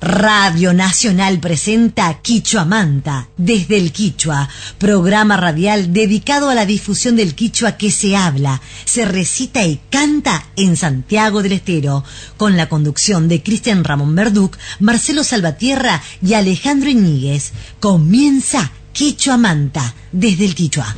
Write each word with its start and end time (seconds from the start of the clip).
Radio 0.00 0.72
Nacional 0.72 1.40
presenta 1.40 2.22
Quichua 2.22 2.64
Manta, 2.64 3.28
desde 3.36 3.76
el 3.76 3.92
Quichua, 3.92 4.48
programa 4.78 5.36
radial 5.36 5.92
dedicado 5.92 6.48
a 6.48 6.54
la 6.54 6.64
difusión 6.64 7.16
del 7.16 7.34
Quichua 7.34 7.76
que 7.76 7.90
se 7.90 8.16
habla, 8.16 8.62
se 8.86 9.04
recita 9.04 9.62
y 9.62 9.78
canta 9.90 10.46
en 10.56 10.78
Santiago 10.78 11.42
del 11.42 11.52
Estero, 11.52 12.02
con 12.38 12.56
la 12.56 12.70
conducción 12.70 13.28
de 13.28 13.42
Cristian 13.42 13.84
Ramón 13.84 14.14
Verduc, 14.14 14.56
Marcelo 14.78 15.22
Salvatierra 15.22 16.02
y 16.22 16.32
Alejandro 16.32 16.88
Iñiguez. 16.88 17.52
Comienza 17.78 18.72
Quichua 18.94 19.36
Manta, 19.36 19.94
desde 20.12 20.46
el 20.46 20.54
Quichua. 20.54 20.96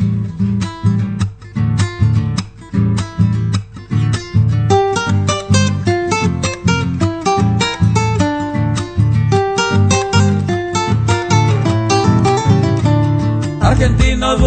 Argentinos 13.83 14.41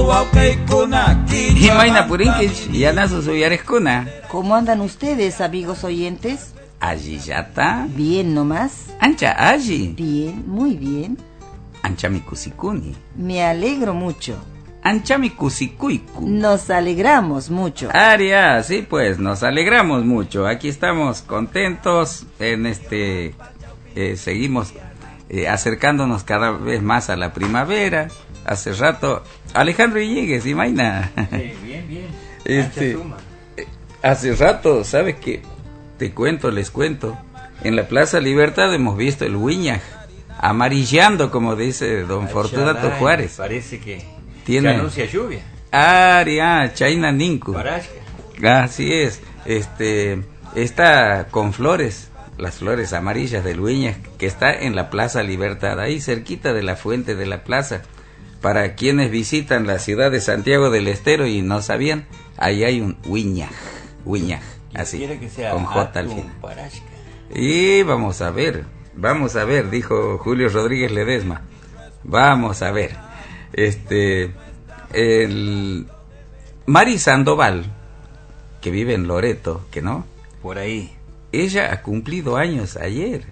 kuna 0.72 1.26
Imaina 1.60 2.08
Purinkish, 2.08 2.72
Yanasu 2.72 3.22
Suyareskuna. 3.22 4.08
¿Cómo 4.30 4.56
andan 4.56 4.80
ustedes, 4.80 5.42
amigos 5.42 5.84
oyentes? 5.84 6.54
Allí 6.80 7.20
ya 7.20 7.40
está. 7.40 7.86
Bien 7.90 8.34
nomás. 8.34 8.94
Ancha 9.02 9.36
allí. 9.38 9.94
Bien, 9.94 10.42
muy 10.48 10.76
bien. 10.76 11.18
Ancha 11.84 12.10
kusikuni. 12.26 12.96
Me 13.18 13.44
alegro 13.44 13.94
mucho. 13.94 14.38
Ancha 14.82 15.18
kusikuiku. 15.36 16.26
Nos 16.26 16.70
alegramos 16.70 17.50
mucho. 17.50 17.90
Aria, 17.92 18.64
sí 18.64 18.88
pues, 18.90 19.20
nos 19.20 19.44
alegramos 19.44 20.06
mucho. 20.06 20.48
Aquí 20.48 20.70
estamos 20.70 21.22
contentos 21.22 22.26
en 22.40 22.68
este... 22.68 23.36
Eh, 23.96 24.16
seguimos 24.16 24.74
eh, 25.28 25.50
acercándonos 25.50 26.24
cada 26.24 26.52
vez 26.52 26.82
más 26.82 27.10
a 27.10 27.18
la 27.18 27.34
primavera 27.34 28.08
hace 28.46 28.74
rato. 28.74 29.24
Alejandro 29.54 30.00
Illegues, 30.00 30.46
imagina. 30.46 31.12
Sí, 31.32 31.54
bien, 31.64 31.88
bien. 31.88 32.08
Este, 32.46 32.98
eh, 33.58 33.68
hace 34.02 34.36
rato, 34.36 34.84
¿sabes 34.84 35.16
qué? 35.16 35.42
Te 35.98 36.12
cuento, 36.12 36.52
les 36.52 36.72
cuento. 36.72 37.18
En 37.64 37.76
la 37.76 37.88
Plaza 37.88 38.20
Libertad 38.20 38.74
hemos 38.74 38.98
visto 38.98 39.26
el 39.26 39.36
Wiñaj 39.36 39.82
amarillando, 40.38 41.32
como 41.32 41.56
dice 41.56 42.02
don 42.02 42.30
Fortunato 42.30 42.92
Juárez. 43.00 43.36
Parece 43.38 43.80
que, 43.80 44.06
Tiene... 44.46 44.70
anuncia 44.70 45.06
lluvia. 45.06 45.42
Aria, 45.72 46.72
Chaina 46.74 47.12
Ninku. 47.12 47.56
Así 48.44 48.94
es. 48.94 49.22
Este, 49.46 50.22
está 50.56 51.28
con 51.32 51.54
flores, 51.54 52.10
las 52.38 52.56
flores 52.56 52.94
amarillas 52.94 53.44
del 53.44 53.60
Wiñaj, 53.60 53.96
que 54.18 54.26
está 54.28 54.54
en 54.54 54.76
la 54.76 54.90
Plaza 54.90 55.24
Libertad, 55.24 55.80
ahí 55.80 56.00
cerquita 56.00 56.54
de 56.54 56.64
la 56.64 56.76
fuente 56.76 57.16
de 57.16 57.26
la 57.26 57.44
plaza 57.44 57.82
para 58.46 58.76
quienes 58.76 59.10
visitan 59.10 59.66
la 59.66 59.80
ciudad 59.80 60.12
de 60.12 60.22
Santiago 60.22 60.70
del 60.70 60.88
Estero 60.88 61.26
y 61.26 61.42
no 61.42 61.64
sabían, 61.64 62.06
ahí 62.38 62.64
hay 62.64 62.80
un 62.80 62.96
Wiñaj, 63.08 63.50
Wiñaj, 64.06 64.44
así, 64.76 65.00
que 65.00 65.30
sea 65.32 65.54
con 65.54 65.66
J 65.66 66.00
al. 66.00 66.10
Y 67.34 67.82
vamos 67.82 68.22
a 68.22 68.30
ver, 68.30 68.66
vamos 68.94 69.36
a 69.36 69.46
ver, 69.46 69.72
dijo 69.72 70.20
Julio 70.20 70.50
Rodríguez 70.50 70.92
Ledesma. 70.92 71.42
Vamos 72.04 72.62
a 72.62 72.70
ver. 72.70 72.96
Este 73.52 74.32
el 74.94 75.88
Mari 76.68 77.00
Sandoval, 77.00 77.66
que 78.62 78.70
vive 78.70 78.94
en 78.94 79.08
Loreto, 79.08 79.66
que 79.72 79.82
no, 79.82 80.06
Por 80.44 80.60
ahí. 80.60 80.96
ella 81.32 81.74
ha 81.74 81.82
cumplido 81.82 82.38
años 82.38 82.78
ayer. 82.78 83.26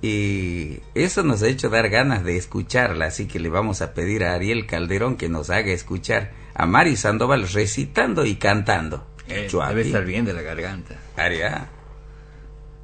Y 0.00 0.80
eso 0.94 1.24
nos 1.24 1.42
ha 1.42 1.48
hecho 1.48 1.70
dar 1.70 1.88
ganas 1.88 2.22
de 2.22 2.36
escucharla, 2.36 3.06
así 3.06 3.26
que 3.26 3.40
le 3.40 3.48
vamos 3.48 3.82
a 3.82 3.94
pedir 3.94 4.24
a 4.24 4.34
Ariel 4.34 4.66
Calderón 4.66 5.16
que 5.16 5.28
nos 5.28 5.50
haga 5.50 5.72
escuchar 5.72 6.30
a 6.54 6.66
Mari 6.66 6.96
Sandoval 6.96 7.48
recitando 7.48 8.24
y 8.24 8.36
cantando. 8.36 9.06
Eh, 9.28 9.48
debe 9.50 9.82
estar 9.82 10.04
bien 10.04 10.24
de 10.24 10.32
la 10.32 10.42
garganta. 10.42 10.94
Aria. 11.16 11.68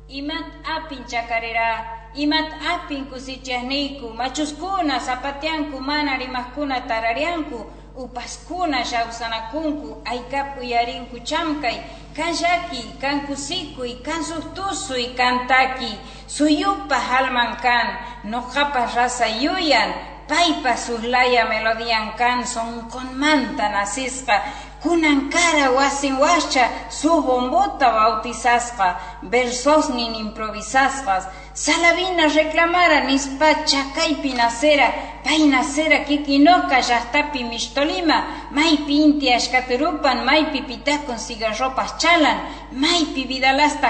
Imat 0.08 0.44
apin 0.64 1.06
chakarera, 1.06 2.10
imat 2.14 2.52
apin 2.62 3.06
kusichahniku, 3.06 4.10
machuskuna 4.10 5.00
zapatianku 5.00 5.80
mana 5.80 6.18
rimaskuna 6.18 6.86
tararianku, 6.86 7.66
upaskuna 7.96 8.84
shawsanakunku, 8.84 10.02
aykapu 10.04 10.62
yarinku 10.62 11.18
chamkay, 11.24 11.80
kan 12.14 12.32
llaki, 12.32 12.98
kan 13.02 13.26
kusikuy, 13.26 13.98
kan 14.02 14.22
sustusuy, 14.24 15.14
kan 15.18 15.46
taki, 15.50 15.98
suyupa 16.26 16.94
halman 16.94 17.58
kan, 17.58 17.98
noqapa 18.24 18.86
rasa 18.94 19.26
yuyan, 19.26 19.90
paypa 20.30 20.78
suslaya 20.78 21.44
melodian 21.50 22.14
kan, 22.16 22.46
son 22.46 22.88
con 22.88 23.18
manta 23.18 23.68
nasisqa, 23.68 24.46
kunan 24.84 25.30
kara 25.32 25.72
wasin 25.72 26.20
wascha 26.20 26.68
su 26.90 27.22
bombota 27.26 27.88
bautizasqa 27.96 28.88
versosnin 29.32 30.14
improvisasqas 30.24 31.24
salavina 31.54 32.28
reclamara 32.28 33.00
nispa 33.08 33.64
chakaypi 33.70 34.32
nacera 34.40 34.88
pay 35.24 35.40
nacera 35.48 36.04
kikinoqa 36.04 36.78
llaqtapi 36.88 37.40
mixtolima. 37.50 38.18
Maypi 38.50 38.94
inti 39.06 39.32
ashkaturupan 39.32 40.18
maypi 40.28 40.60
pitakun 40.68 41.18
cigarropas 41.26 41.96
chalan 41.98 42.38
maypi 42.72 43.24
vidalasta 43.24 43.88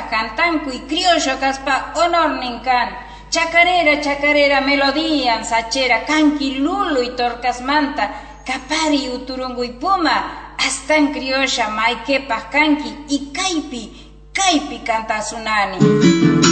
y 0.73 0.79
criollo 0.89 1.35
kaspa 1.41 1.93
honornin 1.97 2.61
kan. 2.63 2.89
Chacarera 3.31 4.01
chacarera 4.01 4.61
melodían 4.61 5.45
sachera 5.45 6.05
kanki 6.07 6.59
lulu 6.61 7.03
y 7.03 7.11
torcasmanta 7.17 8.05
kapari 8.47 9.09
uturungu 9.09 9.65
y 9.65 9.73
puma 9.73 10.44
astan 10.59 11.13
criolla 11.13 11.69
maikepas 11.69 12.45
kanki 12.53 12.91
y 13.09 13.19
kaipi 13.33 13.83
kaipi 14.33 14.79
cantasunani 14.79 15.79
Santiago 15.79 16.44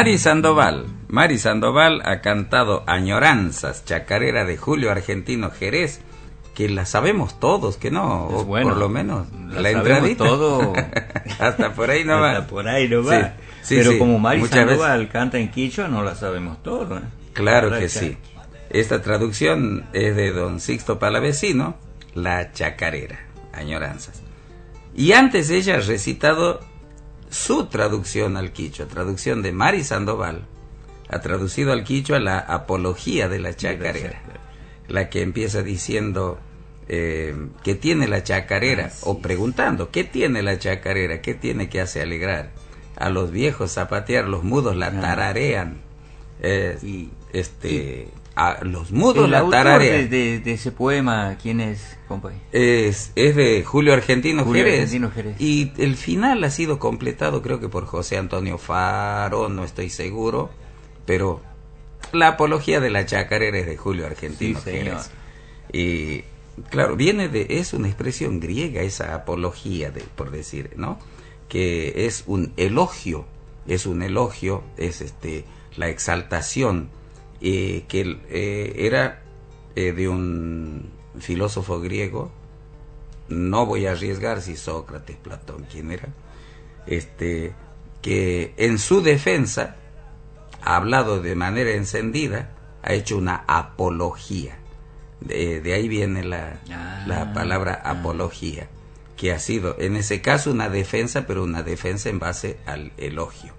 Mari 0.00 0.16
Sandoval. 0.16 0.86
Mari 1.08 1.36
Sandoval 1.38 2.00
ha 2.06 2.22
cantado 2.22 2.84
Añoranzas, 2.86 3.84
chacarera 3.84 4.46
de 4.46 4.56
Julio 4.56 4.90
Argentino 4.90 5.50
Jerez, 5.50 6.00
que 6.54 6.70
la 6.70 6.86
sabemos 6.86 7.38
todos, 7.38 7.76
que 7.76 7.90
no, 7.90 8.26
o 8.28 8.44
bueno, 8.46 8.70
por 8.70 8.78
lo 8.78 8.88
menos 8.88 9.26
la 9.50 9.60
la, 9.60 9.70
entradita. 9.72 10.24
todo. 10.24 10.72
Hasta 11.38 11.74
por 11.74 11.90
ahí 11.90 12.04
no 12.06 12.18
va. 12.18 12.30
Hasta 12.32 12.46
por 12.46 12.66
ahí 12.66 12.88
no 12.88 13.04
va. 13.04 13.34
Sí, 13.60 13.74
Pero 13.76 13.90
sí. 13.92 13.98
como 13.98 14.18
Mari 14.18 14.40
veces- 14.40 14.56
Sandoval 14.56 15.08
canta 15.10 15.36
en 15.38 15.50
quichua, 15.50 15.88
no 15.88 16.02
la 16.02 16.14
sabemos 16.14 16.62
todo. 16.62 16.96
¿eh? 16.96 17.02
Claro 17.34 17.68
La 17.68 17.78
que 17.78 17.90
sí. 17.90 18.16
Esta 18.70 19.02
traducción 19.02 19.84
es 19.92 20.16
de 20.16 20.32
don 20.32 20.60
Sixto 20.60 20.98
Palavecino, 20.98 21.76
La 22.14 22.52
Chacarera, 22.52 23.18
Añoranzas. 23.52 24.22
Y 24.96 25.12
antes 25.12 25.50
ella 25.50 25.74
ha 25.76 25.80
recitado 25.80 26.60
su 27.30 27.66
traducción 27.66 28.36
al 28.36 28.52
quichua, 28.52 28.86
traducción 28.86 29.40
de 29.42 29.52
Mari 29.52 29.84
Sandoval, 29.84 30.42
ha 31.08 31.20
traducido 31.20 31.72
al 31.72 31.84
quichua 31.84 32.18
la 32.20 32.38
apología 32.38 33.28
de 33.28 33.38
la 33.38 33.54
chacarera, 33.56 34.20
la 34.88 35.08
que 35.08 35.22
empieza 35.22 35.62
diciendo 35.62 36.38
eh, 36.92 37.36
qué 37.62 37.74
tiene 37.76 38.08
la 38.08 38.24
chacarera, 38.24 38.90
o 39.02 39.20
preguntando 39.20 39.90
qué 39.90 40.02
tiene 40.04 40.42
la 40.42 40.58
chacarera, 40.58 41.20
qué 41.22 41.34
tiene 41.34 41.68
que 41.68 41.80
hace 41.80 42.02
alegrar. 42.02 42.50
A 42.96 43.10
los 43.10 43.30
viejos 43.30 43.72
zapatear, 43.72 44.26
los 44.26 44.42
mudos 44.42 44.76
la 44.76 44.86
Ah. 44.88 45.00
tararean. 45.00 45.78
Eh, 46.42 46.78
Y- 46.82 47.10
este, 47.32 48.08
a 48.36 48.62
los 48.64 48.90
mudos 48.92 49.24
El 49.24 49.32
la 49.32 49.40
autor 49.40 49.80
de, 49.80 50.06
de- 50.08 50.38
de 50.40 50.52
ese 50.52 50.72
poema, 50.72 51.36
¿quién 51.42 51.60
es, 51.60 51.98
compa? 52.08 52.30
Es, 52.52 53.12
es 53.16 53.36
de 53.36 53.62
Julio 53.64 53.92
Argentino, 53.92 54.44
Julio 54.44 54.62
Jerez, 54.64 54.80
Argentino 54.80 55.10
Jerez. 55.10 55.40
Y 55.40 55.72
el 55.78 55.96
final 55.96 56.42
ha 56.44 56.50
sido 56.50 56.78
completado, 56.78 57.42
creo 57.42 57.60
que 57.60 57.68
por 57.68 57.86
José 57.86 58.16
Antonio 58.16 58.56
Faro, 58.58 59.48
no 59.48 59.64
estoy 59.64 59.90
seguro. 59.90 60.50
Pero 61.06 61.40
la 62.12 62.28
apología 62.28 62.80
de 62.80 62.90
la 62.90 63.04
chacarera 63.04 63.58
es 63.58 63.66
de 63.66 63.76
Julio 63.76 64.06
Argentino 64.06 64.60
Sí. 64.60 64.70
Jerez. 64.70 65.10
Y 65.72 66.22
claro, 66.70 66.96
viene 66.96 67.28
de, 67.28 67.46
es 67.50 67.72
una 67.72 67.88
expresión 67.88 68.38
griega 68.40 68.82
esa 68.82 69.14
apología, 69.14 69.90
de, 69.90 70.02
por 70.02 70.30
decir, 70.30 70.70
¿no? 70.76 70.98
Que 71.48 72.06
es 72.06 72.24
un 72.26 72.52
elogio, 72.56 73.26
es 73.66 73.86
un 73.86 74.02
elogio, 74.02 74.62
es 74.76 75.00
este 75.00 75.44
la 75.76 75.88
exaltación 75.88 76.90
eh, 77.40 77.84
que 77.88 78.18
eh, 78.28 78.74
era 78.76 79.22
eh, 79.76 79.92
de 79.92 80.08
un 80.08 80.90
filósofo 81.18 81.80
griego, 81.80 82.30
no 83.28 83.66
voy 83.66 83.86
a 83.86 83.92
arriesgar 83.92 84.42
si 84.42 84.56
Sócrates, 84.56 85.16
Platón, 85.16 85.66
quién 85.70 85.90
era, 85.92 86.08
este, 86.86 87.52
que 88.02 88.54
en 88.56 88.78
su 88.78 89.02
defensa 89.02 89.76
ha 90.62 90.76
hablado 90.76 91.20
de 91.20 91.34
manera 91.34 91.70
encendida, 91.70 92.50
ha 92.82 92.92
hecho 92.92 93.16
una 93.16 93.44
apología. 93.46 94.56
De, 95.20 95.60
de 95.60 95.74
ahí 95.74 95.86
viene 95.86 96.24
la, 96.24 96.60
Ah, 97.00 97.04
la 97.06 97.32
palabra 97.32 97.80
ah. 97.84 97.90
apología, 97.90 98.68
que 99.16 99.32
ha 99.32 99.38
sido 99.38 99.76
en 99.78 99.96
ese 99.96 100.20
caso 100.20 100.50
una 100.50 100.68
defensa, 100.68 101.26
pero 101.26 101.44
una 101.44 101.62
defensa 101.62 102.08
en 102.08 102.18
base 102.18 102.58
al 102.66 102.92
elogio. 102.96 103.54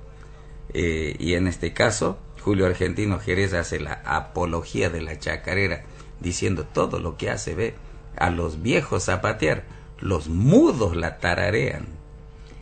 Eh, 0.74 1.16
y 1.19 1.34
en 1.34 1.48
este 1.48 1.74
caso, 1.74 2.18
Julio 2.44 2.66
Argentino 2.66 3.20
Jerez 3.20 3.54
hace 3.54 3.80
la 3.80 4.02
apología 4.06 4.90
de 4.90 5.02
la 5.02 5.18
chacarera, 5.20 5.84
diciendo 6.20 6.66
todo 6.66 7.00
lo 7.00 7.18
que 7.18 7.30
hace, 7.30 7.56
ve, 7.56 7.74
a 8.18 8.30
los 8.30 8.62
viejos 8.62 9.06
zapatear, 9.06 9.64
los 10.00 10.28
mudos 10.28 10.96
la 10.96 11.18
tararean, 11.20 11.86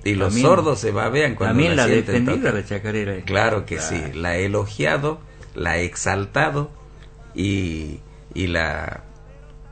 y 0.03 0.15
los 0.15 0.29
También- 0.29 0.47
sordos 0.47 0.79
se 0.79 0.91
babean 0.91 1.35
cuando 1.35 1.53
También 1.55 1.75
la 1.75 1.85
sienten 1.87 2.25
defendida 2.25 2.51
la 2.51 2.65
chacarera. 2.65 3.21
Claro 3.25 3.65
que 3.65 3.79
sí, 3.79 4.01
la 4.13 4.37
elogiado, 4.37 5.19
la 5.55 5.77
exaltado 5.77 6.71
y, 7.35 7.99
y 8.33 8.47
la... 8.47 9.03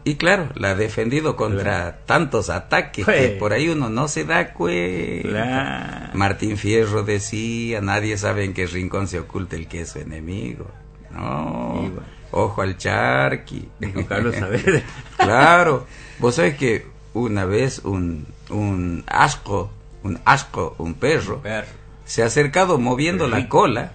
Y 0.08 0.16
claro, 0.16 0.48
la 0.56 0.70
ha 0.70 0.76
defendido 0.76 1.36
contra 1.36 2.00
tantos 2.06 2.50
ataques 2.50 3.06
que 3.06 3.12
Pues. 3.12 3.32
por 3.34 3.52
ahí 3.52 3.68
uno 3.68 3.90
no 3.90 4.08
se 4.08 4.24
da 4.24 4.54
cuenta. 4.54 6.12
Martín 6.14 6.58
Fierro 6.58 7.04
decía, 7.04 7.82
nadie 7.82 8.18
sabe 8.18 8.46
en 8.46 8.54
qué 8.54 8.68
rincón 8.68 9.08
se 9.08 9.20
oculta 9.20 9.56
el 9.56 9.68
que 9.68 9.82
es 9.82 9.90
su 9.90 10.00
enemigo. 10.00 10.70
No, 11.12 11.92
ojo 12.32 12.62
al 12.62 12.78
charqui. 12.78 13.68
Dijo 13.80 14.06
Carlos 14.06 14.36
Saavedra. 14.36 14.82
claro, 15.18 15.86
vos 16.20 16.36
sabés 16.36 16.56
que 16.58 16.86
una 17.14 17.46
vez 17.46 17.80
un, 17.84 18.28
un 18.50 19.04
asco, 19.08 19.72
un 20.04 20.20
asco, 20.26 20.76
un 20.78 20.94
perro, 20.94 21.42
Perro. 21.42 21.68
se 22.06 22.24
ha 22.24 22.28
acercado 22.28 22.78
moviendo 22.80 23.28
la 23.28 23.38
Rico. 23.38 23.60
cola, 23.60 23.92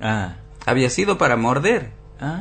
Ah. 0.00 0.36
había 0.66 0.88
sido 0.90 1.18
para 1.18 1.36
morder. 1.36 1.90
Ah, 2.20 2.40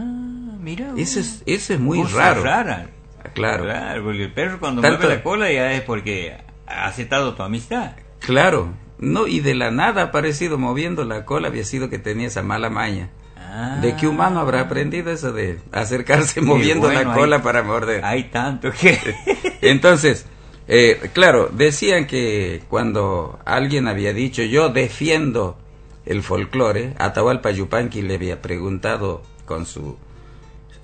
mira. 0.60 0.94
Eso 0.98 1.20
es, 1.20 1.44
eso 1.46 1.74
es 1.74 1.80
muy 1.80 2.02
raro. 2.04 2.44
rara. 2.44 2.88
Claro, 3.34 3.64
Claro, 3.64 4.04
porque 4.04 4.24
el 4.24 4.34
perro 4.34 4.60
cuando 4.60 4.82
Tanto- 4.82 5.00
mueve 5.00 5.16
la 5.16 5.24
cola 5.24 5.52
ya 5.52 5.74
es 5.74 5.82
porque 5.82 6.38
ha 6.68 6.86
aceptado 6.86 7.34
tu 7.36 7.44
amistad. 7.44 7.92
claro. 8.20 8.74
No, 9.00 9.28
y 9.28 9.42
de 9.42 9.54
la 9.54 9.70
nada 9.70 10.02
ha 10.02 10.06
aparecido 10.06 10.58
moviendo 10.58 11.04
la 11.04 11.26
cola, 11.26 11.50
había 11.50 11.66
sido 11.66 11.90
que 11.90 12.00
tenía 12.00 12.28
esa 12.28 12.42
mala 12.42 12.70
maña. 12.70 13.10
Ah. 13.38 13.80
¿De 13.82 13.96
qué 13.98 14.08
humano 14.08 14.40
habrá 14.40 14.62
aprendido 14.62 15.12
eso 15.12 15.34
de 15.34 15.60
acercarse 15.74 16.40
moviendo 16.42 16.88
bueno, 16.88 17.04
la 17.10 17.14
cola 17.14 17.36
hay- 17.38 17.42
para 17.42 17.64
morder? 17.64 18.06
Hay 18.06 18.26
tanto 18.26 18.72
que... 18.72 18.98
Entonces, 19.62 20.26
eh, 20.70 21.10
claro, 21.12 21.50
decían 21.52 22.08
que 22.08 22.64
cuando 22.70 23.40
alguien 23.46 23.88
había 23.90 24.14
dicho 24.14 24.42
yo 24.44 24.70
defiendo 24.70 25.58
el 26.06 26.22
folclore, 26.24 26.94
Atahualpa 26.98 27.52
Yupanqui 27.52 28.02
le 28.04 28.16
había 28.16 28.42
preguntado 28.42 29.22
con 29.46 29.66
su 29.66 29.98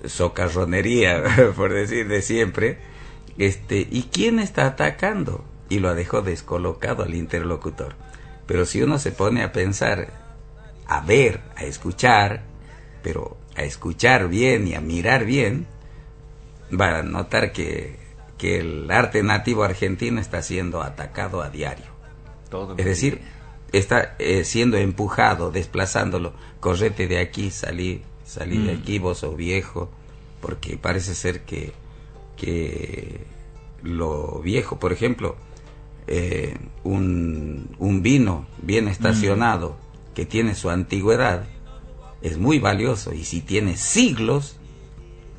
socarronería, 0.04 1.22
por 1.56 1.72
decir 1.72 2.08
de 2.08 2.22
siempre, 2.22 2.78
este, 3.38 3.86
¿y 3.90 4.08
quién 4.12 4.38
está 4.38 4.66
atacando? 4.66 5.44
Y 5.68 5.78
lo 5.78 5.94
dejó 5.94 6.22
descolocado 6.22 7.04
al 7.04 7.14
interlocutor. 7.14 7.94
Pero 8.46 8.66
si 8.66 8.82
uno 8.82 8.98
se 8.98 9.12
pone 9.12 9.42
a 9.42 9.52
pensar, 9.52 10.12
a 10.86 11.00
ver, 11.00 11.40
a 11.56 11.64
escuchar, 11.64 12.42
pero 13.02 13.36
a 13.56 13.62
escuchar 13.62 14.28
bien 14.28 14.66
y 14.66 14.74
a 14.74 14.80
mirar 14.80 15.24
bien, 15.24 15.66
va 16.78 16.98
a 16.98 17.02
notar 17.02 17.52
que, 17.52 17.96
que 18.38 18.58
el 18.58 18.90
arte 18.90 19.22
nativo 19.22 19.62
argentino 19.62 20.20
está 20.20 20.42
siendo 20.42 20.82
atacado 20.82 21.42
a 21.42 21.50
diario. 21.50 21.86
Todo 22.48 22.74
Es 22.76 22.84
decir, 22.84 23.20
está 23.72 24.16
eh, 24.18 24.44
siendo 24.44 24.76
empujado, 24.76 25.50
desplazándolo. 25.50 26.32
Correte 26.58 27.06
de 27.06 27.18
aquí, 27.18 27.50
salí, 27.50 28.02
salí 28.30 28.58
de 28.58 28.74
Mm. 28.74 28.78
aquí, 28.80 28.98
vos 28.98 29.18
sos 29.18 29.36
viejo, 29.36 29.90
porque 30.40 30.76
parece 30.76 31.14
ser 31.14 31.42
que, 31.42 31.72
que 32.36 33.24
lo 33.82 34.40
viejo, 34.40 34.78
por 34.78 34.92
ejemplo, 34.92 35.36
eh, 36.06 36.56
un, 36.84 37.68
un 37.78 38.02
vino 38.02 38.46
bien 38.62 38.88
estacionado 38.88 39.76
que 40.14 40.26
tiene 40.26 40.54
su 40.54 40.70
antigüedad 40.70 41.44
es 42.22 42.36
muy 42.38 42.58
valioso 42.58 43.12
y 43.14 43.24
si 43.24 43.40
tiene 43.40 43.76
siglos 43.76 44.56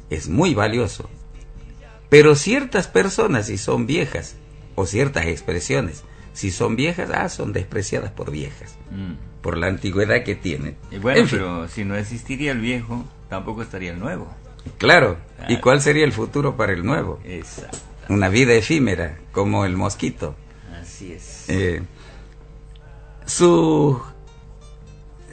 es 0.10 0.30
muy 0.30 0.54
valioso. 0.54 1.10
Pero 2.10 2.36
ciertas 2.36 2.88
personas, 2.88 3.48
si 3.48 3.58
son 3.58 3.86
viejas, 3.88 4.36
o 4.76 4.86
ciertas 4.86 5.26
expresiones, 5.28 6.04
si 6.34 6.52
son 6.52 6.76
viejas, 6.76 7.10
ah, 7.14 7.30
son 7.30 7.54
despreciadas 7.54 8.12
por 8.12 8.32
viejas, 8.32 8.76
Mm. 8.92 9.14
Por 9.42 9.58
la 9.58 9.68
antigüedad 9.68 10.24
que 10.24 10.36
tienen. 10.36 10.76
Y 10.92 10.98
bueno, 10.98 11.20
En 11.22 11.28
fin, 11.28 11.40
pero 11.40 11.68
si 11.68 11.84
no 11.84 11.96
existiría 11.96 12.52
el 12.52 12.60
viejo, 12.60 13.04
tampoco 13.30 13.62
estaría 13.62 13.92
el 13.92 14.00
nuevo. 14.00 14.28
claro. 14.78 15.18
¿Y 15.48 15.58
cuál 15.58 15.82
sería 15.82 16.06
el 16.06 16.12
futuro 16.12 16.56
para 16.56 16.74
el 16.74 16.86
nuevo? 16.86 17.20
Exacto. 17.26 17.80
Una 18.10 18.30
vida 18.30 18.54
efímera, 18.54 19.18
como 19.32 19.66
el 19.66 19.76
mosquito. 19.76 20.36
Así 20.80 21.14
es. 21.14 21.46
Eh, 21.50 21.82
su 23.26 24.00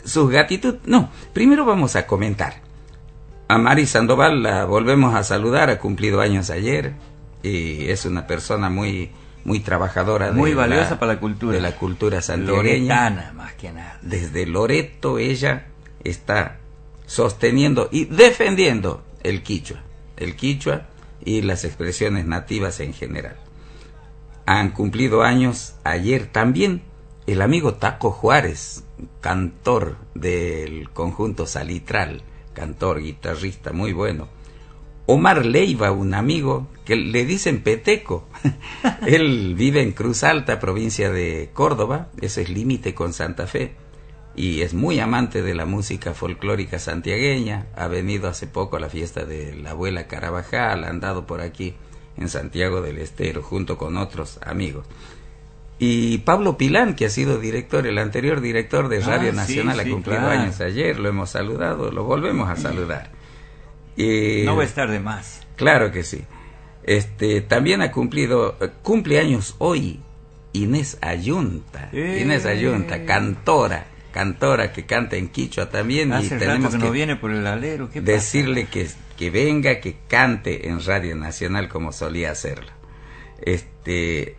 su 0.05 0.27
gratitud 0.29 0.77
no 0.87 1.11
primero 1.33 1.65
vamos 1.65 1.97
a 1.97 2.07
comentar 2.07 2.63
a 3.49 3.59
Mari 3.59 3.87
Sandoval 3.87 4.43
la 4.43 4.65
volvemos 4.65 5.15
a 5.15 5.23
saludar 5.25 5.69
ha 5.71 5.79
cumplido 5.79 6.21
años 6.21 6.51
ayer 6.51 6.95
y 7.43 7.89
es 7.91 8.05
una 8.05 8.27
persona 8.27 8.71
muy 8.71 9.11
muy 9.49 9.61
trabajadora 9.61 10.31
Muy 10.31 10.51
de 10.51 10.57
valiosa 10.57 10.99
para 11.01 11.15
la 11.15 11.21
cultura. 11.21 11.55
de 11.55 11.61
la 11.63 11.75
cultura 11.75 12.23
santiagueña 12.23 13.11
Loretana, 13.11 13.33
más 13.33 13.55
que 13.55 13.73
nada. 13.73 13.99
desde 14.03 14.47
Loreto 14.47 15.19
ella 15.19 15.67
está 16.05 16.59
sosteniendo 17.07 17.89
y 17.91 18.05
defendiendo 18.05 19.03
el 19.23 19.43
quichua, 19.43 19.83
el 20.17 20.37
quichua 20.37 20.83
y 21.25 21.43
las 21.43 21.65
expresiones 21.65 22.27
nativas 22.27 22.79
en 22.81 22.93
general. 22.93 23.37
Han 24.47 24.71
cumplido 24.71 25.23
años 25.23 25.75
ayer 25.85 26.27
también 26.27 26.83
el 27.27 27.43
amigo 27.43 27.75
Taco 27.75 28.11
Juárez, 28.11 28.85
cantor 29.21 29.97
del 30.15 30.91
conjunto 30.91 31.47
Salitral, 31.47 32.23
cantor, 32.55 33.01
guitarrista 33.01 33.73
muy 33.73 33.93
bueno. 33.93 34.29
Omar 35.11 35.47
Leiva, 35.47 35.91
un 35.91 36.13
amigo 36.13 36.69
que 36.85 36.95
le 36.95 37.25
dicen 37.25 37.63
Peteco. 37.63 38.29
Él 39.07 39.55
vive 39.57 39.81
en 39.83 39.93
Cruz 39.93 40.23
Alta, 40.23 40.61
provincia 40.61 41.11
de 41.11 41.49
Córdoba, 41.55 42.09
ese 42.21 42.43
es 42.43 42.51
límite 42.51 42.95
con 42.95 43.13
Santa 43.15 43.47
Fe. 43.47 43.75
y 44.37 44.61
es 44.61 44.75
muy 44.75 45.01
amante 45.01 45.41
de 45.43 45.55
la 45.55 45.65
música 45.65 46.13
folclórica 46.13 46.79
santiagueña. 46.79 47.67
Ha 47.75 47.89
venido 47.89 48.29
hace 48.29 48.47
poco 48.47 48.77
a 48.77 48.81
la 48.81 48.91
fiesta 48.91 49.25
de 49.25 49.57
la 49.57 49.71
abuela 49.71 50.07
Carabajal, 50.09 50.85
ha 50.85 50.89
andado 50.91 51.27
por 51.27 51.41
aquí 51.41 51.75
en 52.19 52.29
Santiago 52.29 52.83
del 52.83 52.99
Estero 52.99 53.43
junto 53.43 53.79
con 53.79 53.97
otros 53.97 54.39
amigos. 54.45 54.85
Y 55.81 56.19
Pablo 56.19 56.59
Pilán, 56.59 56.95
que 56.95 57.07
ha 57.07 57.11
sido 57.11 57.39
director, 57.39 57.87
el 57.87 57.99
anterior 57.99 58.41
director 58.43 58.89
de 58.89 59.01
Radio 59.01 59.29
Ah, 59.31 59.33
sí, 59.33 59.37
Nacional, 59.57 59.81
ha 59.81 59.85
cumplido 59.85 60.19
claro. 60.21 60.41
años 60.41 60.61
ayer, 60.61 60.99
lo 60.99 61.09
hemos 61.09 61.31
saludado, 61.31 61.91
lo 61.93 62.05
volvemos 62.05 62.49
a 62.51 62.57
saludar. 62.57 63.11
Y- 63.99 64.45
No 64.45 64.57
va 64.57 64.63
a 64.63 64.67
estar 64.67 64.91
de 64.91 65.01
más. 65.01 65.47
Claro 65.57 65.91
que 65.91 66.05
sí. 66.05 66.25
Este, 66.85 67.41
también 67.41 67.83
ha 67.83 67.91
cumplido, 67.91 68.57
eh, 68.61 68.71
cumple 68.83 69.19
años 69.19 69.57
hoy 69.59 70.01
Inés 70.53 70.97
Ayunta. 71.01 71.91
Eh. 71.93 72.21
Inés 72.23 72.47
Ayunta, 72.47 73.05
cantora, 73.05 73.87
cantora 74.13 74.73
que 74.73 74.87
canta 74.87 75.17
en 75.17 75.29
Quichua 75.29 75.69
también 75.69 76.11
y 76.11 76.15
Hace 76.15 76.39
tenemos 76.39 76.73
que 76.73 76.79
que 76.79 76.85
no 76.85 76.91
viene 76.93 77.17
por 77.17 77.31
el 77.33 77.47
alero. 77.47 77.91
¿qué 77.91 78.01
pasa? 78.01 78.13
decirle 78.13 78.67
que, 78.67 78.89
que 79.19 79.31
venga, 79.31 79.81
que 79.81 79.97
cante 80.09 80.69
en 80.69 80.83
Radio 80.85 81.17
Nacional 81.17 81.69
como 81.69 81.93
solía 81.93 82.31
hacerlo. 82.31 82.71
Este, 83.41 84.37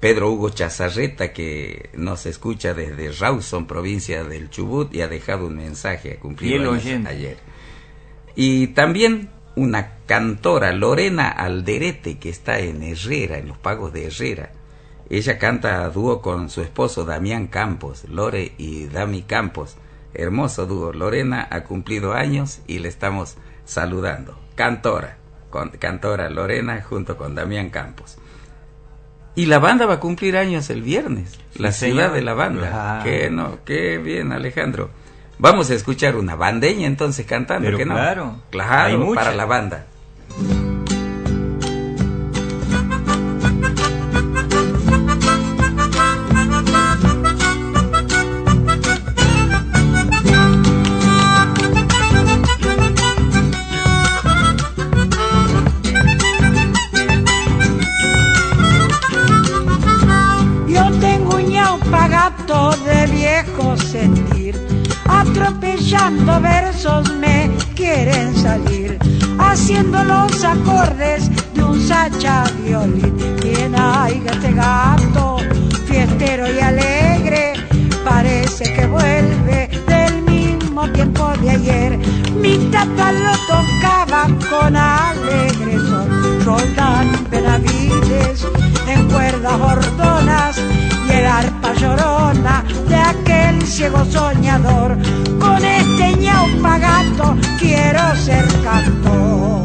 Pedro 0.00 0.30
Hugo 0.32 0.50
Chazarreta, 0.50 1.32
que 1.32 1.90
nos 1.94 2.26
escucha 2.26 2.72
desde 2.74 3.12
Rawson, 3.12 3.66
provincia 3.66 4.24
del 4.24 4.50
Chubut, 4.50 4.94
y 4.94 5.02
ha 5.02 5.08
dejado 5.08 5.46
un 5.46 5.56
mensaje 5.56 6.14
a 6.14 6.20
cumplir 6.20 6.60
ayer. 7.06 7.36
Y 8.36 8.68
también 8.68 9.30
una 9.56 9.98
cantora, 10.06 10.72
Lorena 10.72 11.28
Alderete, 11.28 12.18
que 12.18 12.28
está 12.28 12.58
en 12.58 12.82
Herrera, 12.82 13.38
en 13.38 13.48
los 13.48 13.58
pagos 13.58 13.92
de 13.92 14.06
Herrera. 14.06 14.50
Ella 15.10 15.38
canta 15.38 15.84
a 15.84 15.90
dúo 15.90 16.22
con 16.22 16.48
su 16.50 16.62
esposo 16.62 17.04
Damián 17.04 17.46
Campos, 17.46 18.04
Lore 18.08 18.52
y 18.58 18.86
Dami 18.86 19.22
Campos. 19.22 19.76
Hermoso 20.14 20.66
dúo. 20.66 20.92
Lorena 20.92 21.46
ha 21.50 21.64
cumplido 21.64 22.14
años 22.14 22.60
y 22.66 22.78
le 22.78 22.88
estamos 22.88 23.36
saludando. 23.64 24.38
Cantora, 24.54 25.18
con, 25.50 25.70
cantora 25.70 26.30
Lorena 26.30 26.80
junto 26.82 27.16
con 27.16 27.34
Damián 27.34 27.70
Campos. 27.70 28.18
Y 29.36 29.46
la 29.46 29.58
banda 29.58 29.86
va 29.86 29.94
a 29.94 30.00
cumplir 30.00 30.36
años 30.36 30.70
el 30.70 30.82
viernes. 30.82 31.38
la 31.56 31.72
ciudad 31.72 32.04
señor. 32.04 32.12
de 32.12 32.22
la 32.22 32.34
banda. 32.34 33.00
Qué 33.02 33.30
no, 33.30 33.58
qué 33.64 33.98
bien, 33.98 34.32
Alejandro. 34.32 34.90
Vamos 35.38 35.70
a 35.70 35.74
escuchar 35.74 36.16
una 36.16 36.36
bandeña 36.36 36.86
entonces 36.86 37.26
cantando, 37.26 37.66
Pero 37.66 37.78
¿qué 37.78 37.84
no? 37.86 37.94
claro, 37.94 38.36
Claro, 38.50 39.12
para 39.14 39.32
la 39.34 39.44
banda. 39.44 39.86
De 92.88 92.96
aquel 92.96 93.62
ciego 93.66 94.04
soñador. 94.04 94.96
Con 95.40 95.64
este 95.64 96.16
ñaupa 96.16 96.78
gato 96.78 97.36
quiero 97.58 98.14
ser 98.16 98.46
cantor. 98.62 99.63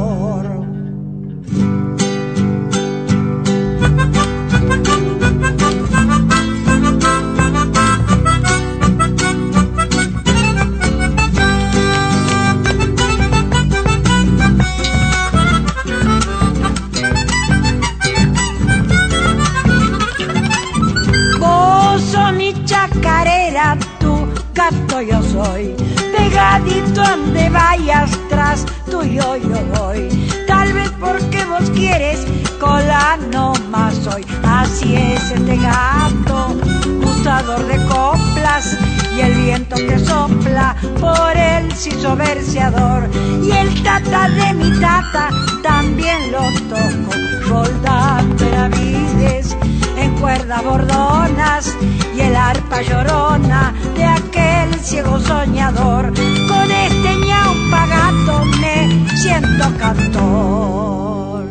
Gato 24.70 25.02
yo 25.02 25.22
soy. 25.24 25.76
Pegadito 26.16 27.02
donde 27.02 27.50
vayas 27.50 28.12
tras 28.30 28.66
tuyo 28.90 29.36
yo 29.38 29.60
voy. 29.76 30.10
Tal 30.48 30.74
vez 30.74 30.92
porque 31.00 31.46
vos 31.46 31.70
quieres 31.72 32.26
cola 32.60 33.18
no 33.32 33.54
más 33.70 33.96
soy. 33.96 34.26
Así 34.44 34.96
es 34.96 35.32
este 35.32 35.58
gato, 35.58 36.56
gustador 37.02 37.66
de 37.68 37.78
coplas 37.86 38.78
y 39.16 39.22
el 39.22 39.34
viento 39.36 39.76
que 39.76 40.00
sopla 40.00 40.76
por 41.00 41.36
él 41.36 41.72
se 41.76 41.90
hizo 41.90 42.16
verseador. 42.16 43.10
Y 43.44 43.52
el 43.52 43.84
tata 43.84 44.30
de 44.30 44.54
mi 44.54 44.80
tata 44.80 45.30
también 45.64 46.32
lo 46.32 46.44
toco. 46.70 47.18
Roldán 47.48 48.36
Benavides 48.38 49.56
en 49.98 50.16
cuerdas 50.20 50.64
bordonas 50.64 51.76
y 52.20 52.22
el 52.22 52.36
arpa 52.36 52.82
llorona 52.82 53.74
de 53.96 54.04
aquel 54.04 54.74
ciego 54.82 55.20
soñador. 55.20 56.08
Con 56.14 56.72
este 56.72 57.16
ñaupa 57.26 57.88
gato 57.88 58.46
me 58.60 59.18
siento 59.18 59.78
cantor. 59.78 61.46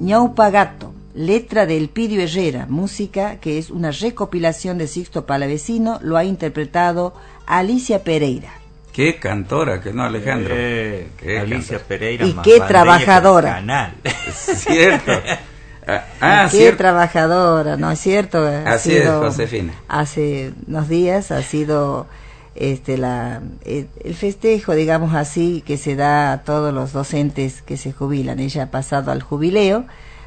Ñaupa 0.00 0.50
Gato, 0.50 0.92
letra 1.14 1.64
de 1.64 1.78
Elpidio 1.78 2.20
Herrera, 2.20 2.66
música 2.68 3.40
que 3.40 3.58
es 3.58 3.70
una 3.70 3.90
recopilación 3.90 4.76
de 4.76 4.86
Sixto 4.86 5.24
Palavecino, 5.24 5.98
lo 6.02 6.18
ha 6.18 6.24
interpretado 6.24 7.14
Alicia 7.46 8.04
Pereira. 8.04 8.52
Qué 8.92 9.16
cantora, 9.18 9.80
que 9.80 9.92
no, 9.92 10.04
Alejandro. 10.04 10.54
Eh, 10.56 11.08
Qué 11.18 11.38
Alicia 11.40 11.78
cantora. 11.78 11.84
Pereira. 11.88 12.26
Y 12.26 12.34
más 12.34 12.44
qué 12.44 12.60
trabajadora. 12.60 13.54
Canal. 13.54 13.94
Cierto. 14.34 15.12
Ah, 15.86 16.04
ah, 16.20 16.48
Qué 16.50 16.56
cierto. 16.58 16.78
trabajadora, 16.78 17.76
¿no 17.76 17.90
es 17.90 18.00
cierto? 18.00 18.38
Ha 18.46 18.72
Así 18.74 18.94
es, 18.96 19.08
Josefina. 19.08 19.74
Hace 19.88 20.52
unos 20.66 20.88
días 20.88 21.30
ha 21.30 21.42
sido 21.42 22.06
este 22.54 22.96
la 22.98 23.40
el, 23.64 23.88
el 24.04 24.14
festejo, 24.14 24.74
digamos 24.74 25.14
así, 25.14 25.62
que 25.66 25.76
se 25.76 25.96
da 25.96 26.32
a 26.32 26.42
todos 26.44 26.72
los 26.72 26.92
docentes 26.92 27.62
que 27.62 27.76
se 27.76 27.92
jubilan. 27.92 28.38
Ella 28.40 28.64
ha 28.64 28.70
pasado 28.70 29.10
al 29.10 29.22
jubileo, 29.22 29.84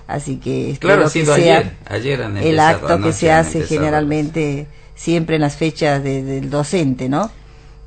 así 0.08 0.38
que 0.38 0.76
Claro, 0.80 1.06
ha 1.06 1.10
sido 1.10 1.34
sea 1.36 1.58
ayer. 1.60 1.72
Ayer 1.90 2.22
han 2.22 2.38
el 2.38 2.60
acto 2.60 3.02
que 3.02 3.14
se 3.14 3.32
hace 3.32 3.64
generalmente 3.64 4.68
siempre 4.96 5.36
en 5.36 5.42
las 5.42 5.56
fechas 5.56 6.04
de- 6.04 6.24
del 6.24 6.50
docente, 6.50 7.08
¿no? 7.10 7.32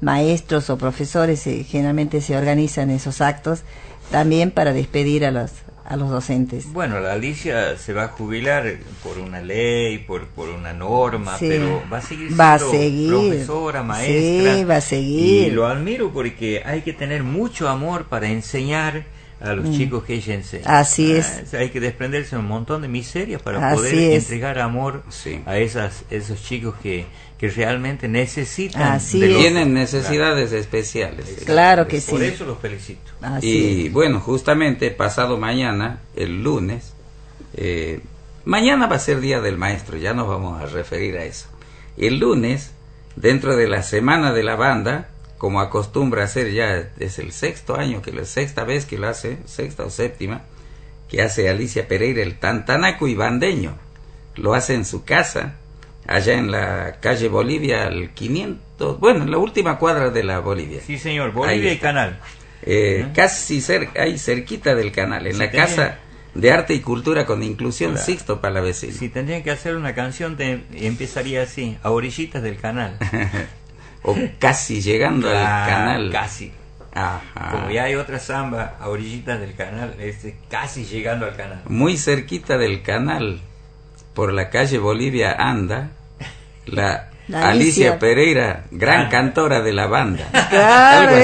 Maestros 0.01 0.71
o 0.71 0.79
profesores 0.79 1.47
eh, 1.47 1.65
generalmente 1.65 2.21
se 2.23 2.37
organizan 2.37 2.89
esos 2.91 3.21
actos 3.21 3.61
también 4.11 4.51
para 4.51 4.73
despedir 4.73 5.25
a 5.27 5.31
los 5.31 5.51
a 5.91 5.97
los 5.97 6.09
docentes. 6.09 6.73
Bueno, 6.73 7.01
la 7.01 7.15
Alicia 7.15 7.77
se 7.77 7.93
va 7.93 8.05
a 8.05 8.09
jubilar 8.09 8.77
por 9.03 9.19
una 9.19 9.41
ley, 9.41 9.99
por, 9.99 10.29
por 10.29 10.49
una 10.49 10.73
norma, 10.73 11.37
Sí. 11.37 11.47
pero 11.49 11.83
va 11.93 11.99
a 11.99 12.01
seguir 12.01 12.39
Va 12.41 12.55
a 12.55 12.59
siendo 12.61 12.79
seguir. 12.79 13.09
profesora, 13.11 13.83
maestra. 13.83 14.55
Sí, 14.57 14.65
va 14.65 14.77
a 14.77 14.81
seguir. 14.81 15.49
Y 15.49 15.51
lo 15.51 15.67
admiro 15.67 16.13
porque 16.13 16.63
hay 16.65 16.83
que 16.83 16.93
tener 16.93 17.25
mucho 17.25 17.69
amor 17.69 18.05
para 18.05 18.29
enseñar 18.29 19.05
a 19.41 19.55
los 19.55 19.71
chicos 19.75 20.05
que 20.05 20.15
ella 20.15 20.35
enseña. 20.35 20.65
Mm. 20.67 20.71
Así 20.71 21.13
Ah, 21.13 21.19
es. 21.19 21.55
Hay 21.55 21.71
que 21.71 21.81
desprenderse 21.81 22.37
de 22.37 22.41
un 22.41 22.49
montón 22.49 22.83
de 22.83 22.89
miserias 22.89 23.41
para 23.41 23.69
Así 23.71 23.77
poder 23.77 23.95
es. 23.95 24.25
entregar 24.25 24.59
amor 24.59 25.03
Sí. 25.09 25.41
a 25.47 25.57
esas, 25.59 26.05
esos 26.11 26.43
chicos 26.43 26.75
que, 26.83 27.07
que 27.39 27.49
realmente 27.49 28.07
necesitan. 28.07 28.83
Así 28.83 29.19
de 29.21 29.27
es. 29.27 29.33
los- 29.33 29.41
Tienen 29.41 29.73
necesidades 29.73 30.53
especiales. 30.53 31.39
Claro 31.47 31.89
que 31.89 32.01
sí. 32.01 32.11
Por 32.11 32.23
eso 32.23 32.45
los 32.45 32.59
felicito. 32.59 33.11
Así 33.23 33.49
Y 33.49 33.87
es. 33.87 33.93
bueno, 33.93 34.21
justamente 34.21 34.91
pasado 34.91 35.39
mañana, 35.39 36.01
el 36.17 36.43
lunes, 36.43 36.93
eh, 37.55 38.01
mañana 38.45 38.87
va 38.87 38.97
a 38.97 39.01
ser 39.01 39.21
Día 39.21 39.41
del 39.41 39.57
Maestro, 39.57 39.97
ya 39.97 40.13
nos 40.13 40.29
vamos 40.29 40.61
a 40.61 40.67
referir 40.67 41.17
a 41.17 41.25
eso. 41.25 41.47
El 41.97 42.19
lunes, 42.19 42.73
dentro 43.17 43.57
de 43.57 43.69
la 43.69 43.83
semana 43.83 44.33
de 44.33 44.43
la 44.43 44.57
banda, 44.57 45.09
como 45.41 45.63
acostumbra 45.63 46.25
hacer 46.25 46.53
ya, 46.53 46.91
es 46.99 47.19
el 47.19 47.33
sexto 47.33 47.75
año, 47.79 48.03
que 48.03 48.13
la 48.13 48.27
sexta 48.27 48.63
vez 48.65 48.85
que 48.85 48.99
lo 48.99 49.09
hace, 49.09 49.39
sexta 49.47 49.85
o 49.87 49.91
séptima, 49.91 50.43
que 51.09 51.23
hace 51.23 51.49
Alicia 51.49 51.89
Pereira 51.89 52.23
el 52.23 52.39
tantanaco 52.39 53.09
y 53.09 53.15
bandeño. 53.15 53.73
Lo 54.37 54.53
hace 54.53 54.75
en 54.75 54.85
su 54.85 55.03
casa, 55.03 55.55
allá 56.07 56.35
en 56.35 56.51
la 56.51 56.99
calle 57.01 57.29
Bolivia 57.29 57.85
al 57.87 58.11
500, 58.13 59.01
bueno, 59.01 59.25
en 59.25 59.31
la 59.31 59.39
última 59.39 59.79
cuadra 59.79 60.11
de 60.11 60.25
la 60.25 60.41
Bolivia. 60.41 60.81
Sí, 60.87 60.99
señor, 60.99 61.33
Bolivia 61.33 61.73
y 61.73 61.79
Canal. 61.79 62.21
Eh. 62.63 63.07
Casi 63.15 63.63
cerca, 63.63 64.03
ahí 64.03 64.19
cerquita 64.19 64.75
del 64.75 64.93
canal, 64.93 65.27
en 65.27 65.39
la 65.39 65.51
tenía- 65.51 65.65
casa 65.67 65.99
de 66.35 66.53
arte 66.53 66.75
y 66.75 66.81
cultura 66.81 67.25
con 67.25 67.43
inclusión 67.43 67.93
Claro. 67.93 68.05
Sixto 68.07 68.41
Palavecino. 68.43 68.93
Si 68.93 69.09
tendrían 69.09 69.43
que 69.43 69.51
hacer 69.53 69.75
una 69.75 69.95
canción, 69.95 70.37
te- 70.37 70.65
empezaría 70.75 71.43
así, 71.45 71.79
a 71.83 71.91
orillitas 71.91 72.43
del 72.43 72.59
canal. 72.59 72.99
o 74.03 74.17
casi 74.39 74.81
llegando 74.81 75.29
al 75.29 75.37
Ah, 75.37 75.65
canal. 75.69 76.11
Casi. 76.13 76.53
Ajá. 76.93 77.51
Como 77.53 77.71
ya 77.71 77.85
hay 77.85 77.95
otra 77.95 78.19
samba 78.19 78.75
a 78.81 78.89
orillitas 78.89 79.39
del 79.41 79.55
canal, 79.55 79.95
este, 80.01 80.37
casi 80.51 80.85
llegando 80.85 81.27
al 81.27 81.37
canal. 81.37 81.63
Muy 81.69 81.97
cerquita 81.97 82.59
del 82.59 82.83
canal, 82.83 83.41
por 84.15 84.33
la 84.33 84.51
calle 84.51 84.79
Bolivia 84.79 85.33
anda, 85.39 85.91
la, 86.67 87.09
La 87.29 87.49
Alicia. 87.51 87.93
Alicia. 87.93 87.99
Pereira, 88.01 88.65
gran 88.73 89.07
Ah. 89.07 89.09
cantora 89.09 89.61
de 89.61 89.73
la 89.73 89.87
banda. 89.87 90.25
Claro, 90.51 91.15
Algo 91.15 91.17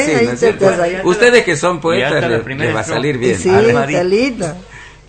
eh. 0.84 1.00
Ustedes 1.04 1.44
que 1.44 1.56
son 1.56 1.80
poetas 1.80 2.22
les 2.46 2.74
va 2.74 2.80
a 2.80 2.84
salir 2.84 3.18
bien. 3.18 3.36
Sí, 3.36 3.48
Armadito. 3.50 3.80
está 3.98 4.04
lindo. 4.04 4.56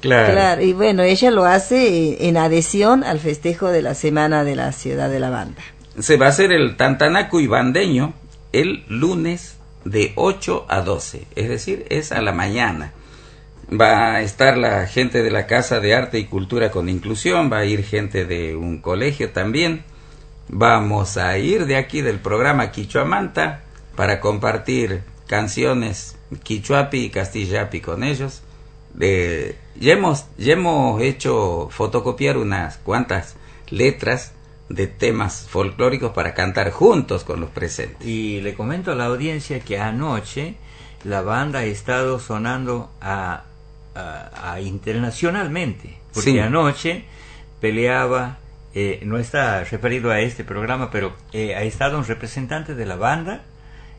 Claro. 0.01 0.33
Claro, 0.33 0.61
y 0.63 0.73
bueno, 0.73 1.03
ella 1.03 1.29
lo 1.31 1.45
hace 1.45 2.27
en 2.27 2.37
adhesión 2.37 3.03
al 3.03 3.19
festejo 3.19 3.69
de 3.69 3.81
la 3.83 3.93
Semana 3.93 4.43
de 4.43 4.55
la 4.55 4.71
Ciudad 4.71 5.09
de 5.09 5.19
la 5.19 5.29
Banda. 5.29 5.61
Se 5.99 6.17
va 6.17 6.27
a 6.27 6.29
hacer 6.29 6.51
el 6.51 6.77
Tantanaco 6.77 7.39
y 7.39 7.47
Bandeño 7.47 8.13
el 8.51 8.85
lunes 8.87 9.57
de 9.83 10.13
8 10.15 10.65
a 10.69 10.81
12, 10.81 11.25
es 11.35 11.49
decir, 11.49 11.85
es 11.89 12.11
a 12.11 12.21
la 12.21 12.33
mañana. 12.33 12.93
Va 13.69 14.13
a 14.13 14.21
estar 14.21 14.57
la 14.57 14.85
gente 14.85 15.23
de 15.23 15.31
la 15.31 15.47
Casa 15.47 15.79
de 15.79 15.95
Arte 15.95 16.19
y 16.19 16.25
Cultura 16.25 16.69
con 16.69 16.87
Inclusión, 16.87 17.51
va 17.51 17.59
a 17.59 17.65
ir 17.65 17.83
gente 17.83 18.25
de 18.25 18.55
un 18.55 18.79
colegio 18.79 19.31
también. 19.31 19.83
Vamos 20.49 21.17
a 21.17 21.37
ir 21.39 21.65
de 21.65 21.77
aquí 21.77 22.01
del 22.01 22.19
programa 22.19 22.71
Quichuamanta 22.71 23.63
para 23.95 24.19
compartir 24.19 25.01
canciones 25.25 26.15
quichuapi 26.43 27.05
y 27.05 27.09
castillapi 27.09 27.81
con 27.81 28.03
ellos. 28.03 28.43
Ya, 28.95 29.93
hemos, 29.93 30.25
ya 30.37 30.53
hemos 30.53 31.01
hecho 31.01 31.69
fotocopiar 31.71 32.37
unas 32.37 32.77
cuantas 32.77 33.35
letras 33.69 34.33
de 34.69 34.87
temas 34.87 35.47
folclóricos 35.49 36.11
para 36.11 36.33
cantar 36.33 36.71
juntos 36.71 37.23
con 37.23 37.39
los 37.39 37.49
presentes. 37.49 38.05
Y 38.07 38.41
le 38.41 38.53
comento 38.53 38.91
a 38.91 38.95
la 38.95 39.05
audiencia 39.05 39.59
que 39.61 39.79
anoche 39.79 40.55
la 41.03 41.21
banda 41.21 41.59
ha 41.59 41.63
estado 41.65 42.19
sonando 42.19 42.91
a, 43.01 43.43
a- 43.95 44.51
a 44.53 44.61
internacionalmente, 44.61 45.97
porque 46.13 46.31
Sí. 46.31 46.39
anoche 46.39 47.05
peleaba, 47.61 48.37
eh, 48.75 48.99
no 49.03 49.17
está 49.17 49.63
referido 49.63 50.11
a 50.11 50.19
este 50.19 50.43
programa, 50.43 50.91
pero 50.91 51.13
eh, 51.33 51.55
ha 51.55 51.63
estado 51.63 51.97
un 51.97 52.05
representante 52.05 52.75
de 52.75 52.85
la 52.85 52.95
banda, 52.95 53.41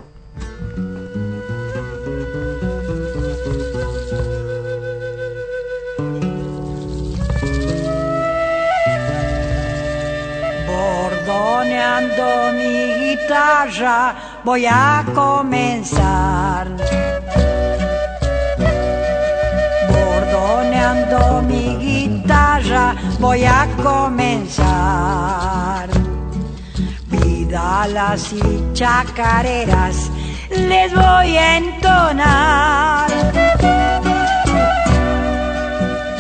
Bordoneando 11.27 12.53
mi 12.53 12.95
guitarra 13.01 14.15
voy 14.45 14.65
a 14.65 15.05
comenzar. 15.13 16.69
Bordoneando 19.91 21.43
mi 21.43 21.77
guitarra 21.79 22.95
voy 23.19 23.45
a 23.45 23.67
comenzar. 23.83 25.89
Vidalas 27.09 28.33
y 28.33 28.73
chacareras 28.73 30.09
les 30.51 30.95
voy 30.95 31.37
a 31.37 31.57
entonar. 31.57 33.11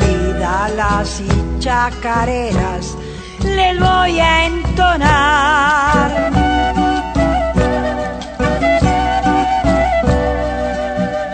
Vidalas 0.01 1.21
y 1.21 1.61
chacareras 1.61 2.96
les 3.55 3.79
voy 3.79 4.21
a 4.21 4.47
entonar. 4.47 6.11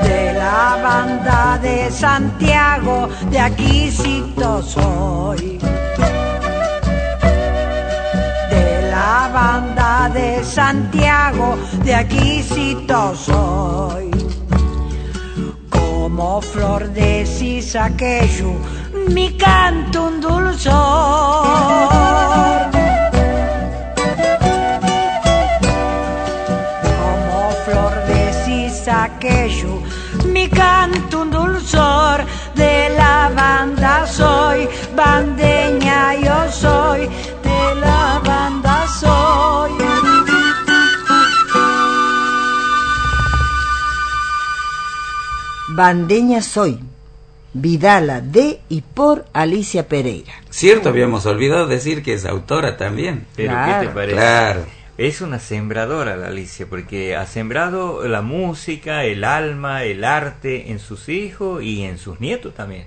De 0.03 0.33
la 0.35 0.79
banda 0.83 1.59
de 1.62 1.90
Santiago, 1.90 3.09
de 3.31 3.40
aquí 3.40 3.90
cito 3.90 4.62
soy. 4.62 5.59
De 8.51 8.90
la 8.90 9.31
banda 9.33 10.11
de 10.12 10.44
Santiago, 10.44 11.57
de 11.85 11.94
aquí 11.94 12.42
cito 12.42 13.14
soy 13.16 14.12
como 16.14 16.42
flor 16.42 16.88
de 16.90 17.25
cisaqueyu, 17.25 18.53
mi 19.09 19.35
canto 19.38 20.09
un 20.09 20.20
dulzor. 20.20 20.72
Como 27.01 27.51
flor 27.64 27.94
de 28.11 28.22
cisaqueyu, 28.44 29.83
mi 30.35 30.48
canto 30.51 31.22
un 31.22 31.31
dulzor, 31.31 32.18
de 32.57 32.90
la 32.90 33.31
banda 33.35 34.07
soy, 34.07 34.68
bandeña 34.94 36.14
yo 36.16 36.53
soy, 36.53 36.62
Bandeña 45.74 46.42
soy. 46.42 46.78
Vidala 47.54 48.20
de 48.20 48.61
y 48.68 48.80
por 48.82 49.26
Alicia 49.32 49.87
Pereira. 49.88 50.32
Cierto, 50.50 50.88
habíamos 50.88 51.26
olvidado 51.26 51.66
decir 51.66 52.02
que 52.02 52.14
es 52.14 52.24
autora 52.24 52.76
también. 52.76 53.26
Pero 53.37 53.50
¿qué 53.50 53.54
Claro. 53.54 53.88
te 53.88 53.94
parece? 53.94 54.16
Claro. 54.16 54.66
Es 54.98 55.20
una 55.22 55.38
sembradora 55.38 56.16
la 56.16 56.28
Alicia, 56.28 56.66
porque 56.68 57.16
ha 57.16 57.26
sembrado 57.26 58.06
la 58.06 58.20
música, 58.22 59.04
el 59.04 59.24
alma, 59.24 59.85
el 59.85 60.04
arte 60.04 60.70
en 60.70 60.78
sus 60.78 61.08
hijos 61.08 61.62
y 61.62 61.82
en 61.85 61.98
sus 61.98 62.20
nietos 62.20 62.54
también. 62.54 62.85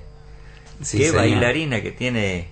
Sí, 0.82 0.98
Qué 1.00 1.06
señor. 1.06 1.21
bailarina 1.21 1.82
que 1.82 1.91
tiene 1.91 2.48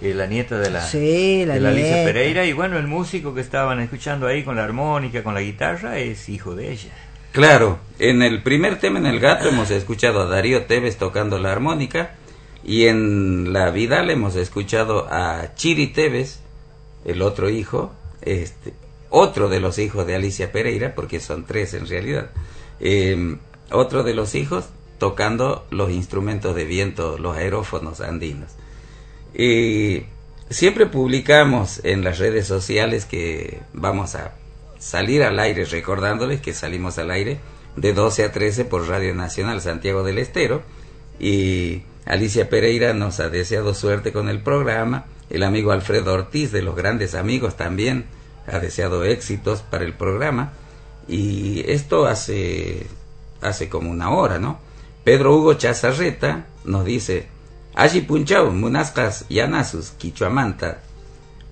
eh, 0.00 0.14
la 0.14 0.26
nieta 0.26 0.58
de 0.58 0.70
la, 0.70 0.80
Sí, 0.82 1.44
la 1.44 1.54
de 1.54 1.60
la 1.60 1.68
Alicia. 1.70 2.04
Pereira. 2.04 2.44
Y 2.44 2.52
bueno, 2.52 2.78
el 2.78 2.86
músico 2.86 3.34
que 3.34 3.40
estaban 3.40 3.80
escuchando 3.80 4.26
ahí 4.26 4.42
con 4.44 4.56
la 4.56 4.64
armónica, 4.64 5.22
con 5.24 5.34
la 5.34 5.40
guitarra, 5.42 5.98
es 5.98 6.28
hijo 6.28 6.54
de 6.54 6.72
ella. 6.72 6.90
Claro, 7.32 7.78
en 7.98 8.20
el 8.20 8.42
primer 8.42 8.78
tema 8.78 8.98
en 8.98 9.06
el 9.06 9.18
gato 9.18 9.48
hemos 9.48 9.70
escuchado 9.70 10.20
a 10.20 10.26
Darío 10.26 10.66
Tevez 10.66 10.98
tocando 10.98 11.38
la 11.38 11.50
armónica, 11.50 12.16
Y 12.64 12.86
en 12.86 13.52
la 13.52 13.70
vida 13.70 14.02
le 14.04 14.12
hemos 14.12 14.36
escuchado 14.36 15.08
a 15.10 15.54
Chiri 15.56 15.88
Tevez, 15.88 16.40
el 17.04 17.22
otro 17.22 17.48
hijo, 17.50 17.92
este, 18.20 18.74
otro 19.10 19.48
de 19.48 19.58
los 19.58 19.78
hijos 19.78 20.06
de 20.06 20.14
Alicia 20.14 20.52
Pereira, 20.52 20.94
porque 20.94 21.18
son 21.18 21.44
tres 21.44 21.74
en 21.74 21.88
realidad, 21.88 22.30
eh, 22.78 23.36
otro 23.72 24.04
de 24.04 24.14
los 24.14 24.36
hijos 24.36 24.66
tocando 24.98 25.66
los 25.70 25.90
instrumentos 25.90 26.54
de 26.54 26.66
viento, 26.66 27.18
los 27.18 27.36
aerófonos 27.36 28.00
andinos. 28.00 28.52
Y 29.34 30.04
siempre 30.50 30.86
publicamos 30.86 31.80
en 31.84 32.04
las 32.04 32.18
redes 32.18 32.46
sociales 32.46 33.06
que 33.06 33.60
vamos 33.72 34.14
a 34.14 34.34
salir 34.82 35.22
al 35.22 35.38
aire, 35.38 35.64
recordándoles 35.64 36.40
que 36.40 36.52
salimos 36.52 36.98
al 36.98 37.12
aire 37.12 37.38
de 37.76 37.94
12 37.94 38.24
a 38.24 38.32
13 38.32 38.64
por 38.64 38.88
Radio 38.88 39.14
Nacional 39.14 39.60
Santiago 39.60 40.02
del 40.02 40.18
Estero 40.18 40.62
y 41.20 41.82
Alicia 42.04 42.48
Pereira 42.48 42.92
nos 42.92 43.20
ha 43.20 43.28
deseado 43.28 43.74
suerte 43.74 44.12
con 44.12 44.28
el 44.28 44.42
programa, 44.42 45.04
el 45.30 45.44
amigo 45.44 45.70
Alfredo 45.70 46.12
Ortiz 46.12 46.50
de 46.50 46.62
los 46.62 46.74
grandes 46.74 47.14
amigos 47.14 47.56
también 47.56 48.06
ha 48.48 48.58
deseado 48.58 49.04
éxitos 49.04 49.62
para 49.62 49.84
el 49.84 49.94
programa 49.94 50.52
y 51.06 51.62
esto 51.70 52.06
hace 52.06 52.88
hace 53.40 53.68
como 53.68 53.88
una 53.88 54.10
hora, 54.10 54.40
¿no? 54.40 54.58
Pedro 55.04 55.36
Hugo 55.36 55.54
Chazarreta 55.54 56.46
nos 56.64 56.84
dice 56.84 57.28
Allí 57.74 58.00
punchao, 58.00 58.50
munascas 58.50 59.26
yanasus, 59.28 59.92
quichuamanta. 59.92 60.80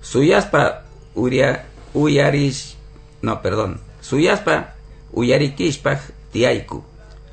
Suyaspa 0.01 0.83
uria, 1.15 1.65
uyarish, 1.93 2.75
no, 3.21 3.41
perdón. 3.41 3.79
Suyaspa 4.01 4.75
uyarikishpaj 5.11 5.99
tiaiku. 6.31 6.83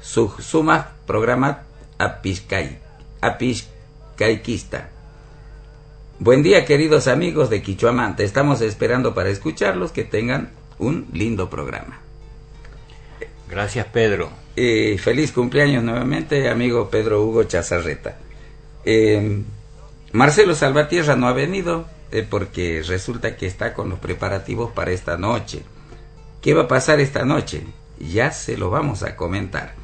Su 0.01 0.33
suma 0.39 0.93
programa 1.07 1.63
apiskai, 1.99 2.79
apiskaikista. 3.21 4.91
Buen 6.19 6.43
día, 6.43 6.65
queridos 6.65 7.09
amigos 7.09 7.49
de 7.51 7.63
Quichuamanta. 7.63 8.23
Estamos 8.23 8.61
esperando 8.61 9.15
para 9.15 9.31
escucharlos. 9.31 9.93
Que 9.93 10.05
tengan 10.05 10.51
un 10.79 11.09
lindo 11.13 11.49
programa. 11.49 12.01
Gracias, 13.49 13.87
Pedro. 13.87 14.31
Eh, 14.57 14.99
feliz 14.99 15.33
cumpleaños 15.33 15.85
nuevamente, 15.85 16.49
amigo 16.49 16.91
Pedro 16.91 17.23
Hugo 17.23 17.45
Chazarreta. 17.45 18.17
Eh, 18.85 19.43
Marcelo 20.13 20.55
Salvatierra 20.55 21.17
no 21.17 21.29
ha 21.29 21.33
venido 21.33 21.87
eh, 22.11 22.27
porque 22.29 22.83
resulta 22.87 23.37
que 23.37 23.47
está 23.47 23.75
con 23.75 23.89
los 23.89 23.99
preparativos 23.99 24.73
para 24.73 24.91
esta 24.91 25.17
noche. 25.17 25.63
¿Qué 26.41 26.55
va 26.55 26.63
a 26.63 26.69
pasar 26.69 27.01
esta 27.01 27.25
noche? 27.25 27.65
Ya 27.99 28.31
se 28.31 28.57
lo 28.57 28.71
vamos 28.71 29.03
a 29.03 29.17
comentar. 29.17 29.75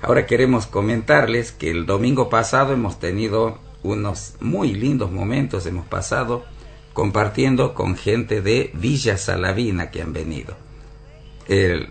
Ahora 0.00 0.26
queremos 0.26 0.66
comentarles 0.66 1.50
que 1.50 1.70
el 1.70 1.86
domingo 1.86 2.28
pasado 2.28 2.72
hemos 2.72 3.00
tenido 3.00 3.58
unos 3.82 4.34
muy 4.40 4.74
lindos 4.74 5.10
momentos, 5.10 5.66
hemos 5.66 5.86
pasado 5.86 6.44
compartiendo 6.92 7.74
con 7.74 7.96
gente 7.96 8.40
de 8.40 8.70
Villa 8.74 9.16
Salavina 9.16 9.90
que 9.90 10.02
han 10.02 10.12
venido. 10.12 10.56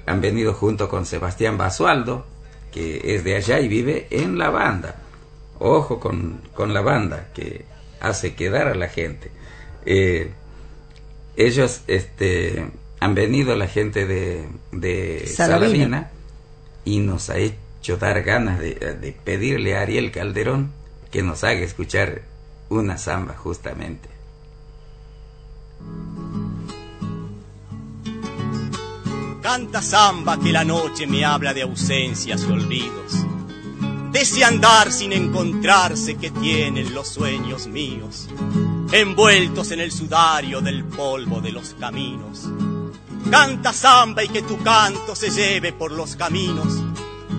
Han 0.05 0.21
venido 0.21 0.53
junto 0.53 0.89
con 0.89 1.05
Sebastián 1.05 1.57
Basualdo, 1.57 2.25
que 2.71 3.15
es 3.15 3.23
de 3.23 3.35
allá 3.35 3.59
y 3.59 3.67
vive 3.67 4.07
en 4.09 4.37
la 4.37 4.49
banda. 4.49 4.95
Ojo 5.59 5.99
con, 5.99 6.41
con 6.55 6.73
la 6.73 6.81
banda 6.81 7.29
que 7.33 7.65
hace 7.99 8.33
quedar 8.33 8.67
a 8.67 8.75
la 8.75 8.87
gente. 8.87 9.31
Eh, 9.85 10.31
ellos 11.35 11.81
este, 11.87 12.69
han 13.03 13.15
venido 13.15 13.57
la 13.57 13.67
gente 13.67 14.05
de, 14.05 14.47
de 14.71 15.27
Salavina. 15.27 15.65
Salavina 15.65 16.11
y 16.85 16.99
nos 16.99 17.29
ha 17.29 17.37
hecho 17.37 17.97
dar 17.97 18.23
ganas 18.23 18.59
de, 18.59 18.75
de 18.75 19.11
pedirle 19.11 19.75
a 19.75 19.81
Ariel 19.81 20.09
Calderón 20.09 20.71
que 21.11 21.21
nos 21.21 21.43
haga 21.43 21.59
escuchar 21.59 22.21
una 22.69 22.97
samba 22.97 23.33
justamente. 23.35 24.07
Canta 29.41 29.81
samba 29.81 30.39
que 30.39 30.53
la 30.53 30.63
noche 30.63 31.05
me 31.05 31.25
habla 31.25 31.53
de 31.53 31.63
ausencias 31.63 32.45
y 32.47 32.51
olvidos, 32.53 33.25
de 34.13 34.21
ese 34.21 34.45
andar 34.45 34.93
sin 34.93 35.11
encontrarse 35.11 36.15
que 36.15 36.31
tienen 36.31 36.93
los 36.93 37.09
sueños 37.09 37.67
míos, 37.67 38.29
envueltos 38.93 39.71
en 39.71 39.81
el 39.81 39.91
sudario 39.91 40.61
del 40.61 40.85
polvo 40.85 41.41
de 41.41 41.51
los 41.51 41.73
caminos. 41.73 42.47
Canta 43.29 43.73
samba 43.73 44.23
y 44.23 44.29
que 44.29 44.41
tu 44.41 44.61
canto 44.63 45.15
se 45.15 45.29
lleve 45.29 45.73
por 45.73 45.91
los 45.91 46.15
caminos 46.15 46.83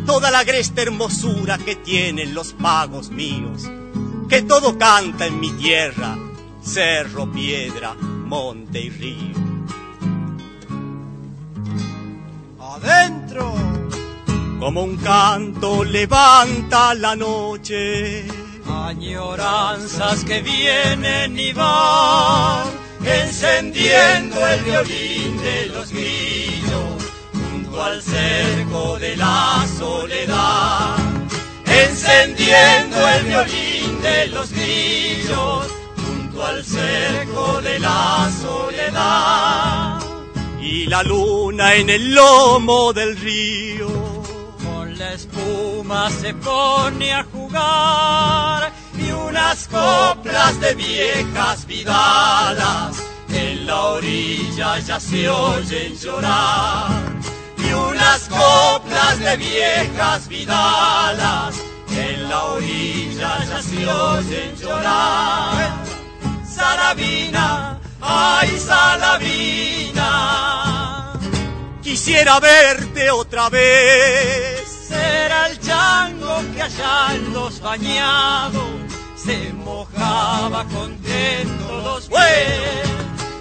toda 0.04 0.30
la 0.30 0.40
agreste 0.40 0.82
hermosura 0.82 1.58
que 1.58 1.76
tienen 1.76 2.34
los 2.34 2.52
pagos 2.52 3.10
míos, 3.10 3.70
que 4.28 4.42
todo 4.42 4.78
canta 4.78 5.26
en 5.26 5.40
mi 5.40 5.50
tierra, 5.52 6.16
cerro, 6.62 7.30
piedra, 7.30 7.94
monte 7.94 8.80
y 8.80 8.90
río. 8.90 9.44
Adentro, 12.60 13.54
como 14.58 14.82
un 14.82 14.96
canto 14.96 15.84
levanta 15.84 16.94
la 16.94 17.16
noche. 17.16 18.26
Añoranzas 18.68 20.24
que 20.24 20.42
vienen 20.42 21.38
y 21.38 21.52
van, 21.52 22.64
encendiendo 23.06 24.46
el 24.46 24.60
violín 24.64 25.36
de 25.38 25.66
los 25.66 25.90
grillos, 25.90 27.12
junto 27.32 27.82
al 27.82 28.02
cerco 28.02 28.98
de 28.98 29.16
la 29.16 29.66
soledad. 29.78 30.96
Encendiendo 31.66 33.08
el 33.08 33.24
violín 33.24 34.02
de 34.02 34.26
los 34.28 34.52
grillos, 34.52 35.66
junto 35.96 36.44
al 36.44 36.64
cerco 36.64 37.60
de 37.62 37.78
la 37.78 38.30
soledad. 38.40 40.00
Y 40.60 40.86
la 40.86 41.02
luna 41.02 41.74
en 41.74 41.90
el 41.90 42.14
lomo 42.14 42.92
del 42.92 43.16
río. 43.16 43.88
Con 44.64 44.98
la 44.98 45.12
espuma 45.12 46.10
se 46.10 46.34
pone 46.34 47.12
a 47.12 47.24
jugar 47.24 48.72
unas 49.34 49.66
coplas 49.66 50.60
de 50.60 50.74
viejas 50.76 51.66
vidalas 51.66 53.02
en 53.30 53.66
la 53.66 53.80
orilla 53.82 54.78
ya 54.78 55.00
se 55.00 55.28
oyen 55.28 55.96
llorar. 55.98 57.02
Y 57.58 57.72
unas 57.72 58.28
coplas 58.28 59.18
de 59.18 59.36
viejas 59.36 60.28
vidalas 60.28 61.56
en 61.90 62.28
la 62.28 62.44
orilla 62.44 63.44
ya 63.44 63.60
se 63.60 63.88
oyen 63.88 64.54
llorar. 64.54 65.82
Sarabina, 66.46 67.80
ay 68.00 68.56
Salavina, 68.56 70.04
Quisiera 71.82 72.38
verte 72.38 73.10
otra 73.10 73.48
vez. 73.50 74.62
será 74.88 75.48
el 75.48 75.58
chango 75.58 76.40
que 76.54 76.62
allá 76.62 77.16
los 77.32 77.60
bañados 77.60 78.83
se 79.24 79.52
mojaba 79.54 80.64
contento 80.66 81.80
los 81.82 82.08
pies. 82.08 82.88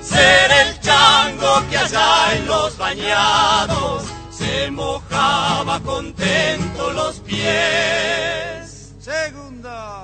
Será 0.02 0.62
el 0.62 0.80
chango 0.80 1.70
que 1.70 1.78
allá 1.78 2.36
en 2.36 2.48
los 2.48 2.78
bañados 2.78 4.04
se 4.32 4.72
mojaba 4.72 5.80
contento 5.82 6.92
los 6.92 7.20
pies. 7.20 8.94
Segunda. 9.00 10.03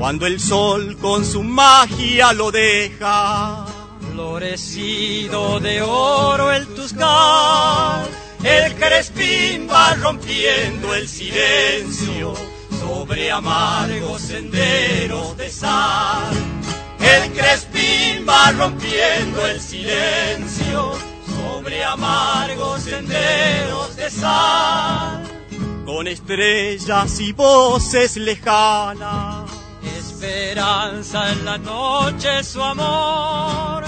Cuando 0.00 0.26
el 0.26 0.40
sol 0.40 0.96
con 0.98 1.26
su 1.26 1.42
magia 1.42 2.32
lo 2.32 2.50
deja. 2.50 3.66
Florecido 4.10 5.60
de 5.60 5.82
oro 5.82 6.50
el 6.52 6.66
tuscar, 6.68 8.08
el 8.42 8.74
crespín 8.76 9.68
va 9.70 9.92
rompiendo 9.96 10.94
el 10.94 11.06
silencio 11.06 12.32
sobre 12.80 13.30
amargos 13.30 14.22
senderos 14.22 15.36
de 15.36 15.50
sal. 15.50 16.32
El 16.98 17.32
crespín 17.32 18.26
va 18.26 18.52
rompiendo 18.52 19.46
el 19.46 19.60
silencio 19.60 20.92
sobre 21.26 21.84
amargos 21.84 22.84
senderos 22.84 23.96
de 23.96 24.08
sal. 24.08 25.24
Con 25.84 26.08
estrellas 26.08 27.20
y 27.20 27.32
voces 27.34 28.16
lejanas. 28.16 29.39
Esperanza 30.22 31.32
en 31.32 31.46
la 31.46 31.56
noche 31.56 32.44
su 32.44 32.62
amor 32.62 33.82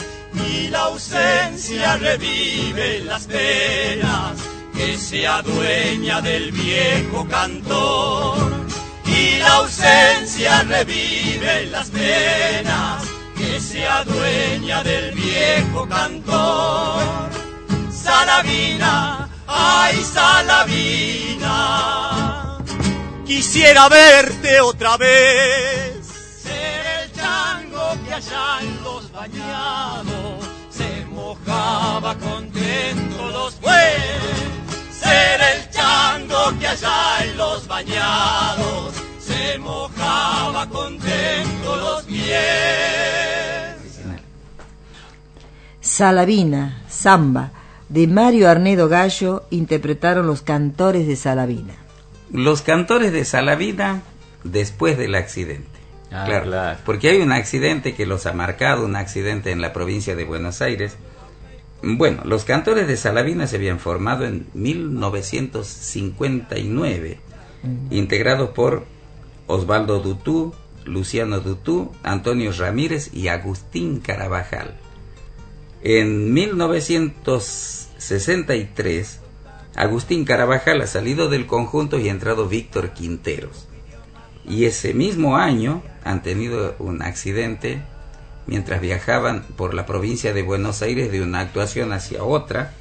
y 0.49 0.69
la 0.69 0.85
ausencia 0.85 1.99
revive 1.99 3.01
las 3.01 3.27
penas 3.27 4.39
que 4.75 4.97
se 4.97 5.27
adueña 5.27 6.23
del 6.23 6.51
viejo 6.53 7.29
cantor. 7.29 8.51
Y 9.05 9.37
la 9.41 9.57
ausencia 9.57 10.63
revive 10.63 11.67
las 11.67 11.91
penas 11.91 13.05
que 13.37 13.61
se 13.61 13.87
adueña 13.87 14.83
del 14.83 15.13
viejo 15.13 15.87
cantor. 15.87 17.29
Salavina, 17.93 19.29
ay 19.47 20.03
Salavina, 20.03 21.49
quisiera 23.27 23.91
verte 23.91 24.63
otra 24.63 24.97
vez, 24.97 25.72
mojaba 32.03 32.19
contento 32.19 33.51
ser 34.91 35.41
el 35.41 35.71
chango 35.71 36.59
que 36.59 36.67
allá 36.67 37.25
en 37.25 37.37
los 37.37 37.69
bañados 37.69 38.95
se 39.21 39.59
mojaba 39.59 40.69
contento 40.69 41.77
los 41.77 42.03
pies. 42.03 42.27
Salavina, 45.81 46.83
samba, 46.89 47.53
de 47.89 48.09
Mario 48.09 48.49
Arnedo 48.49 48.89
Gallo, 48.89 49.45
interpretaron 49.51 50.27
los 50.27 50.43
cantores 50.43 51.07
de 51.07 51.15
Salavina. 51.15 51.75
Los 52.33 52.63
cantores 52.63 53.13
de 53.13 53.25
Salavina 53.25 54.03
después 54.43 54.99
del 54.99 55.15
accidente. 55.15 55.69
Ah, 56.11 56.25
claro, 56.27 56.47
claro. 56.47 56.79
porque 56.85 57.11
hay 57.11 57.21
un 57.21 57.33
accidente 57.33 57.95
que 57.95 58.07
los 58.07 58.27
ha 58.27 58.33
marcado, 58.33 58.85
un 58.85 58.97
accidente 58.97 59.51
en 59.51 59.61
la 59.61 59.73
provincia 59.73 60.17
de 60.17 60.25
Buenos 60.25 60.61
Aires. 60.61 60.97
Bueno, 61.83 62.23
los 62.25 62.45
cantores 62.45 62.87
de 62.87 62.97
Salavina 62.97 63.49
se 63.49 63.57
habían 63.57 63.81
formado 63.81 64.25
en 64.25 64.47
1959, 64.55 67.19
integrados 67.91 68.51
por 68.51 68.85
Osvaldo 69.49 69.99
Dutú, 69.99 70.55
Luciano 70.85 71.41
Dutú, 71.41 71.91
Antonio 72.05 72.53
Ramírez 72.53 73.13
y 73.13 73.27
Agustín 73.29 73.99
Carabajal. 74.01 74.77
En 75.83 76.33
1963, 76.33 79.19
Agustín 79.75 80.25
Carabajal 80.25 80.81
ha 80.83 80.87
salido 80.87 81.29
del 81.29 81.47
conjunto 81.47 81.99
y 81.99 82.09
ha 82.09 82.13
entrado 82.13 82.47
Víctor 82.47 82.91
Quinteros. 82.91 83.67
Y 84.49 84.67
ese 84.67 84.95
mismo 84.95 85.37
año 85.37 85.83
han 86.05 86.23
tenido 86.23 86.77
un 86.79 87.03
accidente 87.03 87.83
mientras 88.47 88.81
viajaban 88.81 89.45
por 89.57 89.75
la 89.75 89.87
provincia 89.87 90.33
de 90.33 90.43
Buenos 90.43 90.83
Aires 90.83 91.13
de 91.13 91.23
una 91.23 91.41
actuación 91.41 91.93
hacia 91.93 92.25
otra 92.25 92.75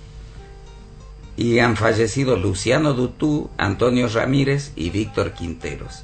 y 1.38 1.60
han 1.60 1.76
fallecido 1.76 2.36
Luciano 2.36 2.94
Dutú, 2.94 3.50
Antonio 3.58 4.08
Ramírez 4.08 4.74
y 4.76 4.90
Víctor 4.90 5.34
Quinteros. 5.34 6.04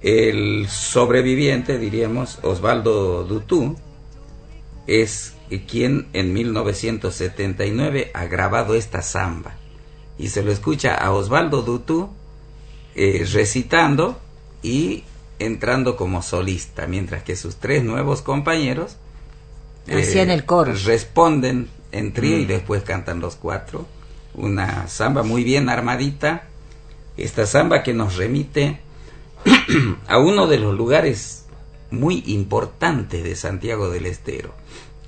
El 0.00 0.68
sobreviviente, 0.68 1.78
diríamos, 1.78 2.38
Osvaldo 2.42 3.24
Dutú, 3.24 3.76
es 4.86 5.34
quien 5.66 6.08
en 6.12 6.32
1979 6.32 8.10
ha 8.12 8.24
grabado 8.26 8.74
esta 8.74 9.02
samba. 9.02 9.56
Y 10.18 10.28
se 10.28 10.42
lo 10.42 10.52
escucha 10.52 10.94
a 10.94 11.12
Osvaldo 11.12 11.62
Dutú 11.62 12.10
eh, 12.94 13.26
recitando 13.32 14.20
y 14.62 15.04
entrando 15.44 15.96
como 15.96 16.22
solista, 16.22 16.86
mientras 16.86 17.22
que 17.22 17.36
sus 17.36 17.56
tres 17.56 17.84
nuevos 17.84 18.22
compañeros 18.22 18.96
Hacían 19.88 20.30
el 20.30 20.44
coro. 20.44 20.72
responden 20.84 21.68
en 21.92 22.12
trío 22.12 22.38
y 22.38 22.44
Mm. 22.44 22.48
después 22.48 22.82
cantan 22.82 23.20
los 23.20 23.36
cuatro. 23.36 23.86
Una 24.34 24.88
samba 24.88 25.22
muy 25.22 25.44
bien 25.44 25.68
armadita. 25.68 26.44
Esta 27.16 27.46
samba 27.46 27.82
que 27.82 27.92
nos 27.94 28.16
remite 28.16 28.80
a 30.08 30.18
uno 30.18 30.46
de 30.46 30.58
los 30.58 30.74
lugares 30.74 31.44
muy 31.90 32.22
importantes 32.26 33.22
de 33.22 33.36
Santiago 33.36 33.90
del 33.90 34.06
Estero, 34.06 34.54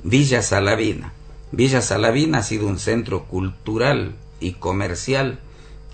Villa 0.05 0.43
Salavina. 0.43 1.13
Villa 1.53 1.81
Salavina 1.81 2.39
ha 2.39 2.43
sido 2.43 2.67
un 2.67 2.79
centro 2.79 3.25
cultural 3.25 4.15
y 4.41 4.53
comercial 4.53 5.39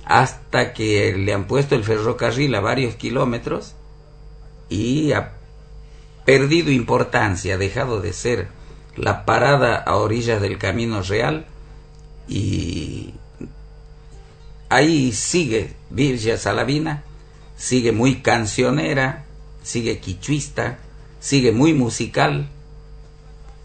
hasta 0.05 0.73
que 0.75 1.15
le 1.17 1.33
han 1.33 1.47
puesto 1.47 1.77
el 1.77 1.85
ferrocarril 1.85 2.55
a 2.57 2.61
varios 2.61 2.97
kilómetros 2.97 3.75
y 4.73 5.13
ha 5.13 5.33
perdido 6.25 6.71
importancia, 6.71 7.55
ha 7.55 7.59
dejado 7.59 8.01
de 8.01 8.13
ser 8.13 8.49
la 8.97 9.25
parada 9.25 9.77
a 9.77 9.97
orillas 9.97 10.41
del 10.41 10.59
Camino 10.59 11.03
Real 11.03 11.47
y 12.29 13.15
ahí 14.69 15.13
sigue 15.13 15.75
Villa 15.91 16.39
Salavina, 16.39 17.03
sigue 17.57 17.93
muy 17.93 18.17
cancionera, 18.17 19.25
sigue 19.63 19.99
quichuista, 19.99 20.79
sigue 21.21 21.53
muy 21.53 21.75
musical, 21.75 22.49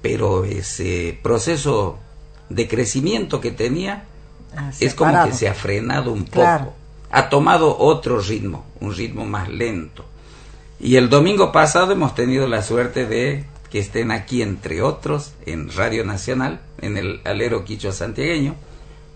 pero 0.02 0.46
ese 0.46 1.20
proceso 1.22 2.00
de 2.50 2.68
crecimiento 2.68 3.42
que 3.42 3.52
tenía 3.52 4.06
Ah, 4.56 4.72
es 4.80 4.96
como 4.96 5.26
que 5.26 5.34
se 5.34 5.48
ha 5.48 5.54
frenado 5.54 6.12
un 6.12 6.26
poco. 6.26 6.74
Ha 7.10 7.30
tomado 7.30 7.78
otro 7.78 8.20
ritmo, 8.20 8.66
un 8.80 8.94
ritmo 8.94 9.26
más 9.26 9.48
lento. 9.50 10.06
Y 10.80 10.96
el 10.96 11.10
domingo 11.10 11.52
pasado 11.52 11.92
hemos 11.94 12.14
tenido 12.16 12.48
la 12.48 12.62
suerte 12.62 13.06
de 13.06 13.46
que 13.72 13.80
estén 13.80 14.12
aquí, 14.12 14.42
entre 14.42 14.82
otros, 14.82 15.34
en 15.46 15.72
Radio 15.72 16.06
Nacional, 16.06 16.62
en 16.82 16.98
el 16.98 17.22
alero 17.26 17.66
quicho 17.66 17.92
santiagueño, 17.92 18.56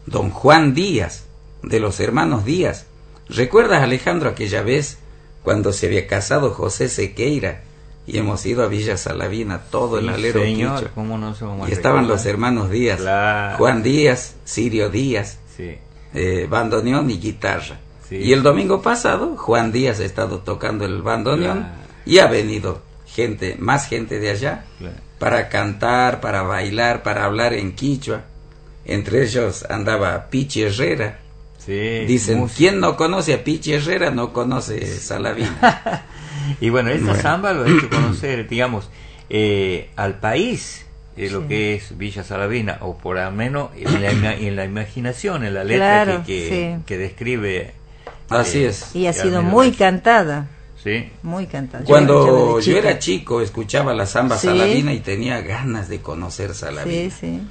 don 0.06 0.30
Juan 0.32 0.74
Díaz, 0.74 1.26
de 1.64 1.80
los 1.80 2.00
hermanos 2.00 2.44
Díaz. 2.46 2.88
¿Recuerdas, 3.30 3.84
Alejandro, 3.84 4.30
aquella 4.30 4.62
vez 4.64 4.98
cuando 5.44 5.72
se 5.72 5.86
había 5.88 6.08
casado 6.08 6.52
José 6.52 6.90
Sequeira 6.90 7.62
y 8.08 8.18
hemos 8.18 8.46
ido 8.46 8.64
a 8.64 8.68
Villa 8.68 8.98
Salavina, 8.98 9.60
todo 9.70 10.00
el 10.00 10.10
alero 10.10 10.42
señor, 10.42 10.80
quicho? 10.80 10.92
¿cómo 10.96 11.18
no 11.18 11.34
se 11.36 11.46
Y 11.70 11.72
estaban 11.72 12.08
los 12.08 12.26
hermanos 12.26 12.70
Díaz, 12.72 13.00
Claro. 13.00 13.58
Juan 13.58 13.84
Díaz, 13.84 14.36
Sirio 14.44 14.90
Díaz, 14.90 15.38
Sí. 15.56 15.76
eh, 16.14 16.48
bandoneón 16.50 17.10
y 17.10 17.20
guitarra. 17.20 17.80
Sí. 18.12 18.18
Y 18.18 18.34
el 18.34 18.44
domingo 18.44 18.82
pasado 18.82 19.38
Juan 19.38 19.72
Díaz 19.72 20.00
ha 20.02 20.06
estado 20.06 20.40
tocando 20.40 20.84
el 20.86 21.02
bandoneón 21.02 21.60
Claro. 21.60 21.74
y 22.06 22.18
ha 22.20 22.28
venido 22.28 22.82
gente, 23.08 23.56
más 23.58 23.88
gente 23.88 24.20
de 24.20 24.30
allá, 24.32 24.66
Claro. 24.80 24.96
para 25.18 25.48
cantar, 25.50 26.20
para 26.20 26.42
bailar, 26.44 27.04
para 27.04 27.24
hablar 27.26 27.54
en 27.54 27.74
quichua. 27.74 28.24
Entre 28.84 29.24
ellos 29.24 29.66
andaba 29.70 30.28
Pichi 30.30 30.64
Herrera. 30.64 31.20
Sí, 31.58 32.00
Dicen, 32.06 32.40
música. 32.40 32.58
¿quién 32.58 32.80
no 32.82 32.98
conoce 32.98 33.34
a 33.36 33.44
Pichi 33.44 33.74
Herrera 33.74 34.10
no 34.12 34.34
conoce 34.34 34.86
Salavina? 34.86 36.04
Y 36.60 36.70
bueno, 36.70 36.90
esta 36.90 37.06
Bueno. 37.06 37.22
samba 37.22 37.54
lo 37.54 37.64
ha 37.64 37.70
hecho 37.70 37.90
conocer, 37.92 38.48
digamos, 38.50 38.90
eh, 39.30 39.90
al 39.96 40.20
país, 40.20 40.86
eh, 41.16 41.30
lo 41.30 41.48
que 41.48 41.76
es 41.76 41.98
Villa 41.98 42.24
Salavina, 42.24 42.80
o 42.82 42.98
por 42.98 43.16
lo 43.18 43.32
menos 43.32 43.70
en 43.78 44.02
la, 44.02 44.12
ima- 44.12 44.38
en 44.38 44.56
la 44.56 44.66
imaginación, 44.66 45.46
en 45.46 45.54
la 45.54 45.64
letra 45.64 46.04
Claro, 46.04 46.24
que, 46.26 46.50
que, 46.50 46.76
sí. 46.78 46.84
que 46.86 46.98
describe. 46.98 47.74
Así 48.32 48.60
eh, 48.64 48.68
es. 48.68 48.96
Y 48.96 49.08
ha 49.08 49.14
sido 49.14 49.42
muy 49.42 49.72
cantada, 49.72 50.48
Sí, 50.84 51.12
muy 51.22 51.46
cantada. 51.46 51.84
Cuando 51.84 52.60
yo 52.60 52.76
era 52.78 52.98
chico 52.98 53.42
escuchaba 53.42 53.94
la 53.94 54.08
samba 54.08 54.38
Sí. 54.38 54.48
Salavina 54.48 54.94
y 54.94 55.00
tenía 55.00 55.42
ganas 55.42 55.90
de 55.90 56.02
conocer 56.02 56.56
Salavina. 56.56 57.12
Sí, 57.12 57.12
sí. 57.12 57.42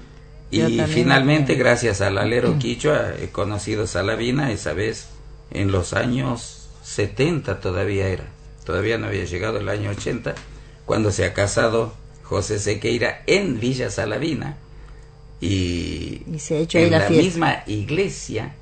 Yo 0.51 0.69
Y 0.69 0.81
finalmente, 0.81 1.55
gracias 1.55 2.01
al 2.01 2.19
alero 2.19 2.57
quichua, 2.59 3.13
he 3.21 3.29
conocido 3.29 3.87
Salavina 3.87 4.51
esa 4.51 4.73
vez 4.73 5.09
en 5.53 5.71
los 5.71 5.93
años 5.93 6.69
70 6.83 7.61
todavía 7.61 8.09
era. 8.09 8.25
Todavía 8.65 8.99
no 8.99 9.07
había 9.07 9.25
llegado 9.25 9.59
el 9.59 9.69
año 9.69 9.91
80, 9.91 10.35
cuando 10.85 11.13
se 11.13 11.25
ha 11.25 11.33
casado 11.33 11.93
José 12.25 12.59
Sequeira 12.59 13.23
en 13.27 13.61
Villa 13.61 13.91
Salavina. 13.91 14.57
Y, 15.41 16.23
Y 16.33 16.39
se 16.39 16.57
ha 16.57 16.59
hecho 16.59 16.79
ahí 16.79 16.85
en 16.85 16.91
la 16.91 16.99
la 16.99 17.07
fiesta. 17.07 17.25
misma 17.25 17.63
iglesia 17.67 18.55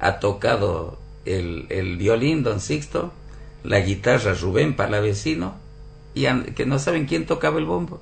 ha 0.00 0.18
tocado 0.18 0.98
el, 1.36 1.66
el 1.68 1.96
violín 1.96 2.42
Don 2.42 2.60
Sixto, 2.60 3.12
la 3.64 3.80
guitarra 3.80 4.34
Rubén 4.34 4.74
Palavecino, 4.74 5.54
y 6.14 6.26
que 6.52 6.66
no 6.66 6.78
saben 6.78 7.06
quién 7.06 7.26
tocaba 7.26 7.58
el 7.58 7.64
bombo. 7.64 8.00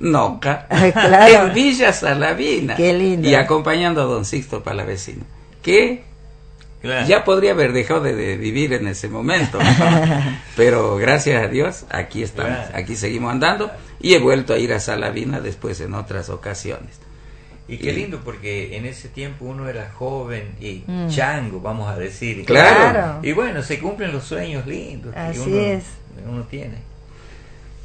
Noca. 0.00 0.66
Claro. 0.92 1.46
En 1.48 1.54
Villa 1.54 1.92
Salavina. 1.92 2.76
Qué 2.76 2.92
lindo. 2.92 3.28
Y 3.28 3.34
acompañando 3.34 4.02
a 4.02 4.04
don 4.04 4.24
Sixto 4.24 4.62
Palavecino. 4.62 5.24
Que 5.62 6.04
claro. 6.82 7.06
ya 7.06 7.24
podría 7.24 7.52
haber 7.52 7.72
dejado 7.72 8.02
de, 8.02 8.14
de 8.14 8.36
vivir 8.36 8.72
en 8.72 8.88
ese 8.88 9.08
momento. 9.08 9.58
Pero 10.56 10.96
gracias 10.96 11.42
a 11.42 11.48
Dios, 11.48 11.84
aquí 11.90 12.22
estamos. 12.22 12.58
Claro. 12.58 12.76
Aquí 12.78 12.96
seguimos 12.96 13.32
andando. 13.32 13.70
Y 14.00 14.14
he 14.14 14.18
vuelto 14.18 14.52
a 14.52 14.58
ir 14.58 14.72
a 14.72 14.80
Salavina 14.80 15.40
después 15.40 15.80
en 15.80 15.94
otras 15.94 16.28
ocasiones. 16.28 16.98
Y 17.66 17.78
qué 17.78 17.92
Y- 17.92 17.96
lindo, 17.96 18.20
porque 18.24 18.76
en 18.76 18.84
ese 18.84 19.08
tiempo 19.08 19.46
uno 19.46 19.68
era 19.68 19.90
joven 19.90 20.54
y 20.60 20.84
Mm. 20.86 21.08
chango, 21.08 21.60
vamos 21.60 21.88
a 21.90 21.96
decir. 21.98 22.44
Claro. 22.44 22.90
Claro. 22.92 23.18
Y 23.22 23.32
bueno, 23.32 23.62
se 23.62 23.78
cumplen 23.78 24.12
los 24.12 24.24
sueños 24.24 24.66
lindos 24.66 25.14
que 25.14 25.18
Así 25.18 25.38
uno, 25.40 25.56
es. 25.60 25.84
uno 26.28 26.42
tiene. 26.44 26.74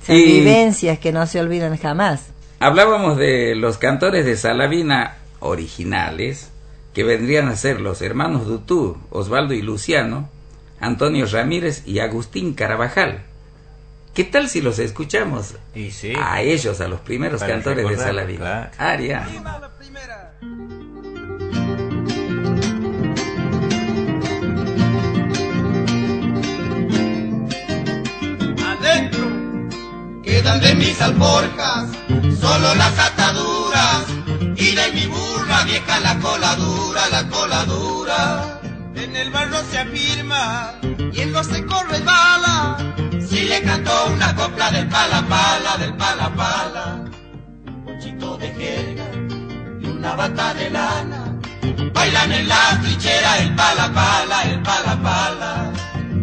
Son 0.06 0.16
Y- 0.18 0.24
vivencias 0.24 1.00
que 1.00 1.12
no 1.14 1.26
se 1.28 1.40
olvidan 1.40 1.78
jamás. 1.78 2.28
Hablábamos 2.60 3.18
de 3.18 3.56
los 3.56 3.78
cantores 3.78 4.26
de 4.26 4.36
Salavina 4.36 5.16
originales, 5.40 6.50
que 6.94 7.04
vendrían 7.04 7.48
a 7.48 7.56
ser 7.56 7.80
los 7.80 8.02
hermanos 8.02 8.46
Dutú, 8.48 8.98
Osvaldo 9.12 9.54
y 9.54 9.62
Luciano, 9.62 10.30
Antonio 10.82 11.26
Ramírez 11.26 11.84
y 11.86 12.00
Agustín 12.00 12.54
Carabajal. 12.54 13.24
¿Qué 14.14 14.24
tal 14.26 14.50
si 14.50 14.62
los 14.62 14.80
escuchamos 14.80 15.56
Y 15.76 15.92
sí. 15.92 16.14
a 16.18 16.42
ellos, 16.42 16.82
a 16.82 16.88
los 16.88 17.00
primeros 17.02 17.40
Para 17.42 17.54
cantores 17.54 17.78
de 17.78 17.84
recordarlo, 17.90 18.20
Salavina? 18.20 18.72
claro. 18.72 18.92
Aria. 18.92 19.28
adentro 28.66 29.28
quedan 30.24 30.60
de 30.62 30.76
mis 30.76 31.02
alforjas 31.02 31.90
solo 32.40 32.76
las 32.76 32.98
ataduras 33.00 34.06
y 34.56 34.76
de 34.76 34.92
mi 34.94 35.06
burra 35.08 35.64
vieja 35.64 36.00
la 36.00 36.18
coladura, 36.20 37.02
la 37.12 37.28
coladura. 37.30 38.60
En 38.96 39.16
el 39.16 39.30
barro 39.32 39.58
se 39.72 39.80
afirma 39.80 40.74
y 41.14 41.22
en 41.22 41.32
los 41.32 41.48
secos 41.48 41.88
resbala. 41.90 42.78
Si 43.40 43.46
le 43.46 43.62
cantó 43.62 44.08
una 44.08 44.36
copla 44.36 44.70
del 44.70 44.86
pala 44.90 45.26
pala, 45.26 45.78
del 45.78 45.94
pala 45.94 46.30
pala, 46.36 47.06
un 47.68 47.86
pochito 47.86 48.36
de 48.36 48.50
jerga 48.50 49.06
y 49.80 49.86
una 49.86 50.14
bata 50.14 50.54
de 50.56 50.70
lana. 50.70 51.40
Bailan 51.94 52.34
en 52.34 52.50
la 52.50 52.78
trinchera 52.82 53.38
el 53.38 53.56
pala 53.56 53.94
pala, 53.94 54.44
el 54.44 54.62
pala 54.62 55.02
pala. 55.02 55.72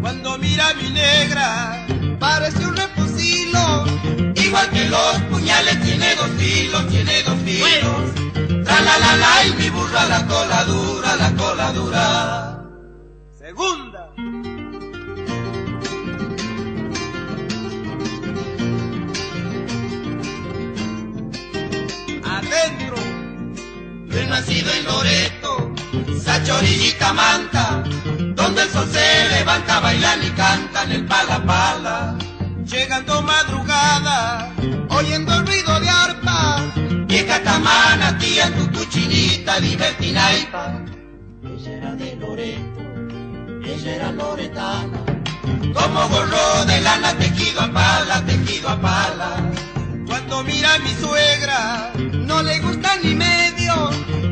Cuando 0.03 0.37
mira 0.37 0.69
a 0.69 0.75
mi 0.75 0.91
negra, 0.91 1.87
parece 2.21 2.67
un 2.67 2.77
refusilo. 2.77 3.87
Igual 4.35 4.69
que 4.69 4.85
los 4.85 5.17
puñales, 5.31 5.83
tiene 5.85 6.15
dos 6.17 6.31
filos, 6.37 6.87
tiene 6.89 7.23
dos 7.23 7.39
filos. 7.47 8.63
Tra 8.63 8.79
la 8.83 8.99
la 8.99 9.17
la 9.17 9.47
y 9.47 9.53
mi 9.55 9.71
burra 9.71 10.05
la 10.05 10.27
cola 10.27 10.65
dura, 10.65 11.17
la 11.17 11.31
cola 11.33 11.73
dura. 11.73 12.63
Segunda. 13.39 14.06
Adentro. 22.57 22.97
Yo 24.07 24.19
he 24.19 24.27
nacido 24.27 24.73
en 24.73 24.85
Loreto, 24.85 25.75
Sacha 26.23 26.57
orillita 26.57 27.13
manta, 27.13 27.85
donde 28.35 28.63
el 28.63 28.69
sol 28.71 28.89
se 28.91 29.29
levanta, 29.31 29.81
bailan 29.81 30.25
y 30.25 30.31
cantan 30.31 30.93
el 30.93 31.05
pala 31.07 31.45
pala. 31.45 32.19
Llegando 32.65 33.23
madrugada, 33.23 34.53
oyendo 34.91 35.35
el 35.35 35.47
ruido 35.47 35.81
de 35.81 35.89
arpa, 35.89 36.65
vieja 37.07 37.43
tamana, 37.43 38.19
tía, 38.19 38.53
tu 38.55 38.71
cuchinita, 38.73 39.61
divertinaipa. 39.61 40.83
Ella 41.45 41.73
era 41.73 41.95
de 41.95 42.17
Loreto, 42.17 42.81
ella 43.65 43.95
era 43.95 44.13
loretana, 44.13 44.99
como 45.75 46.09
gorro 46.09 46.65
de 46.67 46.81
lana, 46.81 47.13
tejido 47.19 47.61
a 47.61 47.73
pala, 47.73 48.25
tejido 48.25 48.69
a 48.69 48.81
pala. 48.81 49.53
Cuando 50.07 50.43
mira 50.45 50.79
mi 50.79 50.93
suegra, 50.95 51.93
no 52.37 52.43
le 52.43 52.59
gusta 52.61 52.91
ni 53.03 53.15
medio. 53.15 53.91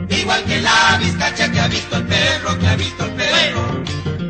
Igual 0.08 0.44
que 0.44 0.60
la 0.60 0.98
vizcacha 0.98 1.50
que 1.50 1.60
ha 1.60 1.68
visto 1.68 1.96
el 1.96 2.06
perro, 2.06 2.58
que 2.58 2.66
ha 2.66 2.76
visto 2.76 3.04
el 3.04 3.12
perro. 3.12 3.64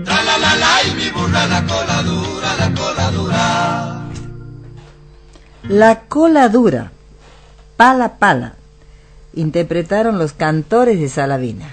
Tra 0.04 0.22
la 0.22 0.38
la 0.38 0.54
la 0.56 0.82
y 0.84 0.94
mi 0.94 1.10
burra 1.10 1.46
la 1.46 1.66
cola 1.66 2.02
dura, 2.02 2.56
la 2.56 2.74
cola 2.74 3.10
dura. 3.10 4.00
La 5.68 6.00
cola 6.02 6.48
dura, 6.48 6.92
pala 7.76 8.18
pala, 8.18 8.54
interpretaron 9.34 10.18
los 10.18 10.32
cantores 10.34 11.00
de 11.00 11.08
Salavina. 11.08 11.68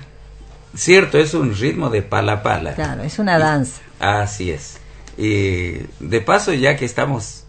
Cierto, 0.76 1.20
es 1.20 1.34
un 1.34 1.54
ritmo 1.54 1.90
de 1.90 2.02
pala 2.02 2.42
pala. 2.42 2.74
Claro, 2.74 3.04
es 3.04 3.20
una 3.20 3.38
danza. 3.38 3.82
Así 4.00 4.50
es. 4.50 4.78
Y 5.18 5.74
de 6.00 6.22
paso, 6.22 6.54
ya 6.54 6.78
que 6.78 6.86
estamos, 6.86 7.41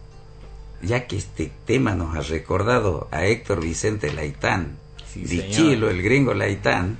ya 0.82 1.06
que 1.06 1.16
este 1.16 1.50
tema 1.66 1.94
nos 1.94 2.14
ha 2.16 2.20
recordado 2.20 3.08
a 3.10 3.24
Héctor 3.26 3.60
Vicente 3.62 4.12
Laitán, 4.12 4.76
Sí, 5.12 5.20
Dichilo, 5.24 5.86
señor. 5.88 5.90
el 5.92 6.02
gringo 6.02 6.34
Laitán, 6.34 6.98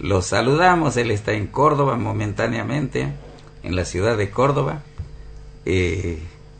lo 0.00 0.20
saludamos, 0.20 0.96
él 0.96 1.10
está 1.10 1.32
en 1.32 1.46
Córdoba 1.46 1.96
momentáneamente, 1.96 3.08
en 3.62 3.76
la 3.76 3.84
ciudad 3.84 4.16
de 4.16 4.30
Córdoba. 4.30 4.82
Eh, 5.64 6.18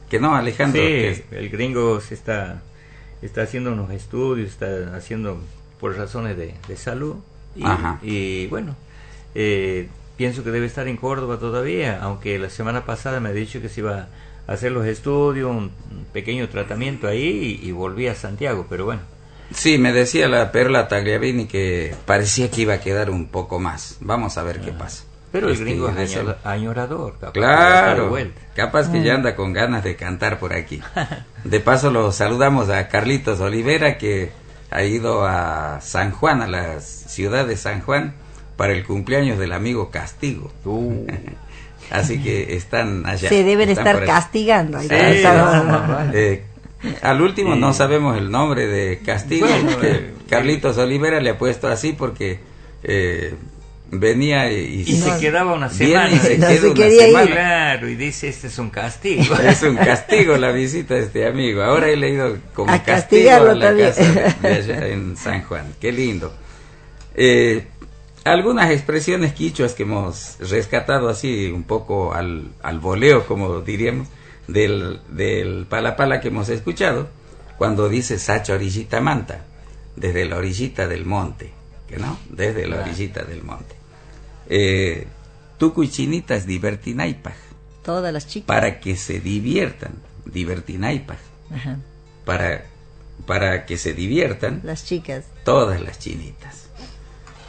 que 0.08 0.20
no, 0.20 0.34
Alejandro, 0.36 0.80
Sí, 0.80 0.86
que- 0.88 1.24
el 1.32 1.48
gringo 1.48 2.00
se 2.00 2.14
está, 2.14 2.62
está 3.20 3.42
haciendo 3.42 3.72
unos 3.72 3.90
estudios, 3.90 4.50
está 4.50 4.94
haciendo 4.96 5.40
por 5.80 5.96
razones 5.96 6.36
de, 6.36 6.54
de 6.68 6.76
salud. 6.76 7.16
Y, 8.02 8.46
bueno, 8.46 8.76
eh, 9.34 9.88
pienso 10.16 10.44
que 10.44 10.50
debe 10.50 10.66
estar 10.66 10.86
en 10.86 10.96
Córdoba 10.96 11.38
todavía, 11.38 12.00
aunque 12.02 12.38
la 12.38 12.48
semana 12.50 12.86
pasada 12.86 13.18
me 13.20 13.30
ha 13.30 13.32
dicho 13.32 13.60
que 13.60 13.68
se 13.68 13.80
iba 13.80 14.08
hacer 14.46 14.72
los 14.72 14.86
estudios, 14.86 15.50
un, 15.50 15.70
pequeño 16.12 16.48
tratamiento 16.48 17.08
ahí 17.08 17.58
y, 17.62 17.68
y 17.68 17.72
volví 17.72 18.06
a 18.08 18.14
Santiago, 18.14 18.66
pero 18.68 18.84
bueno. 18.84 19.00
Sí, 19.54 19.78
me 19.78 19.92
decía 19.92 20.28
la 20.28 20.52
Perla 20.52 20.88
Tagliavini 20.88 21.46
que 21.46 21.94
parecía 22.06 22.50
que 22.50 22.62
iba 22.62 22.74
a 22.74 22.80
quedar 22.80 23.10
un 23.10 23.28
poco 23.28 23.58
más. 23.58 23.96
Vamos 24.00 24.36
a 24.38 24.42
ver 24.42 24.60
qué 24.60 24.72
pasa. 24.72 25.04
Pero 25.30 25.46
el 25.46 25.54
Este, 25.54 25.64
gringo 25.64 25.88
es 25.88 25.96
añora- 25.96 26.08
salud. 26.10 26.34
añorador, 26.44 27.12
capaz 27.18 27.32
que 27.32 27.40
Claro, 27.40 28.08
vuelta. 28.10 28.40
capaz 28.54 28.88
que 28.90 29.02
ya 29.02 29.14
anda 29.14 29.34
con 29.34 29.52
ganas 29.54 29.82
de 29.84 29.96
cantar 29.96 30.38
por 30.38 30.52
aquí. 30.52 30.80
De 31.44 31.60
paso 31.60 31.90
lo 31.90 32.12
saludamos 32.12 32.68
a 32.68 32.88
Carlitos 32.88 33.40
Olivera 33.40 33.96
que 33.98 34.30
ha 34.70 34.84
ido 34.84 35.24
a 35.26 35.80
San 35.80 36.10
Juan, 36.12 36.42
a 36.42 36.46
la 36.46 36.80
ciudad 36.80 37.46
de 37.46 37.56
San 37.56 37.80
Juan, 37.80 38.14
para 38.56 38.74
el 38.74 38.84
cumpleaños 38.84 39.38
del 39.38 39.52
amigo 39.52 39.90
Castigo. 39.90 40.52
Uh, 40.66 41.06
Así 41.92 42.22
que 42.22 42.56
están 42.56 43.04
allá. 43.06 43.28
Se 43.28 43.44
deben 43.44 43.68
están 43.68 43.86
estar 43.86 44.04
castigando. 44.06 44.78
ahí 44.78 44.88
Sí, 44.88 44.94
está. 44.94 45.62
no, 45.62 46.10
eh, 46.14 46.42
al 47.02 47.20
último 47.20 47.54
Sí. 47.54 47.60
no 47.60 47.72
sabemos 47.74 48.16
el 48.16 48.30
nombre 48.30 48.66
de 48.66 48.98
Castigo. 49.04 49.46
Bueno, 49.46 49.70
eh, 49.82 50.10
Carlitos 50.28 50.78
Olivera 50.78 51.20
le 51.20 51.30
ha 51.30 51.38
puesto 51.38 51.68
así 51.68 51.92
porque 51.92 52.40
eh, 52.82 53.34
venía 53.90 54.50
y, 54.50 54.80
y 54.86 54.96
se 54.96 55.20
quedaba 55.20 55.52
una 55.52 55.68
semana. 55.68 56.10
Y 56.10 56.18
se 56.18 56.38
No 56.38 56.48
se 56.48 56.64
una 56.66 56.74
quería 56.74 57.02
ir. 57.02 57.06
semana. 57.08 57.26
Claro, 57.30 57.88
y 57.90 57.94
dice, 57.94 58.28
este 58.30 58.46
es 58.46 58.58
un 58.58 58.70
castigo. 58.70 59.34
Es 59.46 59.62
un 59.62 59.76
castigo 59.76 60.36
la 60.38 60.50
visita 60.50 60.94
de 60.94 61.00
este 61.02 61.26
amigo. 61.26 61.62
Ahora 61.62 61.88
he 61.90 61.96
leído 61.96 62.38
como 62.54 62.72
A 62.72 62.82
castigo 62.82 63.30
a 63.30 63.38
la 63.54 63.66
también. 63.66 63.88
casa 63.90 64.02
de, 64.02 64.48
de 64.48 64.54
allá 64.56 64.86
en 64.88 65.16
San 65.18 65.42
Juan. 65.44 65.66
Qué 65.78 65.92
lindo. 65.92 66.32
Eh, 67.14 67.66
algunas 68.24 68.70
expresiones 68.70 69.32
quichuas 69.32 69.74
que 69.74 69.82
hemos 69.84 70.36
rescatado 70.40 71.08
así 71.08 71.50
un 71.50 71.64
poco 71.64 72.14
al, 72.14 72.50
al 72.62 72.78
voleo, 72.80 73.26
como 73.26 73.60
diríamos, 73.60 74.08
del, 74.48 75.00
del 75.08 75.66
palapala 75.68 76.20
que 76.20 76.28
hemos 76.28 76.48
escuchado, 76.48 77.08
cuando 77.58 77.88
dice 77.88 78.18
Sacha 78.18 78.54
orillita 78.54 79.00
manta, 79.00 79.44
desde 79.96 80.24
la 80.24 80.36
orillita 80.36 80.86
del 80.88 81.04
monte, 81.04 81.52
que 81.88 81.96
no, 81.96 82.18
desde 82.28 82.66
la 82.66 82.80
orillita 82.80 83.22
del 83.24 83.42
monte. 83.42 83.74
Eh, 84.48 85.06
Tucu 85.58 85.84
y 85.84 85.88
chinitas 85.88 86.44
divertinaipaj 86.46 87.34
Todas 87.84 88.12
las 88.12 88.26
chicas. 88.26 88.46
para 88.46 88.80
que 88.80 88.96
se 88.96 89.20
diviertan, 89.20 89.92
divertinaipaj, 90.24 91.18
Ajá, 91.54 91.78
para, 92.24 92.64
para 93.26 93.64
que 93.66 93.76
se 93.76 93.92
diviertan 93.92 94.60
las 94.64 94.84
chicas. 94.84 95.24
todas 95.44 95.80
las 95.80 95.98
chinitas. 95.98 96.61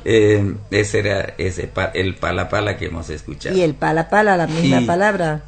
Eh, 0.06 0.56
ese 0.72 1.00
era 1.00 1.34
ese 1.38 1.68
pa- 1.68 1.92
el 1.94 2.16
palapala 2.16 2.78
que 2.78 2.86
hemos 2.88 3.10
escuchado. 3.10 3.56
Y 3.58 3.62
el 3.62 3.74
pala 3.74 4.10
pala, 4.10 4.36
la 4.38 4.48
misma 4.48 4.82
Y- 4.82 4.86
palabra. 4.86 5.44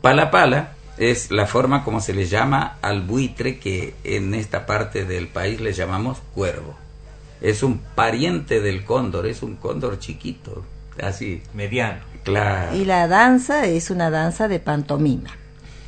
Palapala 0.00 0.72
es 0.98 1.30
la 1.30 1.46
forma 1.46 1.84
como 1.84 2.00
se 2.00 2.12
le 2.12 2.26
llama 2.26 2.76
al 2.82 3.02
buitre 3.02 3.58
que 3.58 3.94
en 4.04 4.34
esta 4.34 4.66
parte 4.66 5.04
del 5.04 5.28
país 5.28 5.60
le 5.60 5.72
llamamos 5.72 6.18
cuervo. 6.34 6.76
Es 7.40 7.62
un 7.62 7.78
pariente 7.94 8.60
del 8.60 8.84
cóndor, 8.84 9.26
es 9.26 9.42
un 9.42 9.56
cóndor 9.56 9.98
chiquito, 9.98 10.64
así, 11.02 11.42
Mediano. 11.54 12.00
claro. 12.22 12.76
Y 12.76 12.84
la 12.84 13.08
danza 13.08 13.64
es 13.66 13.90
una 13.90 14.10
danza 14.10 14.46
de 14.48 14.60
pantomima. 14.60 15.30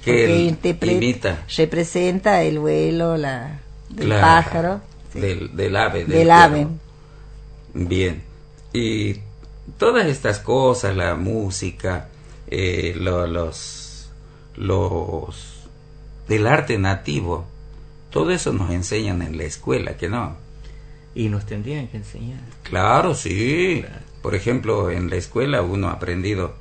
que 0.04 0.46
interpreta- 0.48 0.92
imita 0.96 1.42
representa 1.56 2.42
el 2.42 2.58
vuelo 2.58 3.16
la, 3.16 3.60
del 3.88 4.06
Claro, 4.08 4.20
pájaro. 4.22 4.80
sí, 5.12 5.20
del, 5.20 5.56
del 5.56 5.76
ave. 5.76 6.04
del 6.06 6.26
cuervo. 6.26 6.32
ave. 6.32 6.66
Bien. 7.74 8.22
Y 8.72 9.16
todas 9.78 10.06
estas 10.06 10.38
cosas, 10.38 10.96
la 10.96 11.14
música, 11.14 12.08
eh, 12.48 12.94
lo- 12.96 13.26
los, 13.26 14.10
los 14.56 15.34
del 16.28 16.46
arte 16.46 16.78
nativo, 16.78 17.44
todo 18.10 18.30
eso 18.30 18.52
nos 18.52 18.70
enseñan 18.70 19.22
en 19.22 19.36
la 19.38 19.44
escuela, 19.44 19.96
que 19.96 20.08
no. 20.08 20.36
Y 21.14 21.28
nos 21.28 21.44
tendrían 21.46 21.88
que 21.88 21.98
enseñar. 21.98 22.40
Claro, 22.62 23.14
sí. 23.14 23.84
Por 24.22 24.34
ejemplo, 24.34 24.90
en 24.90 25.10
la 25.10 25.16
escuela 25.16 25.62
uno 25.62 25.88
ha 25.88 25.92
aprendido 25.92 26.54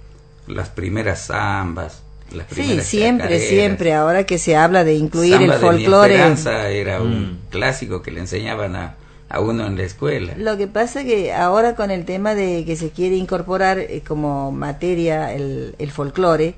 las 0.48 0.70
primeras 0.70 1.28
zambas, 1.28 2.02
las 2.34 2.48
Sí, 2.50 2.56
primeras 2.56 2.86
siempre, 2.86 3.26
chacareras. 3.28 3.50
siempre. 3.50 3.94
Ahora 3.94 4.26
que 4.26 4.38
se 4.38 4.56
habla 4.56 4.84
de 4.84 4.96
incluir 4.96 5.34
Samba 5.34 5.46
el 5.56 5.62
de 5.62 5.68
mi 5.68 5.72
folclore. 5.72 6.14
esperanza 6.16 6.70
era 6.70 7.02
un 7.02 7.22
Mm. 7.34 7.38
clásico 7.50 8.02
que 8.02 8.12
le 8.12 8.22
enseñaban 8.22 8.76
a 8.76 8.96
a 9.32 9.40
uno 9.40 9.66
en 9.66 9.78
la 9.78 9.84
escuela. 9.84 10.34
Lo 10.38 10.58
que 10.58 10.68
pasa 10.68 11.04
que 11.04 11.34
ahora 11.34 11.76
con 11.76 11.90
el 11.90 12.06
tema 12.06 12.36
de 12.36 12.66
que 12.66 12.76
se 12.76 12.90
quiere 12.90 13.16
incorporar 13.16 13.80
eh, 13.80 14.04
como 14.06 14.52
materia 14.52 15.34
el, 15.34 15.76
el 15.80 15.92
folclore, 15.92 16.56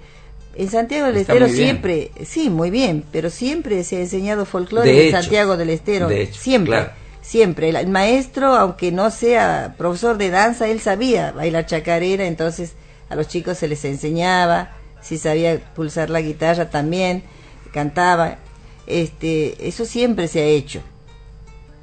en 0.56 0.70
Santiago 0.70 1.08
del 1.08 1.18
Está 1.18 1.34
Estero 1.34 1.50
siempre, 1.50 2.12
sí, 2.26 2.50
muy 2.50 2.70
bien, 2.70 3.04
pero 3.12 3.30
siempre 3.30 3.84
se 3.84 3.98
ha 3.98 4.00
enseñado 4.02 4.46
folclore 4.46 4.88
De 4.88 5.02
en 5.02 5.08
hecho, 5.08 5.22
Santiago 5.22 5.58
del 5.58 5.70
Estero, 5.70 6.08
de 6.08 6.24
hecho, 6.24 6.40
siempre, 6.40 6.78
claro. 6.78 6.92
siempre. 7.22 7.70
El, 7.70 7.76
el 7.76 7.90
maestro, 7.90 8.56
aunque 8.56 8.92
no 8.92 9.10
sea 9.10 9.76
profesor 9.78 10.18
de 10.18 10.30
danza, 10.30 10.68
él 10.68 10.80
sabía 10.80 11.32
bailar 11.32 11.66
chacarera, 11.66 12.26
entonces 12.26 12.74
a 13.10 13.16
los 13.16 13.28
chicos 13.28 13.58
se 13.58 13.68
les 13.68 13.84
enseñaba, 13.86 14.72
si 15.02 15.18
sabía 15.18 15.60
pulsar 15.76 16.10
la 16.10 16.22
guitarra 16.22 16.70
también, 16.70 17.24
cantaba, 17.72 18.38
este, 18.86 19.68
eso 19.68 19.86
siempre 19.86 20.28
se 20.28 20.42
ha 20.42 20.46
hecho, 20.46 20.82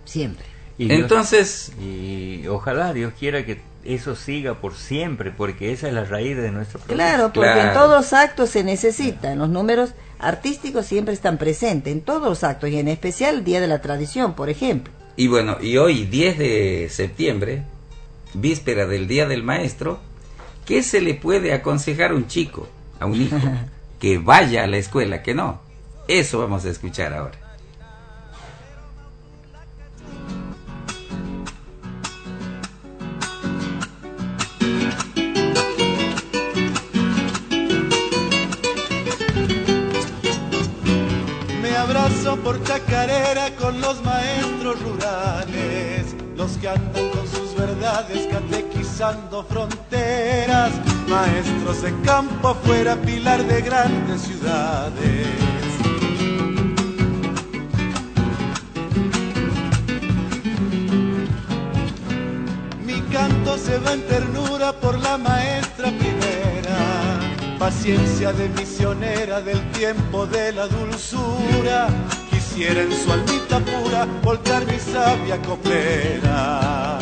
siempre. 0.04 0.49
Y 0.80 0.86
Dios- 0.88 1.00
Entonces, 1.00 1.72
y 1.78 2.46
ojalá 2.48 2.92
Dios 2.94 3.12
quiera 3.18 3.44
que 3.44 3.60
eso 3.84 4.16
siga 4.16 4.54
por 4.54 4.74
siempre, 4.74 5.30
porque 5.30 5.72
esa 5.72 5.88
es 5.88 5.94
la 5.94 6.04
raíz 6.04 6.36
de 6.36 6.50
nuestro 6.50 6.78
proceso. 6.80 6.94
Claro, 6.96 7.32
porque 7.34 7.52
Claro. 7.52 7.68
en 7.68 7.74
todos 7.74 7.90
los 7.90 8.12
actos 8.14 8.48
se 8.50 8.64
necesitan, 8.64 9.38
los 9.38 9.48
números 9.50 9.90
artísticos 10.18 10.86
siempre 10.86 11.12
están 11.12 11.36
presentes, 11.38 11.92
en 11.92 12.00
todos 12.00 12.22
los 12.22 12.44
actos, 12.44 12.70
y 12.70 12.78
en 12.78 12.88
especial 12.88 13.36
el 13.36 13.44
Día 13.44 13.60
de 13.60 13.68
la 13.68 13.80
Tradición, 13.82 14.34
por 14.34 14.48
ejemplo. 14.48 14.92
y 15.16 15.26
bueno, 15.28 15.58
y 15.60 15.76
hoy 15.76 16.06
10 16.06 16.38
de 16.38 16.88
septiembre, 16.90 17.64
víspera 18.32 18.86
del 18.86 19.06
Día 19.06 19.26
del 19.26 19.42
Maestro, 19.42 20.00
¿qué 20.64 20.82
se 20.82 21.02
le 21.02 21.12
puede 21.14 21.52
aconsejar 21.52 22.12
a 22.12 22.14
un 22.14 22.26
chico, 22.26 22.68
a 23.00 23.04
un 23.04 23.20
hijo, 23.20 23.36
que 24.00 24.16
vaya 24.16 24.64
a 24.64 24.66
la 24.66 24.78
escuela, 24.78 25.22
que 25.22 25.34
no? 25.34 25.60
Eso 26.08 26.38
vamos 26.38 26.64
a 26.64 26.70
escuchar 26.70 27.12
ahora. 27.12 27.38
Por 42.42 42.62
chacarera 42.64 43.50
con 43.56 43.80
los 43.80 44.02
maestros 44.02 44.80
rurales, 44.82 46.14
los 46.36 46.52
que 46.58 46.68
andan 46.68 47.10
con 47.10 47.26
sus 47.28 47.54
verdades 47.54 48.26
catequizando 48.30 49.44
fronteras, 49.44 50.72
maestros 51.08 51.82
de 51.82 51.94
campo 52.02 52.48
afuera, 52.48 52.96
pilar 52.96 53.44
de 53.44 53.60
grandes 53.62 54.22
ciudades. 54.22 55.26
Mi 62.86 63.00
canto 63.12 63.58
se 63.58 63.78
va 63.78 63.92
en 63.92 64.02
ternura 64.06 64.72
por 64.72 64.98
la 64.98 65.18
maestra 65.18 65.88
primera, 65.88 67.20
paciencia 67.58 68.32
de 68.32 68.48
misionera 68.50 69.40
del 69.40 69.60
tiempo 69.72 70.26
de 70.26 70.52
la 70.52 70.66
dulzura. 70.66 71.88
Quisiera 72.60 72.82
en 72.82 72.92
su 72.92 73.10
almita 73.10 73.58
pura 73.60 74.06
volcar 74.22 74.66
mi 74.66 74.78
sabia 74.78 75.40
copera. 75.40 76.98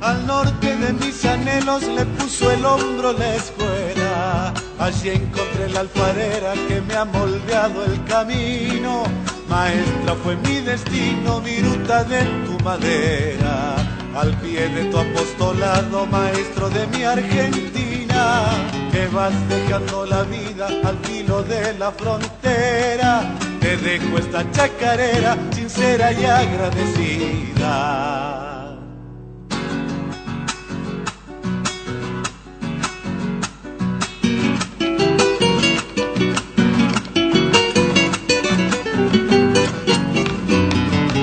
Al 0.00 0.26
norte 0.26 0.74
de 0.74 0.92
mis 0.94 1.22
anhelos 1.26 1.82
le 1.82 2.06
puso 2.06 2.50
el 2.50 2.64
hombro 2.64 3.12
la 3.12 3.34
escuela. 3.34 4.54
Allí 4.78 5.10
encontré 5.10 5.68
la 5.68 5.80
alfarera 5.80 6.54
que 6.66 6.80
me 6.80 6.94
ha 6.94 7.04
moldeado 7.04 7.84
el 7.84 8.02
camino. 8.04 9.02
Maestra 9.50 10.14
fue 10.24 10.34
mi 10.36 10.62
destino, 10.62 11.42
viruta 11.42 12.04
de 12.04 12.22
tu 12.46 12.64
madera. 12.64 13.76
Al 14.16 14.34
pie 14.38 14.66
de 14.70 14.86
tu 14.86 14.96
apostolado, 14.96 16.06
maestro 16.06 16.70
de 16.70 16.86
mi 16.86 17.04
Argentina, 17.04 18.05
que 18.92 19.06
vas 19.08 19.34
dejando 19.48 20.06
la 20.06 20.22
vida 20.22 20.68
al 20.84 20.98
filo 21.02 21.42
de 21.42 21.74
la 21.78 21.90
frontera. 21.92 23.22
Te 23.60 23.76
dejo 23.76 24.18
esta 24.18 24.50
chacarera 24.50 25.36
sincera 25.52 26.12
y 26.12 26.24
agradecida. 26.24 27.74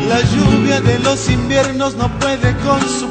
La 0.09 0.21
lluvia 0.21 0.81
de 0.81 0.99
los 0.99 1.29
inviernos 1.29 1.95
no 1.95 2.07
puede 2.19 2.55
con 2.57 2.79
su 2.81 3.07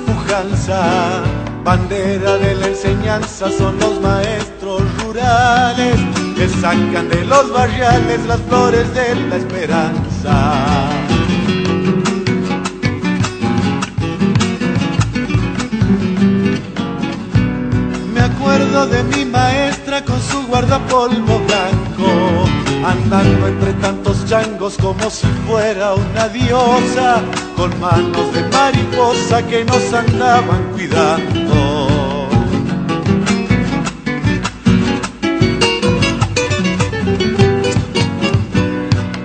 Bandera 1.63 2.39
de 2.39 2.55
la 2.55 2.69
enseñanza 2.69 3.51
son 3.51 3.79
los 3.79 4.01
maestros 4.01 4.81
rurales 5.03 5.97
que 6.35 6.49
sacan 6.49 7.11
de 7.11 7.23
los 7.27 7.53
barriales 7.53 8.25
las 8.25 8.41
flores 8.41 8.95
de 8.95 9.15
la 9.29 9.37
esperanza. 9.37 10.89
Me 18.15 18.21
acuerdo 18.23 18.87
de 18.87 19.03
mi 19.05 19.27
maestra 19.27 20.03
con 20.03 20.19
su 20.19 20.47
guardapolvo 20.47 21.41
blanco, 21.41 22.47
andando 22.85 23.47
entre 23.47 23.73
tantos 23.75 24.25
changos 24.27 24.77
como 24.77 25.09
si 25.11 25.27
fuera 25.47 25.95
una 25.95 26.29
diosa, 26.29 27.21
con 27.57 27.79
manos 27.81 28.33
de 28.35 28.43
mariposa 28.49 29.43
que 29.47 29.65
nos 29.65 29.93
andaban 29.93 30.73
cuidando. 30.73 32.29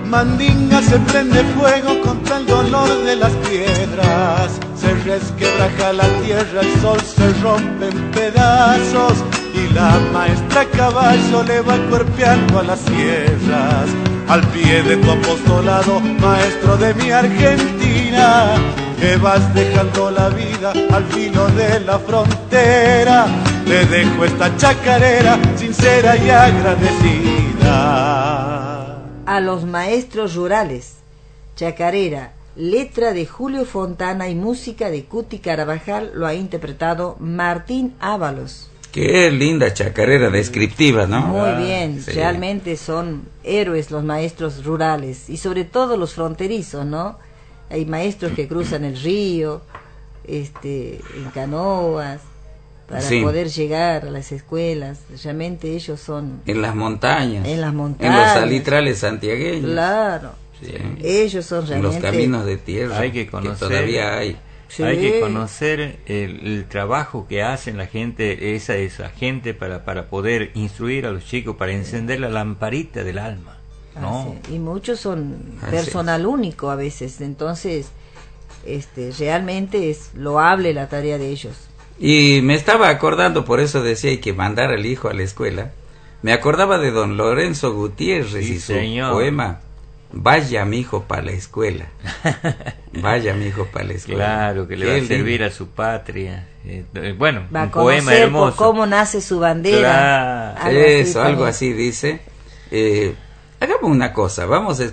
Mandinga 0.06 0.82
se 0.82 0.98
prende 1.00 1.44
fuego 1.56 2.00
contra 2.00 2.38
el 2.38 2.46
dolor 2.46 3.04
de 3.04 3.16
las 3.16 3.32
piedras. 3.48 4.58
Se 4.74 4.94
resquebraja 5.04 5.92
la 5.92 6.08
tierra, 6.22 6.60
el 6.62 6.80
sol 6.80 7.00
se 7.00 7.32
rompe 7.42 7.88
en 7.88 8.10
pedazos. 8.10 9.24
Caballo 10.78 11.42
le 11.42 11.60
va 11.60 11.76
cuerpeando 11.90 12.60
a 12.60 12.62
las 12.62 12.78
sierras. 12.78 13.90
Al 14.28 14.46
pie 14.52 14.80
de 14.84 14.96
tu 14.98 15.10
apostolado, 15.10 15.98
maestro 15.98 16.76
de 16.76 16.94
mi 16.94 17.10
Argentina, 17.10 18.54
que 19.00 19.16
vas 19.16 19.52
dejando 19.54 20.12
la 20.12 20.28
vida 20.28 20.72
al 20.92 21.04
filo 21.06 21.48
de 21.48 21.80
la 21.80 21.98
frontera. 21.98 23.26
Te 23.66 23.86
dejo 23.86 24.24
esta 24.24 24.56
chacarera 24.56 25.36
sincera 25.56 26.16
y 26.16 26.30
agradecida. 26.30 27.74
A 29.26 29.40
los 29.40 29.64
maestros 29.64 30.36
rurales, 30.36 30.98
chacarera, 31.56 32.34
letra 32.54 33.12
de 33.12 33.26
Julio 33.26 33.64
Fontana 33.64 34.28
y 34.28 34.36
música 34.36 34.90
de 34.90 35.06
Cuti 35.06 35.40
Carabajal 35.40 36.12
lo 36.14 36.24
ha 36.24 36.34
interpretado 36.34 37.16
Martín 37.18 37.96
Ábalos. 37.98 38.67
Qué 38.92 39.30
linda 39.30 39.72
chacarera 39.74 40.30
descriptiva, 40.30 41.06
¿no? 41.06 41.20
Muy 41.22 41.64
bien, 41.66 42.02
sí. 42.02 42.10
realmente 42.12 42.76
son 42.76 43.28
héroes 43.44 43.90
los 43.90 44.02
maestros 44.02 44.64
rurales 44.64 45.28
y 45.28 45.36
sobre 45.36 45.64
todo 45.64 45.96
los 45.96 46.14
fronterizos, 46.14 46.86
¿no? 46.86 47.18
Hay 47.70 47.84
maestros 47.84 48.32
que 48.32 48.48
cruzan 48.48 48.84
el 48.84 48.98
río, 48.98 49.60
este, 50.26 51.00
en 51.16 51.30
canoas, 51.34 52.20
para 52.88 53.02
Sí. 53.02 53.20
poder 53.20 53.48
llegar 53.50 54.06
a 54.06 54.10
las 54.10 54.32
escuelas. 54.32 55.00
Realmente 55.22 55.74
ellos 55.74 56.00
son, 56.00 56.40
En 56.46 56.62
las 56.62 56.74
montañas. 56.74 57.46
En 57.46 57.60
las 57.60 57.70
En 57.70 57.76
montañas. 57.76 58.16
los 58.34 58.42
salitrales 58.42 58.98
santiagueños. 58.98 59.70
claro, 59.70 60.30
Sí. 60.62 60.72
ellos 61.02 61.44
son 61.44 61.60
En 61.70 61.82
los 61.82 61.92
realmente... 61.94 62.10
caminos 62.10 62.46
de 62.46 62.56
tierra. 62.56 62.98
Hay 63.00 63.12
que 63.12 63.28
conocer- 63.30 63.58
todavía 63.68 64.16
hay. 64.16 64.36
Sí. 64.68 64.82
Hay 64.82 64.98
que 64.98 65.20
conocer 65.20 65.98
el, 66.06 66.46
el 66.46 66.64
trabajo 66.68 67.26
que 67.26 67.42
hacen 67.42 67.76
la 67.78 67.86
gente, 67.86 68.54
esa, 68.54 68.76
esa 68.76 69.08
gente 69.08 69.54
para, 69.54 69.84
para 69.84 70.06
poder 70.06 70.50
instruir 70.54 71.06
a 71.06 71.10
los 71.10 71.24
chicos, 71.24 71.56
para 71.56 71.72
encender 71.72 72.20
la 72.20 72.28
lamparita 72.28 73.02
del 73.02 73.18
alma. 73.18 73.56
¿no? 74.00 74.36
Y 74.52 74.58
muchos 74.60 75.00
son 75.00 75.58
Así 75.60 75.70
personal 75.72 76.24
único 76.26 76.70
a 76.70 76.76
veces, 76.76 77.20
entonces 77.20 77.88
este, 78.64 79.10
realmente 79.18 79.90
es 79.90 80.10
loable 80.14 80.72
la 80.74 80.88
tarea 80.88 81.18
de 81.18 81.30
ellos. 81.30 81.56
Y 81.98 82.40
me 82.44 82.54
estaba 82.54 82.90
acordando, 82.90 83.44
por 83.44 83.58
eso 83.60 83.82
decía 83.82 84.10
hay 84.10 84.18
que 84.18 84.32
mandar 84.32 84.70
al 84.70 84.86
hijo 84.86 85.08
a 85.08 85.14
la 85.14 85.22
escuela. 85.24 85.72
Me 86.22 86.32
acordaba 86.32 86.78
de 86.78 86.90
don 86.92 87.16
Lorenzo 87.16 87.72
Gutiérrez 87.74 88.46
Sí, 88.46 88.54
y 88.54 88.60
su 88.60 88.72
señor. 88.74 89.12
poema 89.12 89.60
Vaya 90.10 90.64
mi 90.64 90.78
hijo 90.78 91.04
para 91.04 91.22
la 91.22 91.32
escuela. 91.32 91.86
Vaya 93.02 93.34
mi 93.34 93.46
hijo 93.46 93.66
para 93.66 93.84
la 93.86 93.92
escuela. 93.92 94.24
Claro, 94.24 94.66
que 94.68 94.76
le 94.76 94.86
va 94.86 95.04
a 95.04 95.06
servir 95.06 95.42
a 95.44 95.50
su 95.50 95.68
patria. 95.68 96.46
Eh, 96.64 96.84
bueno, 97.16 97.46
Va 97.54 97.62
a 97.62 97.64
un 97.64 97.70
poema 97.70 98.14
hermoso. 98.14 98.56
cómo 98.56 98.86
nace 98.86 99.20
su 99.20 99.38
bandera. 99.38 100.54
Claro. 100.56 100.60
algo 100.66 100.80
así 100.80 100.90
Eso, 100.92 101.18
algo 101.20 101.30
también. 101.32 101.48
así 101.50 101.72
dice. 101.72 102.20
Eh, 102.70 103.14
hagamos 103.60 103.90
una 103.90 104.12
cosa, 104.12 104.46
vamos, 104.46 104.80
a- 104.80 104.92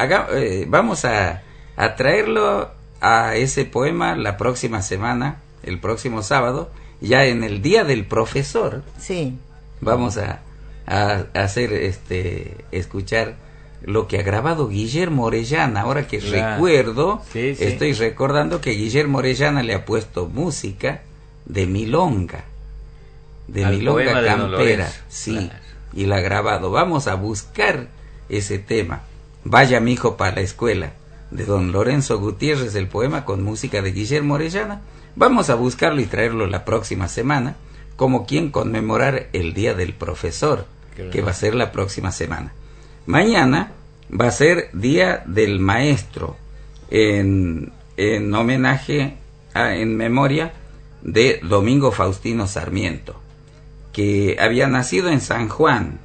haga- 0.00 0.28
eh, 0.32 0.64
vamos 0.68 1.04
a, 1.04 1.42
a 1.76 1.94
traerlo 1.96 2.70
a 3.00 3.36
ese 3.36 3.64
poema 3.66 4.16
la 4.16 4.36
próxima 4.36 4.82
semana, 4.82 5.40
el 5.62 5.78
próximo 5.78 6.22
sábado, 6.22 6.70
ya 7.00 7.24
en 7.26 7.44
el 7.44 7.60
día 7.62 7.84
del 7.84 8.06
profesor. 8.06 8.82
Sí. 8.98 9.36
Vamos 9.82 10.16
a, 10.18 10.40
a 10.86 11.24
hacer 11.34 11.72
este 11.72 12.56
escuchar 12.72 13.36
lo 13.82 14.06
que 14.08 14.18
ha 14.18 14.22
grabado 14.22 14.68
Guillermo 14.68 15.24
Orellana. 15.24 15.80
Ahora 15.82 16.06
que 16.06 16.18
Claro. 16.18 16.54
recuerdo, 16.54 17.22
Sí, 17.32 17.54
sí. 17.54 17.64
estoy 17.64 17.92
recordando 17.94 18.60
que 18.60 18.72
Guillermo 18.72 19.18
Orellana 19.18 19.62
le 19.62 19.74
ha 19.74 19.84
puesto 19.84 20.26
música 20.28 21.02
de 21.46 21.66
milonga, 21.66 22.44
de 23.48 23.64
Al 23.64 23.76
milonga 23.78 24.20
de 24.20 24.26
campera, 24.28 24.92
sí, 25.08 25.32
Claro. 25.32 25.50
y 25.94 26.06
la 26.06 26.16
ha 26.16 26.20
grabado. 26.20 26.70
Vamos 26.70 27.08
a 27.08 27.14
buscar 27.14 27.88
ese 28.28 28.58
tema. 28.58 29.02
Vaya 29.44 29.80
mi 29.80 29.92
hijo 29.92 30.16
para 30.16 30.36
la 30.36 30.40
escuela 30.42 30.92
de 31.30 31.44
don 31.46 31.72
Lorenzo 31.72 32.18
Gutiérrez, 32.18 32.74
el 32.74 32.86
poema 32.88 33.24
con 33.24 33.42
música 33.42 33.82
de 33.82 33.92
Guillermo 33.92 34.34
Orellana. 34.34 34.82
Vamos 35.16 35.48
a 35.50 35.54
buscarlo 35.54 36.00
y 36.00 36.06
traerlo 36.06 36.46
la 36.46 36.64
próxima 36.64 37.08
semana, 37.08 37.56
como 37.96 38.26
quien 38.26 38.50
conmemorar 38.50 39.28
el 39.32 39.54
Día 39.54 39.74
del 39.74 39.92
Profesor, 39.94 40.66
Claro. 40.94 41.10
que 41.10 41.22
va 41.22 41.30
a 41.30 41.34
ser 41.34 41.54
la 41.54 41.72
próxima 41.72 42.12
semana. 42.12 42.52
Mañana 43.06 43.72
va 44.18 44.28
a 44.28 44.32
ser 44.32 44.70
Día 44.72 45.22
del 45.26 45.60
Maestro, 45.60 46.36
en, 46.90 47.72
en 47.96 48.34
homenaje, 48.34 49.16
a- 49.54 49.74
en 49.76 49.96
memoria 49.96 50.52
de 51.02 51.40
Domingo 51.42 51.92
Faustino 51.92 52.46
Sarmiento, 52.46 53.16
que 53.92 54.36
había 54.40 54.66
nacido 54.66 55.08
en 55.10 55.20
San 55.20 55.48
Juan, 55.48 56.00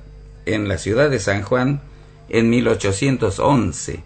en 0.45 0.67
la 0.67 0.77
ciudad 0.77 1.09
de 1.09 1.19
San 1.19 1.41
Juan, 1.41 1.81
en 2.29 2.49
1811. 2.49 4.03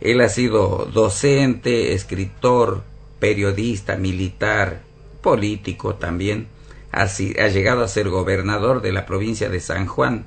Él 0.00 0.20
ha 0.20 0.28
sido 0.28 0.88
docente, 0.92 1.92
escritor, 1.94 2.82
periodista, 3.20 3.96
militar, 3.96 4.80
político 5.22 5.94
también. 5.94 6.48
Ha, 6.90 7.02
ha 7.04 7.48
llegado 7.48 7.84
a 7.84 7.88
ser 7.88 8.08
gobernador 8.08 8.82
de 8.82 8.92
la 8.92 9.06
provincia 9.06 9.48
de 9.48 9.60
San 9.60 9.86
Juan 9.86 10.26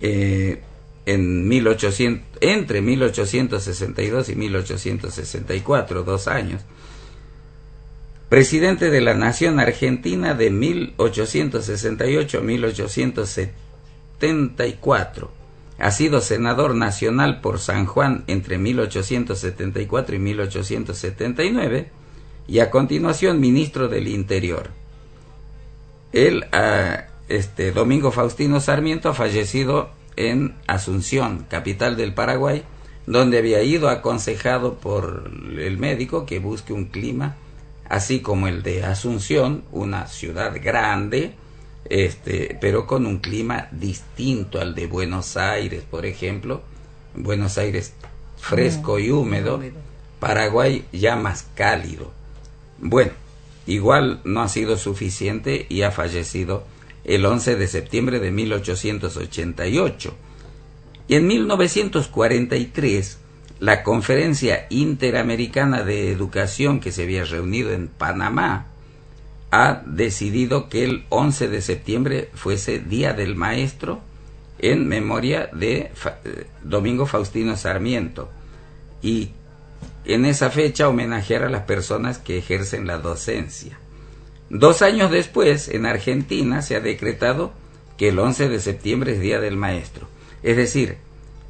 eh, 0.00 0.62
en 1.08 1.48
1800, 1.48 2.38
entre 2.42 2.82
1862 2.82 4.28
y 4.28 4.36
1864, 4.36 6.02
dos 6.02 6.28
años. 6.28 6.60
Presidente 8.28 8.90
de 8.90 9.00
la 9.00 9.14
Nación 9.14 9.58
Argentina 9.58 10.34
de 10.34 10.50
1868 10.50 12.38
a 12.38 12.42
1874. 12.42 15.32
Ha 15.78 15.90
sido 15.92 16.20
senador 16.20 16.74
nacional 16.74 17.40
por 17.40 17.58
San 17.58 17.86
Juan 17.86 18.24
entre 18.26 18.58
1874 18.58 20.14
y 20.14 20.18
1879 20.18 21.90
y 22.46 22.58
a 22.58 22.70
continuación 22.70 23.40
ministro 23.40 23.88
del 23.88 24.08
Interior. 24.08 24.72
Él, 26.12 26.44
ah, 26.52 27.06
este 27.28 27.72
Domingo 27.72 28.12
Faustino 28.12 28.60
Sarmiento, 28.60 29.08
ha 29.08 29.14
fallecido 29.14 29.96
en 30.18 30.54
Asunción, 30.66 31.46
capital 31.48 31.96
del 31.96 32.12
Paraguay, 32.12 32.64
donde 33.06 33.38
había 33.38 33.62
ido 33.62 33.88
aconsejado 33.88 34.74
por 34.74 35.30
el 35.56 35.78
médico 35.78 36.26
que 36.26 36.40
busque 36.40 36.72
un 36.72 36.86
clima 36.86 37.36
así 37.88 38.20
como 38.20 38.48
el 38.48 38.62
de 38.62 38.84
Asunción, 38.84 39.64
una 39.72 40.06
ciudad 40.06 40.54
grande, 40.62 41.34
este, 41.88 42.58
pero 42.60 42.86
con 42.86 43.06
un 43.06 43.18
clima 43.18 43.68
distinto 43.70 44.60
al 44.60 44.74
de 44.74 44.86
Buenos 44.86 45.36
Aires, 45.36 45.84
por 45.90 46.04
ejemplo. 46.04 46.62
Buenos 47.14 47.56
Aires 47.58 47.94
fresco 48.36 48.98
y 48.98 49.10
húmedo, 49.10 49.60
Paraguay 50.20 50.84
ya 50.92 51.16
más 51.16 51.46
cálido. 51.54 52.12
Bueno, 52.78 53.12
igual 53.66 54.20
no 54.24 54.42
ha 54.42 54.48
sido 54.48 54.76
suficiente 54.76 55.66
y 55.68 55.82
ha 55.82 55.90
fallecido 55.90 56.64
el 57.04 57.24
11 57.24 57.56
de 57.56 57.66
septiembre 57.66 58.20
de 58.20 58.30
1888. 58.30 60.14
Y 61.08 61.14
en 61.14 61.26
1943, 61.26 63.18
la 63.60 63.82
Conferencia 63.82 64.66
Interamericana 64.70 65.82
de 65.82 66.12
Educación 66.12 66.80
que 66.80 66.92
se 66.92 67.04
había 67.04 67.24
reunido 67.24 67.72
en 67.72 67.88
Panamá 67.88 68.66
ha 69.50 69.82
decidido 69.86 70.68
que 70.68 70.84
el 70.84 71.06
11 71.08 71.48
de 71.48 71.62
septiembre 71.62 72.30
fuese 72.34 72.78
Día 72.78 73.14
del 73.14 73.34
Maestro 73.34 74.00
en 74.58 74.86
memoria 74.86 75.48
de 75.52 75.90
eh, 76.24 76.46
Domingo 76.62 77.06
Faustino 77.06 77.56
Sarmiento 77.56 78.28
y 79.00 79.30
en 80.04 80.24
esa 80.24 80.50
fecha 80.50 80.88
homenajear 80.88 81.44
a 81.44 81.48
las 81.48 81.62
personas 81.62 82.18
que 82.18 82.38
ejercen 82.38 82.86
la 82.86 82.98
docencia. 82.98 83.78
Dos 84.50 84.82
años 84.82 85.10
después, 85.10 85.68
en 85.68 85.86
Argentina 85.86 86.60
se 86.62 86.76
ha 86.76 86.80
decretado 86.80 87.52
que 87.96 88.08
el 88.08 88.18
11 88.18 88.48
de 88.48 88.58
septiembre 88.60 89.12
es 89.12 89.20
Día 89.20 89.40
del 89.40 89.56
Maestro. 89.56 90.06
Es 90.42 90.56
decir, 90.56 90.96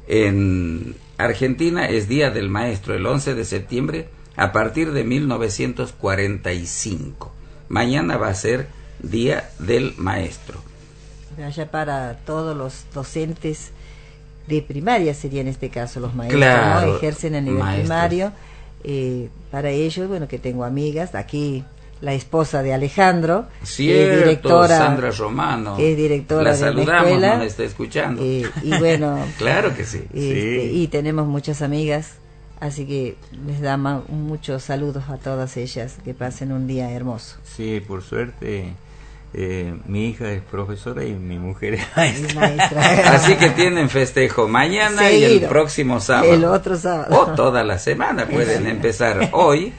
en 0.07 0.95
Argentina 1.17 1.87
es 1.87 2.07
Día 2.09 2.29
del 2.31 2.49
Maestro 2.49 2.95
el 2.95 3.05
11 3.05 3.35
de 3.35 3.45
septiembre 3.45 4.09
a 4.35 4.51
partir 4.51 4.91
de 4.91 5.03
1945. 5.03 7.31
Mañana 7.69 8.17
va 8.17 8.29
a 8.29 8.33
ser 8.33 8.67
Día 9.01 9.49
del 9.59 9.93
Maestro. 9.97 10.59
Allá 11.43 11.69
para 11.71 12.17
todos 12.25 12.57
los 12.57 12.85
docentes 12.93 13.71
de 14.47 14.61
primaria 14.61 15.13
sería 15.13 15.41
en 15.41 15.47
este 15.47 15.69
caso 15.69 15.99
los 15.99 16.15
maestros, 16.15 16.39
Claro, 16.41 16.87
¿no? 16.87 16.95
Ejercen 16.97 17.35
a 17.35 17.41
nivel 17.41 17.59
maestros. 17.59 17.81
primario. 17.87 18.31
Eh, 18.83 19.29
para 19.51 19.69
ellos, 19.69 20.07
bueno, 20.07 20.27
que 20.27 20.39
tengo 20.39 20.63
amigas, 20.65 21.13
aquí 21.15 21.63
la 22.01 22.13
esposa 22.13 22.63
de 22.63 22.73
Alejandro, 22.73 23.47
que 23.59 23.63
es 23.65 23.69
Cierto, 23.71 24.17
directora, 24.19 24.77
Sandra 24.77 25.11
Romano. 25.11 25.75
que 25.75 25.91
es 25.91 25.97
directora 25.97 26.43
La 26.43 26.53
de 26.55 26.61
la 26.61 26.67
saludamos, 26.67 27.07
escuela. 27.07 27.35
nos 27.37 27.45
está 27.47 27.63
escuchando. 27.63 28.21
Eh, 28.23 28.49
y 28.63 28.77
bueno, 28.77 29.19
claro 29.37 29.75
que 29.75 29.83
sí. 29.83 30.03
este, 30.13 30.65
y 30.73 30.87
tenemos 30.87 31.27
muchas 31.27 31.61
amigas, 31.61 32.13
así 32.61 32.85
que 32.85 33.17
les 33.45 33.59
damos 33.61 34.07
muchos 34.09 34.63
saludos 34.63 35.03
a 35.09 35.17
todas 35.17 35.57
ellas, 35.57 35.97
que 36.05 36.13
pasen 36.13 36.51
un 36.53 36.67
día 36.67 36.89
hermoso. 36.91 37.35
Sí, 37.43 37.81
por 37.85 38.01
suerte, 38.01 38.73
eh, 39.33 39.75
mi 39.85 40.07
hija 40.09 40.31
es 40.31 40.41
profesora 40.41 41.03
y 41.03 41.13
mi 41.13 41.37
mujer 41.37 41.73
es 41.75 41.95
maestra. 41.95 42.39
maestra. 42.39 43.13
Así 43.13 43.35
que 43.35 43.49
tienen 43.51 43.89
festejo 43.89 44.47
mañana 44.47 45.11
y 45.11 45.23
el 45.23 45.41
próximo 45.41 45.99
sábado. 45.99 46.33
El 46.33 46.45
otro 46.45 46.75
sábado. 46.77 47.15
O 47.21 47.27
toda 47.35 47.63
la 47.63 47.77
semana. 47.77 48.25
Pueden 48.25 48.65
empezar 48.65 49.29
hoy 49.33 49.71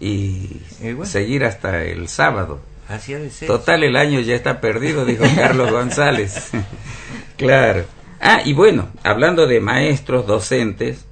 y 0.00 0.62
seguir 1.04 1.44
hasta 1.44 1.84
el 1.84 2.08
sábado. 2.08 2.60
Así 2.88 3.14
ha 3.14 3.18
de 3.18 3.30
ser. 3.30 3.46
Total, 3.46 3.84
el 3.84 3.94
año 3.96 4.20
ya 4.20 4.34
está 4.34 4.60
perdido, 4.60 5.04
dijo 5.04 5.24
Carlos 5.36 5.70
González. 5.70 6.50
claro. 7.36 7.84
Ah, 8.20 8.40
y 8.44 8.52
bueno, 8.52 8.88
hablando 9.02 9.46
de 9.46 9.60
maestros, 9.60 10.26
docentes, 10.26 11.04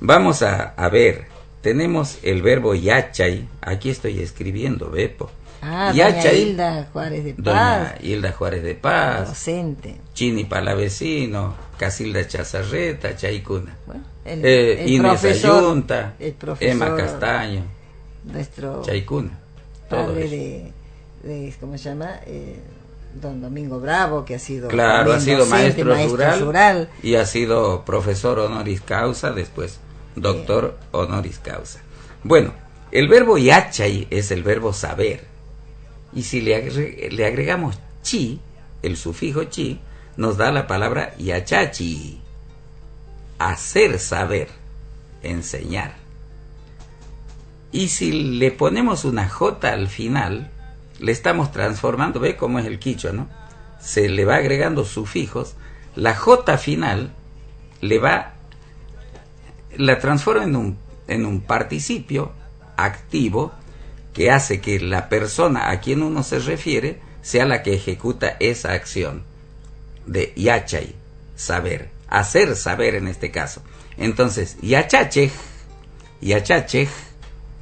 vamos 0.00 0.42
a, 0.42 0.74
a 0.76 0.88
ver. 0.88 1.26
Tenemos 1.60 2.18
el 2.22 2.40
verbo 2.40 2.74
yachay. 2.74 3.46
Aquí 3.60 3.90
estoy 3.90 4.20
escribiendo, 4.20 4.88
Bepo. 4.90 5.30
Ah, 5.60 5.88
doña 5.90 6.08
Yachay, 6.10 6.40
Hilda 6.42 6.88
Juárez 6.90 7.22
de 7.24 7.34
Doña 7.34 7.52
Paz, 7.90 7.94
Hilda 8.02 8.32
Juárez 8.32 8.62
de 8.62 8.74
Paz, 8.76 9.28
docente. 9.28 9.96
Chini 10.14 10.44
Palavecino, 10.44 11.54
Casilda 11.76 12.26
Chazarreta, 12.26 13.14
Chaicuna. 13.14 13.76
Bueno, 13.84 14.02
el, 14.24 14.42
Eh, 14.42 14.84
el 14.84 14.90
Inés 14.90 15.20
profesor, 15.20 15.58
Ayunta, 15.64 16.14
el 16.18 16.32
profesor, 16.32 16.72
Emma 16.72 16.96
Castaño, 16.96 17.62
nuestro 18.24 18.82
padre 19.88 20.28
de, 20.28 20.72
de, 21.22 21.54
¿cómo 21.60 21.76
se 21.78 21.84
llama? 21.84 22.20
Eh, 22.26 22.60
don 23.20 23.40
Domingo 23.40 23.80
Bravo, 23.80 24.24
que 24.24 24.36
ha 24.36 24.38
sido 24.38 24.68
Claro, 24.68 25.12
ha 25.12 25.20
sido 25.20 25.38
docente, 25.46 25.84
maestro, 25.84 26.08
rural, 26.10 26.40
rural. 26.40 26.88
y 27.02 27.16
ha 27.16 27.26
sido 27.26 27.84
profesor 27.84 28.38
honoris 28.38 28.80
causa, 28.82 29.32
después 29.32 29.80
doctor 30.14 30.78
honoris 30.92 31.38
causa. 31.38 31.80
Bueno, 32.22 32.52
el 32.92 33.08
verbo 33.08 33.36
yachay 33.38 34.06
es 34.10 34.30
el 34.30 34.42
verbo 34.42 34.72
saber. 34.72 35.24
Y 36.12 36.22
si 36.22 36.40
le, 36.40 36.56
agre- 36.64 37.10
le 37.10 37.26
agregamos 37.26 37.78
chi, 38.02 38.40
el 38.82 38.96
sufijo 38.96 39.44
chi, 39.44 39.80
nos 40.16 40.36
da 40.36 40.50
la 40.52 40.66
palabra 40.66 41.14
yachachi. 41.18 42.20
Hacer 43.38 43.98
saber, 43.98 44.48
enseñar. 45.22 45.94
Y 47.72 47.88
si 47.88 48.12
le 48.12 48.50
ponemos 48.50 49.04
una 49.04 49.28
J 49.28 49.72
al 49.72 49.88
final, 49.88 50.50
le 50.98 51.12
estamos 51.12 51.52
transformando, 51.52 52.20
ve 52.20 52.36
cómo 52.36 52.58
es 52.58 52.66
el 52.66 52.78
quichua, 52.78 53.12
¿no? 53.12 53.28
Se 53.80 54.08
le 54.08 54.24
va 54.24 54.36
agregando 54.36 54.84
sufijos, 54.84 55.54
la 55.94 56.14
J 56.14 56.58
final 56.58 57.12
le 57.80 57.98
va, 57.98 58.34
la 59.76 59.98
transforma 59.98 60.44
en 60.44 60.56
un, 60.56 60.78
en 61.08 61.24
un 61.26 61.40
participio 61.40 62.32
activo 62.76 63.52
que 64.12 64.30
hace 64.30 64.60
que 64.60 64.80
la 64.80 65.08
persona 65.08 65.70
a 65.70 65.80
quien 65.80 66.02
uno 66.02 66.22
se 66.22 66.40
refiere 66.40 67.00
sea 67.22 67.44
la 67.46 67.62
que 67.62 67.74
ejecuta 67.74 68.36
esa 68.40 68.72
acción 68.72 69.24
de 70.06 70.32
yachay, 70.36 70.94
saber, 71.36 71.90
hacer 72.08 72.56
saber 72.56 72.96
en 72.96 73.06
este 73.06 73.30
caso. 73.30 73.62
Entonces, 73.96 74.56
yachachej, 74.62 75.30
yachachej 76.20 76.88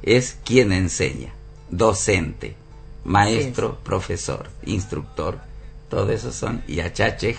es 0.03 0.37
quien 0.43 0.71
enseña, 0.71 1.33
docente, 1.69 2.55
maestro, 3.03 3.79
profesor, 3.83 4.49
instructor, 4.65 5.39
todo 5.89 6.11
eso 6.11 6.31
son 6.31 6.63
yachachej, 6.67 7.37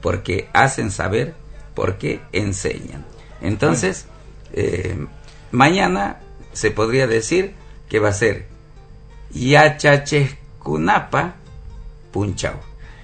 porque 0.00 0.48
hacen 0.52 0.90
saber, 0.90 1.34
porque 1.74 2.20
enseñan. 2.32 3.04
Entonces, 3.40 4.06
eh, 4.52 5.06
mañana 5.50 6.20
se 6.52 6.70
podría 6.70 7.06
decir 7.06 7.54
que 7.88 7.98
va 7.98 8.08
a 8.08 8.14
ser 8.14 8.46
yachachej 9.32 10.38
kunapa 10.58 11.36
punchau, 12.10 12.54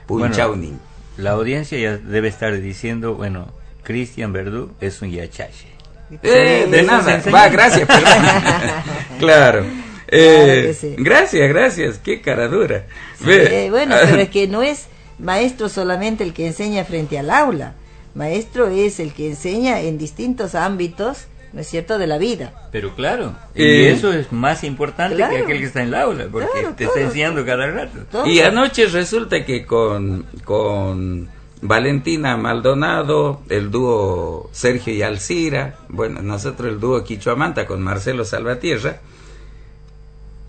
punchau 0.06 0.54
Bueno. 0.54 0.78
La 1.16 1.32
audiencia 1.32 1.76
ya 1.78 1.96
debe 1.96 2.28
estar 2.28 2.60
diciendo, 2.60 3.14
bueno, 3.14 3.52
Cristian 3.82 4.32
Verdú 4.32 4.70
es 4.80 5.02
un 5.02 5.10
yachache. 5.10 5.77
Eh, 6.22 6.66
de 6.70 6.82
nada. 6.82 7.22
Va, 7.32 7.48
gracias, 7.48 7.86
perdón. 7.86 8.24
claro. 9.18 9.64
Eh, 10.08 10.64
que 10.68 10.74
sí. 10.74 10.94
Gracias, 10.98 11.48
gracias. 11.48 11.98
Qué 11.98 12.20
cara 12.20 12.48
dura. 12.48 12.86
Sí, 13.18 13.30
eh, 13.30 13.68
bueno, 13.70 13.94
pero 14.04 14.20
es 14.22 14.30
que 14.30 14.46
no 14.48 14.62
es 14.62 14.86
maestro 15.18 15.68
solamente 15.68 16.24
el 16.24 16.32
que 16.32 16.46
enseña 16.46 16.84
frente 16.84 17.18
al 17.18 17.30
aula. 17.30 17.74
Maestro 18.14 18.68
es 18.68 19.00
el 19.00 19.12
que 19.12 19.28
enseña 19.28 19.80
en 19.80 19.98
distintos 19.98 20.54
ámbitos, 20.54 21.26
¿no 21.52 21.60
es 21.60 21.68
cierto?, 21.68 21.98
de 21.98 22.06
la 22.06 22.16
vida. 22.18 22.52
Pero 22.72 22.94
claro, 22.94 23.34
y 23.54 23.62
Eh, 23.62 23.90
eso 23.90 24.12
es 24.12 24.32
más 24.32 24.64
importante 24.64 25.16
Claro. 25.16 25.36
que 25.36 25.42
aquel 25.42 25.58
que 25.58 25.64
está 25.66 25.82
en 25.82 25.88
el 25.88 25.94
aula, 25.94 26.26
porque 26.32 26.48
Claro, 26.52 26.74
te 26.74 26.84
está 26.84 27.00
enseñando 27.00 27.44
cada 27.44 27.66
rato. 27.70 27.98
Todo. 28.10 28.26
Y 28.26 28.40
anoche 28.40 28.86
resulta 28.86 29.44
que 29.44 29.66
con, 29.66 30.24
con 30.44 31.28
Valentina 31.60 32.36
Maldonado, 32.36 33.42
el 33.48 33.70
dúo 33.70 34.48
Sergio 34.52 34.94
y 34.94 35.02
Alcira, 35.02 35.78
bueno, 35.88 36.22
nosotros 36.22 36.72
el 36.72 36.80
dúo 36.80 37.02
Quichuamanta 37.04 37.66
con 37.66 37.82
Marcelo 37.82 38.24
Salvatierra, 38.24 39.00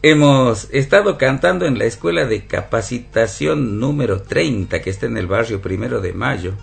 hemos 0.02 0.70
estado 0.72 1.18
cantando 1.18 1.66
en 1.66 1.78
la 1.78 1.86
escuela 1.86 2.26
de 2.26 2.46
capacitación 2.46 3.80
número 3.80 4.22
30 4.22 4.82
que 4.82 4.90
está 4.90 5.08
en 5.08 5.18
el 5.18 5.28
barrio 5.28 5.62
Primero 5.62 6.02
de 6.02 6.14
Mayo. 6.14 6.54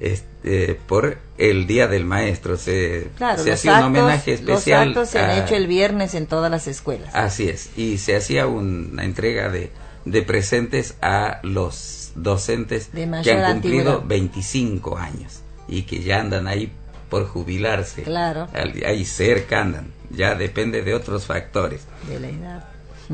Este, 0.00 0.78
por 0.86 1.18
el 1.38 1.66
Día 1.66 1.88
del 1.88 2.04
Maestro 2.04 2.56
se, 2.56 3.08
Claro, 3.16 3.42
se 3.42 3.50
hacía 3.50 3.78
un 3.78 3.86
homenaje 3.86 4.34
especial 4.34 4.90
los 4.90 4.96
actos 4.96 5.10
se 5.10 5.18
han 5.18 5.42
hecho 5.42 5.56
el 5.56 5.66
viernes 5.66 6.14
en 6.14 6.26
todas 6.26 6.52
las 6.52 6.68
escuelas. 6.68 7.12
Así 7.16 7.48
es, 7.48 7.76
y 7.76 7.98
se 7.98 8.14
hacía 8.14 8.46
una 8.46 9.04
entrega 9.04 9.48
de, 9.48 9.72
de 10.04 10.22
presentes 10.22 10.94
a 11.02 11.40
los 11.42 11.97
docentes 12.14 12.88
que 12.88 13.02
han 13.02 13.12
cumplido 13.12 13.46
antigüedad. 13.46 14.02
25 14.06 14.98
años 14.98 15.40
y 15.68 15.82
que 15.82 16.02
ya 16.02 16.20
andan 16.20 16.46
ahí 16.46 16.72
por 17.08 17.26
jubilarse. 17.26 18.02
Claro. 18.02 18.48
Ahí 18.86 19.04
cerca 19.04 19.60
andan, 19.60 19.92
ya 20.10 20.34
depende 20.34 20.82
de 20.82 20.94
otros 20.94 21.26
factores. 21.26 21.86
De 22.08 22.20
la 22.20 22.28
edad. 22.28 22.68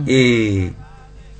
Y 0.07 0.71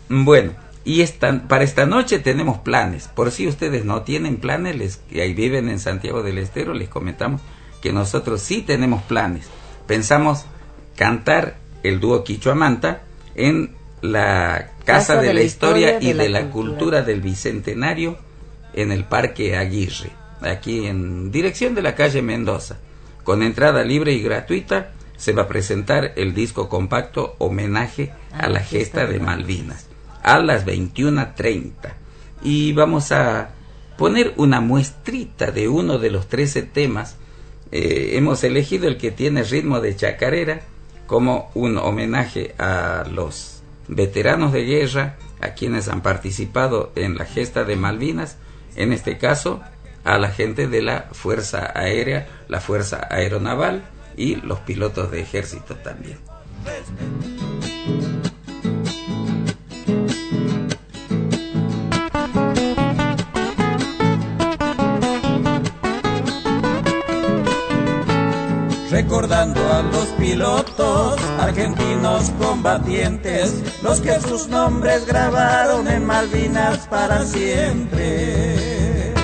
bueno, 0.09 0.53
y 0.85 1.01
esta, 1.01 1.49
para 1.49 1.65
esta 1.65 1.87
noche 1.87 2.19
tenemos 2.19 2.59
planes. 2.59 3.09
Por 3.09 3.31
si 3.31 3.49
ustedes 3.49 3.85
no 3.85 4.03
tienen 4.03 4.37
planes, 4.37 4.77
les, 4.77 4.97
que 4.97 5.23
ahí 5.23 5.33
viven 5.33 5.69
en 5.69 5.81
Santiago 5.81 6.23
del 6.23 6.39
Estero, 6.39 6.75
les 6.75 6.89
comentamos 6.89 7.41
que 7.81 7.93
nosotros 7.93 8.43
sí 8.43 8.63
tenemos 8.63 9.03
planes. 9.03 9.47
Pensamos 9.87 10.45
cantar 10.97 11.57
el 11.83 12.01
dúo 12.01 12.25
Quichuamanta 12.25 13.03
en 13.35 13.75
la 14.03 14.71
Casa, 14.85 15.21
de, 15.21 15.33
la 15.33 15.43
Historia, 15.43 15.99
y 16.01 16.13
de, 16.13 16.29
la 16.29 16.51
cultura. 16.51 17.03
del 17.03 17.21
Bicentenario 17.21 18.19
en 18.75 18.93
el 18.93 19.05
Parque 19.05 19.57
Aguirre, 19.57 20.11
aquí 20.41 20.87
en 20.87 21.31
dirección 21.31 21.75
de 21.75 21.83
la 21.83 21.95
calle 21.95 22.23
Mendoza. 22.23 22.79
Con 23.23 23.43
entrada 23.43 23.85
libre 23.85 24.13
y 24.13 24.21
gratuita 24.21 24.93
se 25.17 25.33
va 25.33 25.43
a 25.43 25.49
presentar 25.49 26.13
el 26.17 26.35
disco 26.35 26.69
compacto 26.69 27.37
Homenaje 27.39 28.13
a 28.33 28.49
la 28.49 28.61
Gesta 28.61 29.07
de 29.07 29.19
Malvinas 29.19 29.87
a 30.25 30.39
las 30.39 30.67
21.30 30.67 31.73
y 32.43 32.73
vamos 32.73 33.13
a 33.13 33.51
poner 33.97 34.33
una 34.37 34.61
muestrita 34.61 35.53
de 35.53 35.69
uno 35.69 35.99
de 35.99 36.11
los 36.11 36.29
13 36.29 36.63
temas. 36.63 37.17
Eh, 37.71 38.13
hemos 38.15 38.43
elegido 38.43 38.89
el 38.89 38.97
que 38.97 39.11
tiene 39.11 39.45
ritmo 39.45 39.81
de 39.81 39.95
chacarera 39.95 40.63
como 41.07 41.51
un 41.55 41.77
homenaje 41.77 42.55
a 42.59 43.05
los 43.11 43.54
veteranos 43.89 44.53
de 44.53 44.65
guerra, 44.65 45.17
a 45.41 45.51
quienes 45.51 45.89
han 45.89 46.01
participado 46.01 46.93
en 46.95 47.17
la 47.17 47.25
gesta 47.25 47.65
de 47.65 47.77
Malvinas, 47.77 48.39
en 48.77 48.93
este 48.93 49.19
caso 49.19 49.63
a 50.05 50.19
la 50.19 50.31
gente 50.31 50.69
de 50.69 50.83
la 50.83 51.09
Fuerza 51.13 51.73
Aérea, 51.75 52.27
la 52.49 52.61
Fuerza 52.61 53.07
Aeronaval 53.11 53.85
y 54.17 54.37
los 54.37 54.61
pilotos 54.61 55.11
de 55.11 55.21
ejército 55.21 55.77
también. 55.77 56.19
Recordando 69.25 69.73
a 69.73 69.81
los 69.81 70.07
pilotos 70.19 71.19
argentinos 71.41 72.31
combatientes, 72.39 73.55
los 73.83 74.03
que 74.03 74.21
sus 74.21 74.49
nombres 74.49 75.07
grabaron 75.07 75.89
en 75.89 76.05
Malvinas 76.05 76.87
para 76.89 77.25
siempre. 77.25 79.15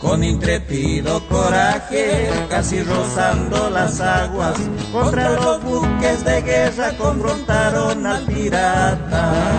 Con 0.00 0.24
intrépido 0.24 1.22
coraje, 1.28 2.30
casi 2.48 2.82
rozando 2.82 3.68
las 3.68 4.00
aguas, 4.00 4.56
contra 4.90 5.32
los 5.32 5.62
buques 5.62 6.24
de 6.24 6.40
guerra 6.40 6.96
confrontaron 6.96 8.06
al 8.06 8.24
pirata. 8.24 9.52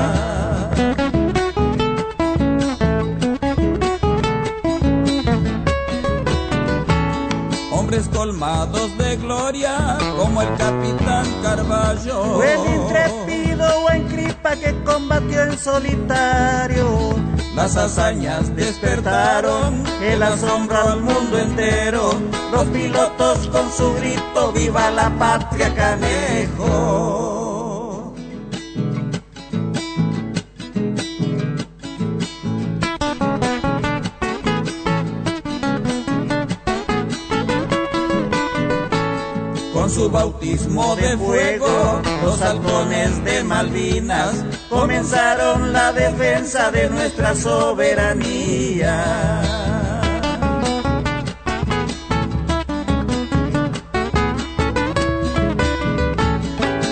Hombres 7.93 8.09
colmados 8.15 8.97
de 8.97 9.17
gloria 9.17 9.97
como 10.17 10.41
el 10.41 10.47
capitán 10.55 11.25
Carballo. 11.43 12.35
Fue 12.35 12.53
el 12.53 12.75
intrépido 12.75 13.81
buen 13.81 14.07
cripa 14.07 14.55
que 14.55 14.73
combatió 14.83 15.43
en 15.43 15.57
solitario. 15.57 17.15
Las 17.55 17.77
hazañas 17.77 18.55
despertaron 18.55 19.83
el 20.01 20.23
asombro 20.23 20.77
al 20.89 21.01
mundo 21.01 21.37
entero. 21.37 22.13
Los 22.51 22.65
pilotos 22.65 23.47
con 23.49 23.71
su 23.71 23.93
grito, 23.95 24.51
viva 24.53 24.89
la 24.89 25.09
patria 25.19 25.73
canejo. 25.75 27.12
Su 40.03 40.09
bautismo 40.09 40.95
de 40.97 41.17
fuego, 41.17 42.01
los 42.23 42.41
halcones 42.41 43.23
de 43.23 43.41
Malvinas 43.43 44.43
comenzaron 44.69 45.71
la 45.71 45.93
defensa 45.93 46.71
de 46.71 46.89
nuestra 46.89 47.33
soberanía. 47.33 49.01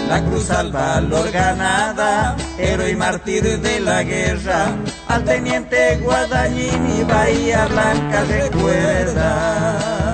La 0.07 0.23
cruz 0.25 0.49
al 0.51 0.71
valor 0.71 1.31
ganada, 1.31 2.37
héroe 2.57 2.91
y 2.91 2.95
mártir 2.95 3.59
de 3.59 3.79
la 3.81 4.03
guerra, 4.03 4.73
al 5.09 5.25
teniente 5.25 5.97
Guadañín 5.97 6.99
y 6.99 7.03
Bahía 7.03 7.67
Blanca 7.67 8.23
recuerda. 8.23 10.10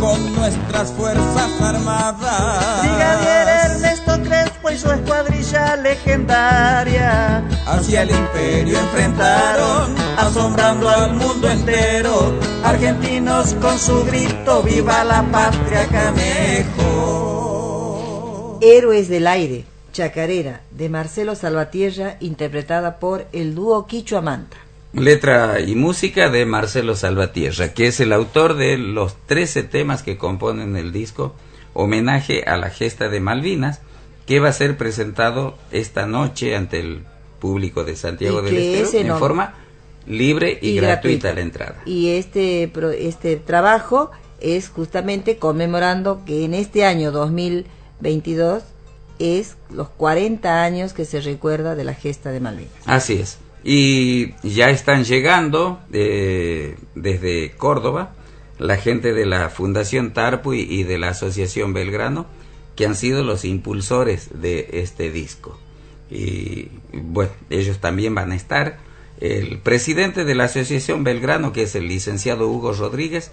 Con 0.00 0.34
nuestras 0.34 0.92
fuerzas 0.92 1.60
armadas. 1.60 2.82
Brigadier 2.82 3.48
Ernesto 3.70 4.22
Crespo 4.22 4.70
y 4.70 4.78
su 4.78 4.90
escuadrilla 4.90 5.76
legendaria. 5.76 7.42
Hacia 7.66 8.02
el 8.02 8.10
imperio 8.10 8.78
enfrentaron, 8.78 9.94
asombrando 10.16 10.88
al 10.88 11.14
mundo 11.14 11.50
entero. 11.50 12.32
Argentinos 12.64 13.54
con 13.54 13.78
su 13.78 14.04
grito, 14.04 14.62
viva 14.62 15.04
la 15.04 15.22
patria 15.22 15.86
canejo. 15.88 16.98
Héroes 18.60 19.08
del 19.08 19.26
aire, 19.26 19.64
Chacarera, 19.92 20.60
de 20.70 20.88
Marcelo 20.88 21.34
Salvatierra, 21.34 22.16
interpretada 22.20 22.98
por 22.98 23.26
el 23.32 23.54
dúo 23.54 23.86
Quichuamanta. 23.86 24.67
Letra 24.92 25.60
y 25.60 25.74
música 25.74 26.30
de 26.30 26.46
Marcelo 26.46 26.96
Salvatierra, 26.96 27.74
que 27.74 27.86
es 27.86 28.00
el 28.00 28.12
autor 28.12 28.54
de 28.54 28.78
los 28.78 29.16
13 29.26 29.62
temas 29.64 30.02
que 30.02 30.16
componen 30.16 30.76
el 30.76 30.92
disco 30.92 31.34
Homenaje 31.74 32.44
a 32.44 32.56
la 32.56 32.70
Gesta 32.70 33.08
de 33.08 33.20
Malvinas, 33.20 33.80
que 34.26 34.40
va 34.40 34.48
a 34.48 34.52
ser 34.52 34.76
presentado 34.76 35.56
esta 35.70 36.06
noche 36.06 36.56
ante 36.56 36.80
el 36.80 37.04
público 37.38 37.84
de 37.84 37.96
Santiago 37.96 38.42
del 38.42 38.56
Estero 38.56 39.12
en 39.12 39.18
forma 39.18 39.54
libre 40.06 40.58
y, 40.60 40.76
gratuita, 40.76 41.32
la 41.34 41.40
entrada. 41.40 41.82
Y 41.84 42.10
este, 42.10 42.72
este 42.98 43.36
trabajo 43.36 44.10
es 44.40 44.68
justamente 44.68 45.36
conmemorando 45.36 46.24
que 46.24 46.44
en 46.44 46.54
este 46.54 46.84
año 46.84 47.12
2022 47.12 48.62
es 49.18 49.56
los 49.70 49.88
40 49.90 50.62
años 50.62 50.92
que 50.92 51.04
se 51.04 51.20
recuerda 51.20 51.74
de 51.74 51.84
la 51.84 51.94
gesta 51.94 52.30
de 52.30 52.40
Malvinas. 52.40 52.72
Así 52.86 53.14
es. 53.14 53.38
Y 53.70 54.32
ya 54.42 54.70
están 54.70 55.04
llegando 55.04 55.78
eh, 55.92 56.78
desde 56.94 57.50
Córdoba 57.50 58.14
la 58.58 58.78
gente 58.78 59.12
de 59.12 59.26
la 59.26 59.50
Fundación 59.50 60.14
Tarpuy 60.14 60.60
y 60.60 60.84
de 60.84 60.96
la 60.96 61.10
Asociación 61.10 61.74
Belgrano, 61.74 62.24
que 62.76 62.86
han 62.86 62.94
sido 62.94 63.22
los 63.24 63.44
impulsores 63.44 64.30
de 64.40 64.70
este 64.72 65.10
disco. 65.10 65.60
Y 66.10 66.70
bueno, 66.94 67.30
ellos 67.50 67.78
también 67.78 68.14
van 68.14 68.32
a 68.32 68.36
estar. 68.36 68.78
El 69.20 69.58
presidente 69.58 70.24
de 70.24 70.34
la 70.34 70.44
Asociación 70.44 71.04
Belgrano, 71.04 71.52
que 71.52 71.64
es 71.64 71.74
el 71.74 71.88
licenciado 71.88 72.48
Hugo 72.48 72.72
Rodríguez, 72.72 73.32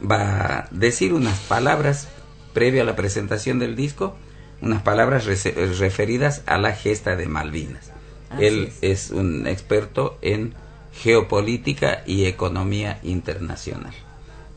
va 0.00 0.60
a 0.60 0.68
decir 0.70 1.12
unas 1.12 1.40
palabras 1.40 2.08
previo 2.54 2.80
a 2.80 2.86
la 2.86 2.96
presentación 2.96 3.58
del 3.58 3.76
disco, 3.76 4.16
unas 4.62 4.80
palabras 4.80 5.26
referidas 5.26 6.40
a 6.46 6.56
la 6.56 6.72
gesta 6.72 7.16
de 7.16 7.26
Malvinas. 7.26 7.93
Él 8.40 8.72
es. 8.80 9.10
un 9.10 9.46
experto 9.46 10.18
en 10.22 10.54
geopolítica 10.92 12.02
y 12.06 12.26
economía 12.26 13.00
internacional. 13.02 13.94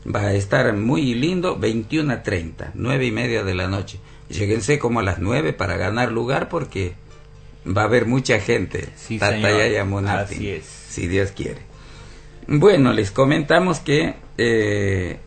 Va 0.06 0.20
a 0.20 0.34
estar 0.34 0.72
muy 0.74 1.14
lindo, 1.14 1.58
21 1.58 2.12
a 2.12 2.22
30, 2.22 2.72
9 2.74 3.06
y 3.06 3.10
media 3.10 3.44
de 3.44 3.54
la 3.54 3.68
noche. 3.68 3.98
Lléguense 4.28 4.78
como 4.78 5.00
a 5.00 5.02
las 5.02 5.18
9 5.18 5.52
para 5.52 5.76
ganar 5.76 6.12
lugar 6.12 6.48
porque 6.48 6.94
va 7.66 7.82
a 7.82 7.84
haber 7.86 8.06
mucha 8.06 8.40
gente. 8.40 8.88
Sí, 8.96 9.18
Así 10.34 10.50
es. 10.50 10.64
Si 10.64 11.08
Dios 11.08 11.32
quiere. 11.32 11.62
Bueno, 12.46 12.92
les 12.92 13.10
comentamos 13.10 13.80
que 13.80 14.14
eh, 14.38 15.18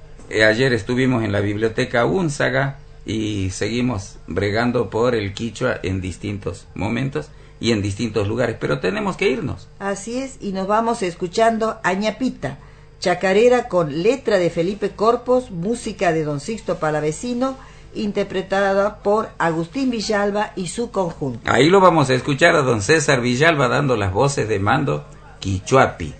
ayer 0.43 0.73
estuvimos 0.73 1.23
en 1.23 1.31
la 1.31 1.41
biblioteca 1.41 2.05
Únzaga 2.05 2.79
y 3.05 3.49
seguimos 3.51 4.17
bregando 4.27 4.89
por 4.89 5.15
el 5.15 5.33
Quichua 5.33 5.79
en 5.83 6.01
distintos 6.01 6.67
momentos 6.73 7.29
y 7.61 7.71
en 7.71 7.81
distintos 7.81 8.27
lugares, 8.27 8.57
pero 8.59 8.79
tenemos 8.79 9.15
que 9.15 9.29
irnos. 9.29 9.69
Así 9.79 10.17
es, 10.17 10.37
y 10.41 10.51
nos 10.51 10.67
vamos 10.67 11.03
escuchando 11.03 11.77
a 11.83 11.93
Ñapita, 11.93 12.57
chacarera 12.99 13.69
con 13.69 14.01
letra 14.01 14.39
de 14.39 14.49
Felipe 14.49 14.89
Corpos, 14.89 15.51
música 15.51 16.11
de 16.11 16.23
Don 16.23 16.39
Sixto 16.39 16.79
Palavecino, 16.79 17.55
interpretada 17.93 19.03
por 19.03 19.29
Agustín 19.37 19.91
Villalba 19.91 20.53
y 20.55 20.67
su 20.67 20.89
conjunto. 20.89 21.39
Ahí 21.51 21.69
lo 21.69 21.79
vamos 21.79 22.09
a 22.09 22.15
escuchar 22.15 22.55
a 22.55 22.63
don 22.63 22.81
César 22.81 23.21
Villalba 23.21 23.67
dando 23.67 23.95
las 23.95 24.11
voces 24.11 24.49
de 24.49 24.59
mando 24.59 25.05
Quichuapi, 25.39 26.13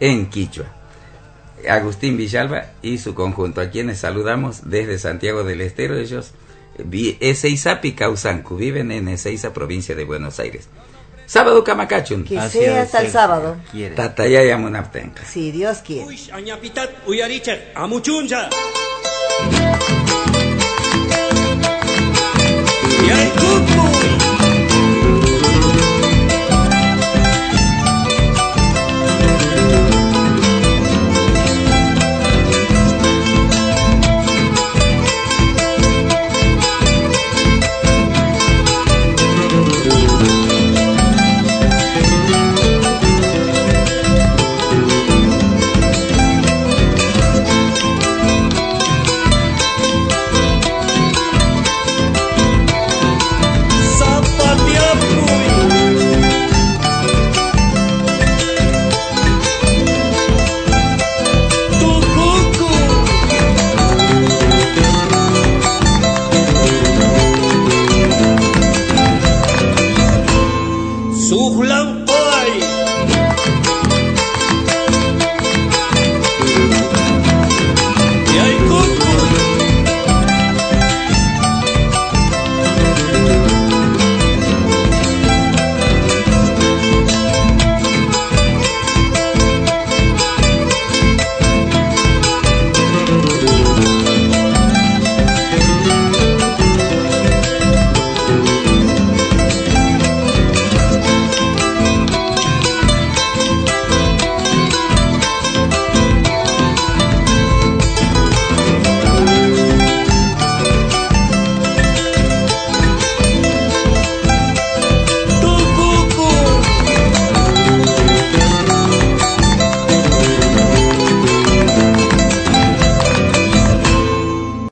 en 0.00 0.28
Quichua. 0.28 0.66
Agustín 1.68 2.16
Villalba 2.16 2.66
y 2.82 2.98
su 2.98 3.14
conjunto, 3.14 3.60
a 3.60 3.70
quienes 3.70 4.00
saludamos 4.00 4.70
desde 4.70 4.98
Santiago 4.98 5.44
del 5.44 5.60
Estero, 5.60 5.96
ellos 5.96 6.32
Ezeizapi 7.20 7.92
Causancu, 7.92 8.56
viven 8.56 8.90
en 8.92 9.08
Ezeiza, 9.08 9.52
provincia 9.52 9.94
de 9.94 10.04
Buenos 10.04 10.38
Aires. 10.40 10.68
Sábado 11.26 11.62
Camacachun. 11.62 12.24
Que 12.24 12.40
sea 12.48 12.82
hasta 12.82 13.02
el 13.02 13.10
sábado. 13.12 13.56
Tatayaya 13.94 14.56
Munaptenka. 14.56 15.24
Si 15.24 15.52
Dios 15.52 15.78
quiere. 15.78 16.16